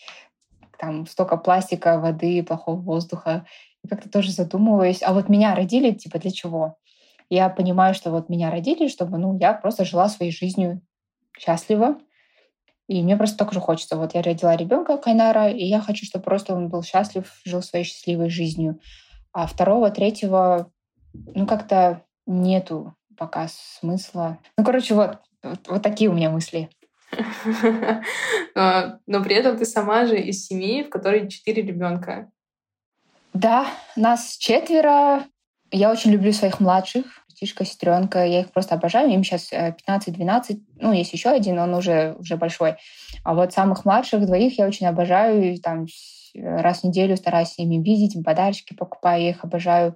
там 0.78 1.06
столько 1.06 1.38
пластика, 1.38 1.99
воды, 1.99 2.43
плохого 2.43 2.80
воздуха. 2.82 3.45
И 3.84 3.88
как-то 3.88 4.10
тоже 4.10 4.32
задумываюсь. 4.32 5.02
А 5.04 5.14
вот 5.14 5.30
меня 5.30 5.56
родили, 5.56 5.91
типа, 5.91 6.20
для 6.20 6.32
чего? 6.32 6.78
Я 7.30 7.49
понимаю, 7.49 7.93
что 7.93 8.12
вот 8.12 8.30
меня 8.30 8.52
родили, 8.52 8.88
чтобы, 8.88 9.18
ну, 9.18 9.38
я 9.39 9.54
просто 9.54 9.86
жила 9.86 10.10
своей 10.10 10.32
жизнью 10.32 10.82
счастливо, 11.39 11.97
и 12.92 13.02
мне 13.02 13.16
просто 13.16 13.38
так 13.38 13.54
же 13.54 13.62
хочется. 13.62 13.96
Вот 13.96 14.16
я 14.16 14.22
родила 14.22 14.54
ребенка 14.58 14.98
Кайнара, 14.98 15.50
и 15.50 15.64
я 15.64 15.80
хочу, 15.80 16.06
чтобы 16.06 16.26
просто 16.26 16.54
он 16.54 16.68
был 16.68 16.84
счастлив, 16.84 17.26
жил 17.46 17.62
своей 17.62 17.86
счастливой 17.86 18.30
жизнью. 18.30 18.82
А 19.32 19.48
второго, 19.48 19.92
третьего, 19.92 20.70
ну 21.14 21.48
как-то 21.48 22.04
нету 22.28 22.94
пока 23.18 23.48
смысла. 23.48 24.39
Ну, 24.58 24.66
короче, 24.66 24.94
вот, 24.94 25.20
вот, 25.42 25.60
вот 25.70 25.82
такие 25.82 26.10
у 26.10 26.14
меня 26.14 26.30
мысли. 26.30 26.70
Но 28.56 29.24
при 29.24 29.36
этом 29.36 29.58
ты 29.58 29.64
сама 29.64 30.06
же 30.06 30.20
из 30.20 30.46
семьи, 30.46 30.84
в 30.84 30.89
которой 30.89 31.30
четыре 31.30 31.62
ребенка. 31.62 32.30
Да, 33.34 33.68
нас 33.96 34.36
четверо. 34.36 35.24
Я 35.72 35.92
очень 35.92 36.12
люблю 36.12 36.34
своих 36.34 36.60
младших 36.60 37.06
братишка, 37.42 37.66
сестренка, 37.66 38.26
я 38.26 38.42
их 38.42 38.52
просто 38.52 38.76
обожаю. 38.76 39.10
Им 39.10 39.24
сейчас 39.24 39.52
15-12, 39.52 40.52
э, 40.52 40.56
ну, 40.80 40.94
есть 40.94 41.14
еще 41.14 41.30
один, 41.30 41.58
он 41.60 41.74
уже, 41.74 42.16
уже 42.20 42.38
большой. 42.38 42.76
А 43.24 43.34
вот 43.34 43.52
самых 43.52 43.84
младших 43.84 44.26
двоих 44.26 44.60
я 44.60 44.68
очень 44.68 44.88
обожаю. 44.88 45.54
И, 45.54 45.58
там 45.58 45.88
раз 46.36 46.82
в 46.82 46.84
неделю 46.86 47.18
стараюсь 47.18 47.50
с 47.50 47.58
ними 47.58 47.84
видеть, 47.84 48.24
подарочки 48.24 48.74
покупаю, 48.74 49.24
я 49.24 49.30
их 49.32 49.44
обожаю. 49.44 49.96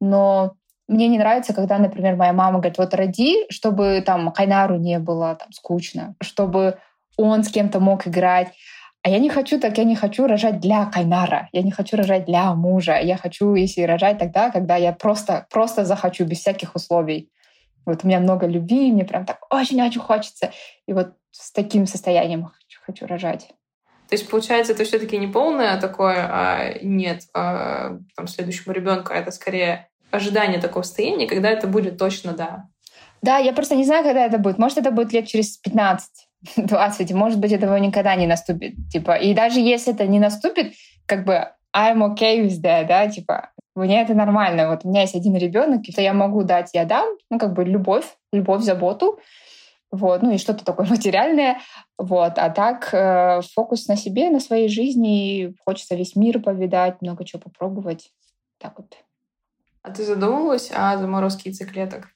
Но 0.00 0.54
мне 0.88 1.08
не 1.08 1.18
нравится, 1.18 1.52
когда, 1.52 1.78
например, 1.78 2.16
моя 2.16 2.32
мама 2.32 2.58
говорит, 2.58 2.78
вот 2.78 2.94
роди, 2.94 3.44
чтобы 3.50 4.02
там 4.04 4.32
Кайнару 4.32 4.78
не 4.78 4.98
было 4.98 5.36
там 5.36 5.52
скучно, 5.52 6.14
чтобы 6.22 6.78
он 7.16 7.44
с 7.44 7.48
кем-то 7.48 7.80
мог 7.80 8.06
играть. 8.06 8.48
А 9.08 9.10
я 9.10 9.20
не 9.20 9.30
хочу 9.30 9.58
так, 9.58 9.78
я 9.78 9.84
не 9.84 9.96
хочу 9.96 10.26
рожать 10.26 10.60
для 10.60 10.84
Кайнара, 10.84 11.48
я 11.52 11.62
не 11.62 11.70
хочу 11.70 11.96
рожать 11.96 12.26
для 12.26 12.52
мужа, 12.54 12.98
я 12.98 13.16
хочу, 13.16 13.54
если 13.54 13.80
рожать 13.80 14.18
тогда, 14.18 14.50
когда 14.50 14.76
я 14.76 14.92
просто, 14.92 15.46
просто 15.48 15.86
захочу, 15.86 16.26
без 16.26 16.40
всяких 16.40 16.74
условий. 16.74 17.30
Вот 17.86 18.04
у 18.04 18.06
меня 18.06 18.20
много 18.20 18.46
любви, 18.46 18.92
мне 18.92 19.06
прям 19.06 19.24
так 19.24 19.38
очень-очень 19.50 20.02
хочется. 20.02 20.52
И 20.86 20.92
вот 20.92 21.14
с 21.30 21.52
таким 21.52 21.86
состоянием 21.86 22.44
хочу, 22.44 22.80
хочу 22.84 23.06
рожать. 23.06 23.48
То 24.10 24.14
есть, 24.14 24.28
получается, 24.28 24.74
это 24.74 24.84
все-таки 24.84 25.16
не 25.16 25.26
полное 25.26 25.80
такое, 25.80 26.28
а 26.30 26.74
нет 26.82 27.22
а, 27.32 27.96
там, 28.14 28.28
следующему 28.28 28.74
ребенку, 28.74 29.14
а 29.14 29.16
это 29.16 29.30
скорее 29.30 29.88
ожидание 30.10 30.60
такого 30.60 30.82
состояния, 30.82 31.26
когда 31.26 31.48
это 31.48 31.66
будет 31.66 31.96
точно 31.96 32.34
да. 32.34 32.66
Да, 33.22 33.38
я 33.38 33.54
просто 33.54 33.74
не 33.74 33.86
знаю, 33.86 34.04
когда 34.04 34.26
это 34.26 34.36
будет. 34.36 34.58
Может, 34.58 34.76
это 34.76 34.90
будет 34.90 35.14
лет 35.14 35.26
через 35.26 35.56
15. 35.56 36.27
20, 36.56 37.12
может 37.12 37.38
быть, 37.38 37.52
этого 37.52 37.76
никогда 37.76 38.14
не 38.14 38.26
наступит. 38.26 38.74
Типа, 38.90 39.16
и 39.16 39.34
даже 39.34 39.60
если 39.60 39.92
это 39.92 40.06
не 40.06 40.18
наступит, 40.18 40.74
как 41.06 41.24
бы 41.24 41.48
I'm 41.76 42.14
okay 42.14 42.44
with 42.44 42.62
that, 42.62 42.86
да, 42.86 43.08
типа, 43.08 43.50
мне 43.74 44.02
это 44.02 44.14
нормально. 44.14 44.68
Вот 44.68 44.84
у 44.84 44.88
меня 44.88 45.02
есть 45.02 45.14
один 45.14 45.36
ребенок, 45.36 45.88
и 45.88 46.02
я 46.02 46.12
могу 46.12 46.42
дать, 46.42 46.70
я 46.74 46.84
дам, 46.84 47.08
ну, 47.30 47.38
как 47.38 47.52
бы 47.54 47.64
любовь, 47.64 48.06
любовь, 48.32 48.62
заботу, 48.62 49.18
вот, 49.90 50.22
ну 50.22 50.32
и 50.32 50.38
что-то 50.38 50.64
такое 50.64 50.86
материальное, 50.90 51.60
вот, 51.96 52.38
а 52.38 52.50
так 52.50 52.92
э, 52.92 53.40
фокус 53.54 53.86
на 53.88 53.96
себе, 53.96 54.30
на 54.30 54.40
своей 54.40 54.68
жизни, 54.68 55.54
хочется 55.64 55.94
весь 55.94 56.16
мир 56.16 56.40
повидать, 56.40 57.00
много 57.00 57.24
чего 57.24 57.40
попробовать, 57.40 58.12
так 58.58 58.78
вот. 58.78 58.96
А 59.82 59.90
ты 59.90 60.04
задумывалась 60.04 60.70
о 60.74 60.96
заморозке 60.98 61.50
яйцеклеток? 61.50 62.08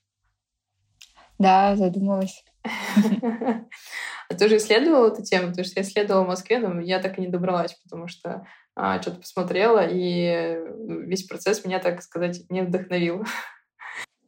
Да, 1.39 1.75
задумалась. 1.77 2.45
А 4.29 4.35
ты 4.35 4.47
уже 4.47 4.57
исследовала 4.57 5.09
эту 5.09 5.23
тему? 5.23 5.49
Потому 5.49 5.65
что 5.65 5.81
я 5.81 5.83
исследовала 5.83 6.25
в 6.25 6.29
Москве, 6.29 6.59
но 6.59 6.81
я 6.81 7.01
так 7.01 7.19
и 7.19 7.21
не 7.21 7.27
добралась, 7.27 7.75
потому 7.85 8.09
что 8.09 8.47
а, 8.75 9.01
что-то 9.03 9.21
посмотрела, 9.21 9.87
и 9.87 10.59
весь 11.05 11.25
процесс 11.25 11.65
меня, 11.67 11.81
так 11.81 12.01
сказать, 12.03 12.43
не 12.49 12.63
вдохновил. 12.63 13.27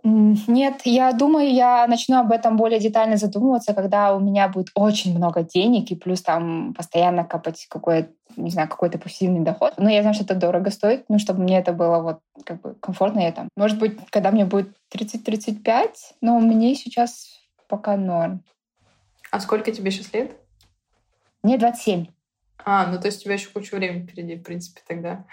Нет, 0.06 0.82
я 0.84 1.12
думаю, 1.12 1.50
я 1.50 1.86
начну 1.86 2.18
об 2.18 2.30
этом 2.30 2.58
более 2.58 2.78
детально 2.78 3.16
задумываться, 3.16 3.72
когда 3.72 4.14
у 4.14 4.20
меня 4.20 4.48
будет 4.48 4.68
очень 4.74 5.16
много 5.16 5.42
денег, 5.42 5.90
и 5.90 5.94
плюс 5.94 6.20
там 6.20 6.74
постоянно 6.74 7.24
копать 7.24 7.66
какой-то, 7.70 8.10
не 8.36 8.50
знаю, 8.50 8.68
какой-то 8.68 8.98
пассивный 8.98 9.40
доход. 9.40 9.72
Но 9.78 9.88
я 9.88 10.02
знаю, 10.02 10.14
что 10.14 10.24
это 10.24 10.34
дорого 10.34 10.70
стоит, 10.70 11.06
ну, 11.08 11.18
чтобы 11.18 11.42
мне 11.42 11.58
это 11.58 11.72
было 11.72 12.00
вот 12.02 12.18
как 12.44 12.60
бы 12.60 12.74
комфортно. 12.74 13.20
Я 13.20 13.32
там, 13.32 13.48
может 13.56 13.78
быть, 13.78 13.96
когда 14.10 14.30
мне 14.30 14.44
будет 14.44 14.76
30-35, 14.94 15.88
но 16.20 16.38
мне 16.38 16.74
сейчас 16.74 17.43
пока 17.68 17.96
норм. 17.96 18.44
А 19.30 19.40
сколько 19.40 19.72
тебе 19.72 19.90
сейчас 19.90 20.12
лет? 20.12 20.36
Мне 21.42 21.58
27. 21.58 22.06
А, 22.64 22.86
ну 22.86 23.00
то 23.00 23.06
есть 23.06 23.20
у 23.20 23.24
тебя 23.24 23.34
еще 23.34 23.50
куча 23.50 23.74
времени 23.74 24.06
впереди, 24.06 24.36
в 24.36 24.42
принципе, 24.42 24.80
тогда. 24.86 25.26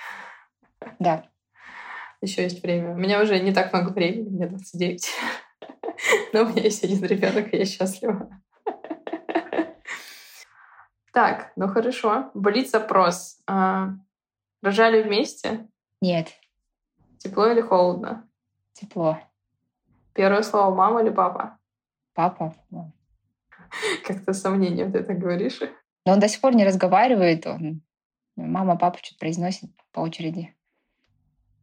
Да. 0.99 1.25
Еще 2.21 2.43
есть 2.43 2.61
время. 2.61 2.91
У 2.91 2.97
меня 2.97 3.21
уже 3.21 3.39
не 3.39 3.53
так 3.53 3.71
много 3.73 3.89
времени, 3.89 4.29
мне 4.29 4.47
29. 4.47 5.09
Но 6.34 6.41
у 6.43 6.49
меня 6.49 6.63
есть 6.63 6.84
один 6.84 7.03
ребенок, 7.03 7.53
и 7.53 7.57
я 7.57 7.65
счастлива. 7.65 8.29
Так, 11.13 11.51
ну 11.55 11.67
хорошо. 11.67 12.32
Болит 12.34 12.69
запрос. 12.69 13.41
А, 13.45 13.89
рожали 14.61 15.01
вместе? 15.01 15.67
Нет. 15.99 16.29
Тепло 17.17 17.47
или 17.47 17.61
холодно? 17.61 18.27
Тепло. 18.73 19.19
Первое 20.13 20.41
слово 20.41 20.73
мама 20.73 21.01
или 21.01 21.09
папа? 21.09 21.59
Папа. 22.14 22.55
Как-то 24.05 24.34
сомнением 24.34 24.91
ты 24.91 24.99
это 24.99 25.14
говоришь. 25.14 25.59
Но 26.05 26.14
он 26.14 26.20
до 26.20 26.28
сих 26.28 26.41
пор 26.41 26.55
не 26.55 26.66
разговаривает. 26.66 27.45
Он... 27.47 27.82
Мама, 28.36 28.78
папа 28.78 28.97
что-то 29.01 29.20
произносит 29.20 29.70
по 29.91 29.99
очереди. 30.01 30.55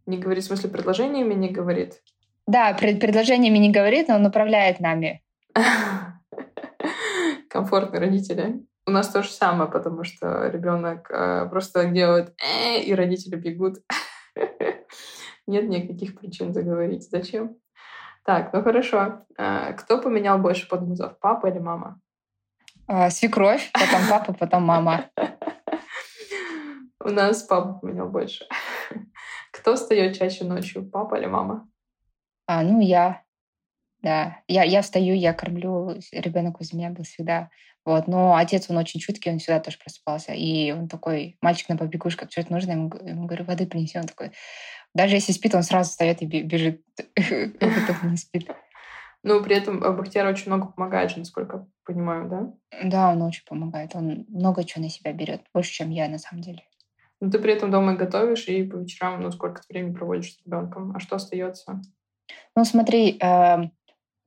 Не 0.06 0.18
говорит, 0.18 0.44
в 0.44 0.46
смысле, 0.46 0.70
предложениями 0.70 1.34
не 1.34 1.50
говорит? 1.50 2.02
Да, 2.46 2.72
пред 2.72 3.00
предложениями 3.00 3.58
не 3.58 3.70
говорит, 3.70 4.08
но 4.08 4.14
он 4.14 4.24
управляет 4.24 4.80
нами. 4.80 5.22
Комфортные 7.50 8.00
родители. 8.00 8.64
У 8.86 8.90
нас 8.90 9.08
то 9.08 9.22
же 9.22 9.28
самое, 9.28 9.70
потому 9.70 10.04
что 10.04 10.48
ребенок 10.48 11.10
э, 11.10 11.46
просто 11.50 11.84
делает 11.86 12.34
э, 12.42 12.80
и 12.80 12.94
родители 12.94 13.36
бегут. 13.36 13.76
Нет 15.46 15.68
никаких 15.68 16.18
причин 16.18 16.54
заговорить. 16.54 17.06
Зачем? 17.10 17.56
Так, 18.28 18.52
ну 18.52 18.62
хорошо. 18.62 19.24
А, 19.38 19.72
кто 19.72 20.02
поменял 20.02 20.38
больше 20.38 20.68
подгузов, 20.68 21.18
папа 21.18 21.46
или 21.46 21.60
мама? 21.60 21.98
А, 22.86 23.08
свекровь, 23.08 23.70
потом 23.72 24.02
папа, 24.10 24.34
потом 24.34 24.64
мама. 24.64 25.06
У 27.02 27.08
нас 27.08 27.42
папа 27.42 27.78
поменял 27.80 28.10
больше. 28.10 28.44
Кто 29.50 29.76
встает 29.76 30.18
чаще 30.18 30.44
ночью, 30.44 30.84
папа 30.84 31.14
или 31.14 31.24
мама? 31.24 31.70
А, 32.46 32.62
ну, 32.62 32.80
я. 32.80 33.22
Да, 34.02 34.42
я, 34.46 34.62
я 34.62 34.82
встаю, 34.82 35.14
я 35.14 35.32
кормлю, 35.32 35.98
ребенок 36.12 36.58
возле 36.58 36.80
меня 36.80 36.90
был 36.90 37.04
всегда. 37.04 37.48
Вот. 37.86 38.08
Но 38.08 38.36
отец, 38.36 38.68
он 38.68 38.76
очень 38.76 39.00
чуткий, 39.00 39.32
он 39.32 39.38
всегда 39.38 39.58
тоже 39.60 39.78
просыпался. 39.78 40.34
И 40.34 40.70
он 40.72 40.88
такой, 40.88 41.38
мальчик 41.40 41.70
на 41.70 41.78
побегушках, 41.78 42.30
что-то 42.30 42.52
нужно, 42.52 42.72
ему, 42.72 42.92
ему 43.02 43.24
говорю, 43.24 43.46
воды 43.46 43.66
принеси. 43.66 43.98
Он 43.98 44.04
такой, 44.04 44.32
даже 44.94 45.16
если 45.16 45.32
спит, 45.32 45.54
он 45.54 45.62
сразу 45.62 45.90
встает 45.90 46.22
и 46.22 46.26
бежит, 46.26 46.82
как 47.14 48.02
не 48.02 48.16
спит. 48.16 48.50
Ну, 49.24 49.42
при 49.42 49.56
этом 49.56 49.80
Бахтияр 49.80 50.26
очень 50.26 50.46
много 50.46 50.68
помогает 50.68 51.10
же, 51.10 51.18
насколько 51.18 51.66
понимаю, 51.84 52.28
да? 52.28 52.80
Да, 52.84 53.12
он 53.12 53.22
очень 53.22 53.44
помогает. 53.44 53.94
Он 53.94 54.26
много 54.28 54.64
чего 54.64 54.84
на 54.84 54.90
себя 54.90 55.12
берет, 55.12 55.42
больше, 55.52 55.72
чем 55.72 55.90
я, 55.90 56.08
на 56.08 56.18
самом 56.18 56.42
деле. 56.42 56.62
Но 57.20 57.30
ты 57.30 57.38
при 57.40 57.52
этом 57.52 57.70
дома 57.70 57.94
готовишь 57.94 58.46
и 58.46 58.62
по 58.62 58.76
вечерам, 58.76 59.20
ну, 59.20 59.32
сколько 59.32 59.60
ты 59.60 59.66
времени 59.70 59.94
проводишь 59.94 60.34
с 60.34 60.46
ребенком? 60.46 60.94
А 60.94 61.00
что 61.00 61.16
остается? 61.16 61.80
Ну, 62.54 62.64
смотри, 62.64 63.18
эм, 63.18 63.72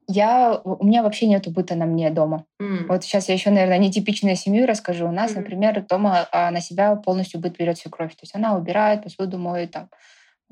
я, 0.07 0.59
у 0.63 0.85
меня 0.85 1.03
вообще 1.03 1.27
нету 1.27 1.51
быта 1.51 1.75
на 1.75 1.85
мне 1.85 2.09
дома. 2.09 2.45
Mm. 2.61 2.87
Вот 2.87 3.03
сейчас 3.03 3.29
я 3.29 3.35
еще, 3.35 3.49
наверное, 3.49 3.77
нетипичную 3.77 4.35
семью 4.35 4.67
расскажу. 4.67 5.07
У 5.07 5.11
нас, 5.11 5.31
mm-hmm. 5.31 5.37
например, 5.37 5.85
дома 5.87 6.27
а, 6.31 6.51
на 6.51 6.59
себя 6.59 6.95
полностью 6.97 7.39
быт 7.39 7.57
берет 7.57 7.77
свекровь. 7.77 8.11
То 8.11 8.23
есть 8.23 8.35
она 8.35 8.57
убирает, 8.57 9.03
посуду 9.03 9.37
моет, 9.37 9.71
там, 9.71 9.89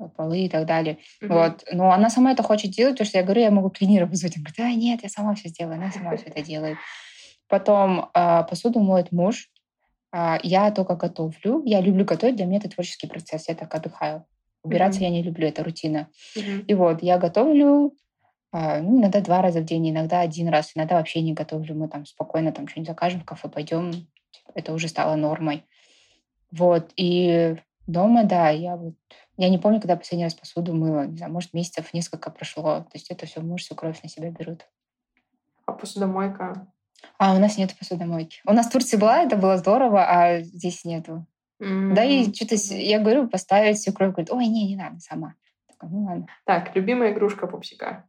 полы 0.08 0.40
и 0.40 0.48
так 0.48 0.66
далее. 0.66 0.98
Mm-hmm. 1.22 1.28
Вот. 1.28 1.64
Но 1.72 1.92
она 1.92 2.10
сама 2.10 2.32
это 2.32 2.42
хочет 2.42 2.70
делать, 2.70 2.94
потому 2.94 3.08
что 3.08 3.18
я 3.18 3.24
говорю, 3.24 3.42
я 3.42 3.50
могу 3.50 3.70
клинера 3.70 4.06
вызвать. 4.06 4.36
Она 4.36 4.44
говорит, 4.44 4.60
а 4.60 4.78
нет, 4.78 5.02
я 5.02 5.08
сама 5.08 5.34
все 5.34 5.48
сделаю, 5.48 5.76
она 5.76 5.90
сама 5.90 6.16
все 6.16 6.26
это 6.26 6.42
делает. 6.42 6.78
Потом 7.48 8.10
э, 8.14 8.44
посуду 8.48 8.80
моет 8.80 9.12
муж, 9.12 9.48
э, 10.12 10.38
я 10.42 10.70
только 10.70 10.96
готовлю. 10.96 11.62
Я 11.64 11.80
люблю 11.80 12.04
готовить, 12.04 12.36
для 12.36 12.46
меня 12.46 12.58
это 12.58 12.70
творческий 12.70 13.06
процесс, 13.06 13.48
я 13.48 13.54
так 13.54 13.74
отдыхаю. 13.74 14.24
Убираться 14.62 15.00
mm-hmm. 15.00 15.04
я 15.04 15.10
не 15.10 15.22
люблю, 15.22 15.48
это 15.48 15.64
рутина. 15.64 16.08
Mm-hmm. 16.36 16.64
И 16.66 16.74
вот 16.74 17.02
я 17.02 17.18
готовлю, 17.18 17.94
э, 18.52 18.80
ну, 18.80 19.00
иногда 19.00 19.20
два 19.20 19.42
раза 19.42 19.60
в 19.60 19.64
день, 19.64 19.90
иногда 19.90 20.20
один 20.20 20.48
раз, 20.48 20.72
иногда 20.74 20.96
вообще 20.96 21.20
не 21.22 21.32
готовлю. 21.32 21.74
Мы 21.74 21.88
там 21.88 22.06
спокойно 22.06 22.52
там 22.52 22.68
что-нибудь 22.68 22.88
закажем 22.88 23.20
в 23.20 23.24
кафе, 23.24 23.48
пойдем. 23.48 24.06
Это 24.54 24.72
уже 24.72 24.88
стало 24.88 25.16
нормой. 25.16 25.64
Вот. 26.52 26.90
И 26.96 27.56
Дома, 27.90 28.24
да, 28.24 28.50
я 28.50 28.76
вот... 28.76 28.94
Я 29.40 29.48
не 29.48 29.56
помню, 29.56 29.80
когда 29.80 29.96
последний 29.96 30.24
раз 30.24 30.34
посуду 30.34 30.74
мыла. 30.74 31.06
Не 31.06 31.16
знаю, 31.16 31.32
может, 31.32 31.54
месяцев 31.54 31.94
несколько 31.94 32.30
прошло. 32.30 32.80
То 32.80 32.90
есть 32.92 33.10
это 33.10 33.24
все 33.24 33.40
муж, 33.40 33.62
всю 33.62 33.74
кровь 33.74 34.02
на 34.02 34.08
себя 34.10 34.30
берут. 34.30 34.66
А 35.64 35.72
посудомойка? 35.72 36.66
А 37.16 37.34
у 37.34 37.38
нас 37.38 37.56
нет 37.56 37.74
посудомойки. 37.74 38.42
У 38.44 38.52
нас 38.52 38.66
в 38.66 38.70
Турции 38.70 38.98
была, 38.98 39.22
это 39.22 39.36
было 39.36 39.56
здорово, 39.56 40.04
а 40.06 40.40
здесь 40.40 40.84
нету. 40.84 41.26
Mm-hmm. 41.58 41.94
Да, 41.94 42.04
и 42.04 42.30
что-то 42.34 42.54
я 42.54 42.98
говорю, 42.98 43.28
поставить 43.28 43.78
всю 43.78 43.94
кровь, 43.94 44.10
говорит, 44.10 44.30
ой, 44.30 44.46
не, 44.46 44.68
не 44.68 44.76
надо, 44.76 45.00
сама. 45.00 45.36
Так, 45.68 45.90
ну 45.90 46.04
ладно. 46.04 46.26
Так, 46.44 46.76
любимая 46.76 47.12
игрушка 47.12 47.46
пупсика? 47.46 48.06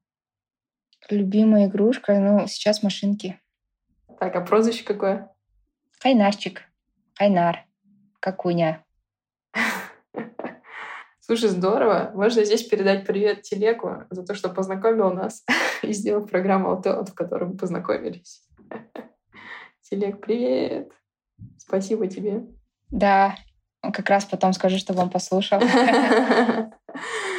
Любимая 1.10 1.68
игрушка, 1.68 2.20
ну, 2.20 2.46
сейчас 2.48 2.84
машинки. 2.84 3.40
Так, 4.20 4.36
а 4.36 4.42
прозвище 4.42 4.84
какое? 4.84 5.32
Кайнарчик. 6.00 6.64
Кайнар. 7.16 7.66
Какуня. 8.20 8.84
Слушай, 11.32 11.52
здорово. 11.52 12.12
Можно 12.14 12.44
здесь 12.44 12.62
передать 12.64 13.08
привет 13.08 13.44
Телеку 13.44 14.04
за 14.10 14.26
то, 14.26 14.36
что 14.36 14.50
познакомил 14.50 15.14
нас 15.14 15.46
и 15.82 15.94
сделал 15.94 16.28
программу 16.28 16.72
«Алтеон», 16.72 17.06
в 17.06 17.14
которой 17.14 17.46
мы 17.46 17.56
познакомились. 17.56 18.42
Телек, 19.90 20.20
привет! 20.20 20.92
Спасибо 21.58 22.08
тебе. 22.08 22.48
Да, 22.90 23.38
как 23.82 24.10
раз 24.10 24.26
потом 24.26 24.52
скажу, 24.52 24.78
что 24.78 24.92
вам 24.92 25.10
послушал. 25.10 25.62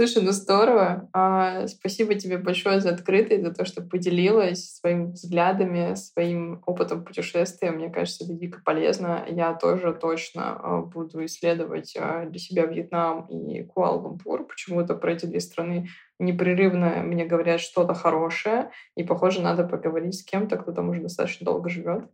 Слушай, 0.00 0.22
ну 0.22 0.32
здорово. 0.32 1.10
А, 1.12 1.66
спасибо 1.66 2.14
тебе 2.14 2.38
большое 2.38 2.80
за 2.80 2.88
открытость, 2.88 3.42
за 3.42 3.52
то, 3.52 3.66
что 3.66 3.82
поделилась 3.82 4.76
своими 4.76 5.12
взглядами, 5.12 5.94
своим 5.94 6.62
опытом 6.64 7.04
путешествия. 7.04 7.70
Мне 7.70 7.90
кажется, 7.90 8.24
это 8.24 8.32
дико 8.32 8.62
полезно. 8.64 9.26
Я 9.28 9.52
тоже 9.52 9.92
точно 9.92 10.58
а, 10.58 10.80
буду 10.80 11.22
исследовать 11.26 11.94
а, 12.00 12.24
для 12.24 12.38
себя 12.38 12.64
Вьетнам 12.64 13.26
и 13.26 13.62
Куала-Лумпур. 13.62 14.46
Почему-то 14.46 14.94
про 14.94 15.12
эти 15.12 15.26
две 15.26 15.40
страны 15.40 15.88
непрерывно 16.18 17.02
мне 17.02 17.26
говорят 17.26 17.60
что-то 17.60 17.92
хорошее, 17.92 18.70
и, 18.96 19.02
похоже, 19.04 19.42
надо 19.42 19.64
поговорить 19.64 20.14
с 20.14 20.24
кем-то, 20.24 20.56
кто 20.56 20.72
там 20.72 20.88
уже 20.88 21.02
достаточно 21.02 21.44
долго 21.44 21.68
живет. 21.68 22.08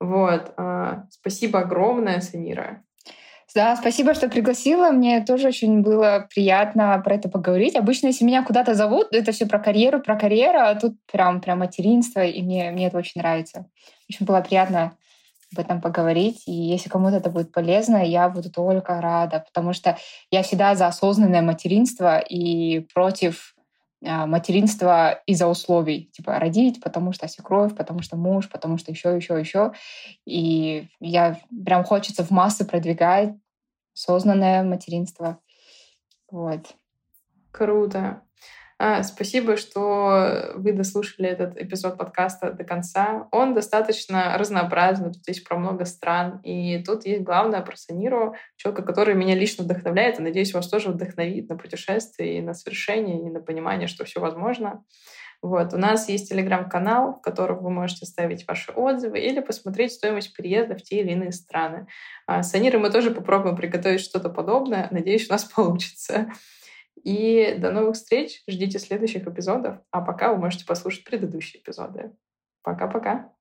Вот. 0.00 0.52
А, 0.56 1.04
спасибо 1.10 1.60
огромное, 1.60 2.20
Санира. 2.20 2.82
Да, 3.58 3.74
спасибо, 3.74 4.14
что 4.14 4.28
пригласила. 4.28 4.92
Мне 4.92 5.20
тоже 5.20 5.48
очень 5.48 5.80
было 5.80 6.28
приятно 6.32 7.02
про 7.04 7.16
это 7.16 7.28
поговорить. 7.28 7.74
Обычно, 7.74 8.06
если 8.06 8.24
меня 8.24 8.44
куда-то 8.44 8.74
зовут, 8.74 9.08
это 9.10 9.32
все 9.32 9.46
про 9.46 9.58
карьеру, 9.58 10.00
про 10.00 10.14
карьеру, 10.14 10.60
а 10.60 10.76
тут 10.76 10.94
прям, 11.10 11.40
прям 11.40 11.58
материнство, 11.58 12.24
и 12.24 12.40
мне, 12.40 12.70
мне 12.70 12.86
это 12.86 12.98
очень 12.98 13.20
нравится. 13.20 13.66
Очень 14.08 14.26
было 14.26 14.40
приятно 14.42 14.92
об 15.52 15.58
этом 15.58 15.80
поговорить. 15.80 16.44
И 16.46 16.52
если 16.52 16.88
кому-то 16.88 17.16
это 17.16 17.30
будет 17.30 17.50
полезно, 17.50 17.96
я 17.96 18.28
буду 18.28 18.48
только 18.48 19.00
рада, 19.00 19.44
потому 19.48 19.72
что 19.72 19.98
я 20.30 20.44
всегда 20.44 20.76
за 20.76 20.86
осознанное 20.86 21.42
материнство 21.42 22.20
и 22.20 22.86
против 22.94 23.56
а, 24.06 24.26
материнства 24.26 25.20
из-за 25.26 25.48
условий. 25.48 26.10
Типа 26.12 26.38
родить, 26.38 26.80
потому 26.80 27.12
что 27.12 27.26
свекровь, 27.26 27.74
потому 27.74 28.02
что 28.02 28.16
муж, 28.16 28.48
потому 28.48 28.78
что 28.78 28.92
еще, 28.92 29.16
еще, 29.16 29.36
еще. 29.36 29.72
И 30.26 30.86
я 31.00 31.40
прям 31.66 31.82
хочется 31.82 32.22
в 32.22 32.30
массы 32.30 32.64
продвигать 32.64 33.34
осознанное 33.98 34.62
материнство. 34.62 35.40
Вот. 36.30 36.60
Круто. 37.50 38.22
А, 38.80 39.02
спасибо, 39.02 39.56
что 39.56 40.52
вы 40.54 40.72
дослушали 40.72 41.28
этот 41.28 41.60
эпизод 41.60 41.98
подкаста 41.98 42.52
до 42.52 42.62
конца. 42.62 43.26
Он 43.32 43.54
достаточно 43.54 44.38
разнообразный, 44.38 45.12
тут 45.12 45.26
есть 45.26 45.42
про 45.42 45.58
много 45.58 45.84
стран, 45.84 46.40
и 46.44 46.80
тут 46.84 47.06
есть 47.06 47.22
главное 47.22 47.60
про 47.62 47.76
Саниру, 47.76 48.36
человека, 48.54 48.84
который 48.84 49.16
меня 49.16 49.34
лично 49.34 49.64
вдохновляет, 49.64 50.20
и, 50.20 50.22
надеюсь, 50.22 50.54
вас 50.54 50.68
тоже 50.68 50.90
вдохновит 50.90 51.48
на 51.48 51.56
путешествие 51.56 52.38
и 52.38 52.40
на 52.40 52.54
совершение, 52.54 53.26
и 53.26 53.30
на 53.30 53.40
понимание, 53.40 53.88
что 53.88 54.04
все 54.04 54.20
возможно. 54.20 54.84
Вот. 55.40 55.72
У 55.72 55.76
нас 55.76 56.08
есть 56.08 56.28
телеграм-канал, 56.28 57.14
в 57.14 57.20
котором 57.20 57.62
вы 57.62 57.70
можете 57.70 58.06
ставить 58.06 58.46
ваши 58.48 58.72
отзывы 58.72 59.20
или 59.20 59.40
посмотреть 59.40 59.92
стоимость 59.92 60.34
переезда 60.34 60.74
в 60.74 60.82
те 60.82 61.00
или 61.00 61.12
иные 61.12 61.32
страны. 61.32 61.86
А 62.26 62.42
с 62.42 62.54
Анирой 62.54 62.80
мы 62.80 62.90
тоже 62.90 63.12
попробуем 63.12 63.56
приготовить 63.56 64.00
что-то 64.00 64.30
подобное. 64.30 64.88
Надеюсь, 64.90 65.28
у 65.28 65.32
нас 65.32 65.44
получится. 65.56 66.32
И 67.04 67.54
до 67.58 67.70
новых 67.70 67.94
встреч. 67.94 68.42
Ждите 68.48 68.80
следующих 68.80 69.26
эпизодов. 69.26 69.78
А 69.92 70.00
пока 70.00 70.32
вы 70.32 70.40
можете 70.40 70.66
послушать 70.66 71.04
предыдущие 71.04 71.62
эпизоды. 71.62 72.12
Пока-пока. 72.62 73.32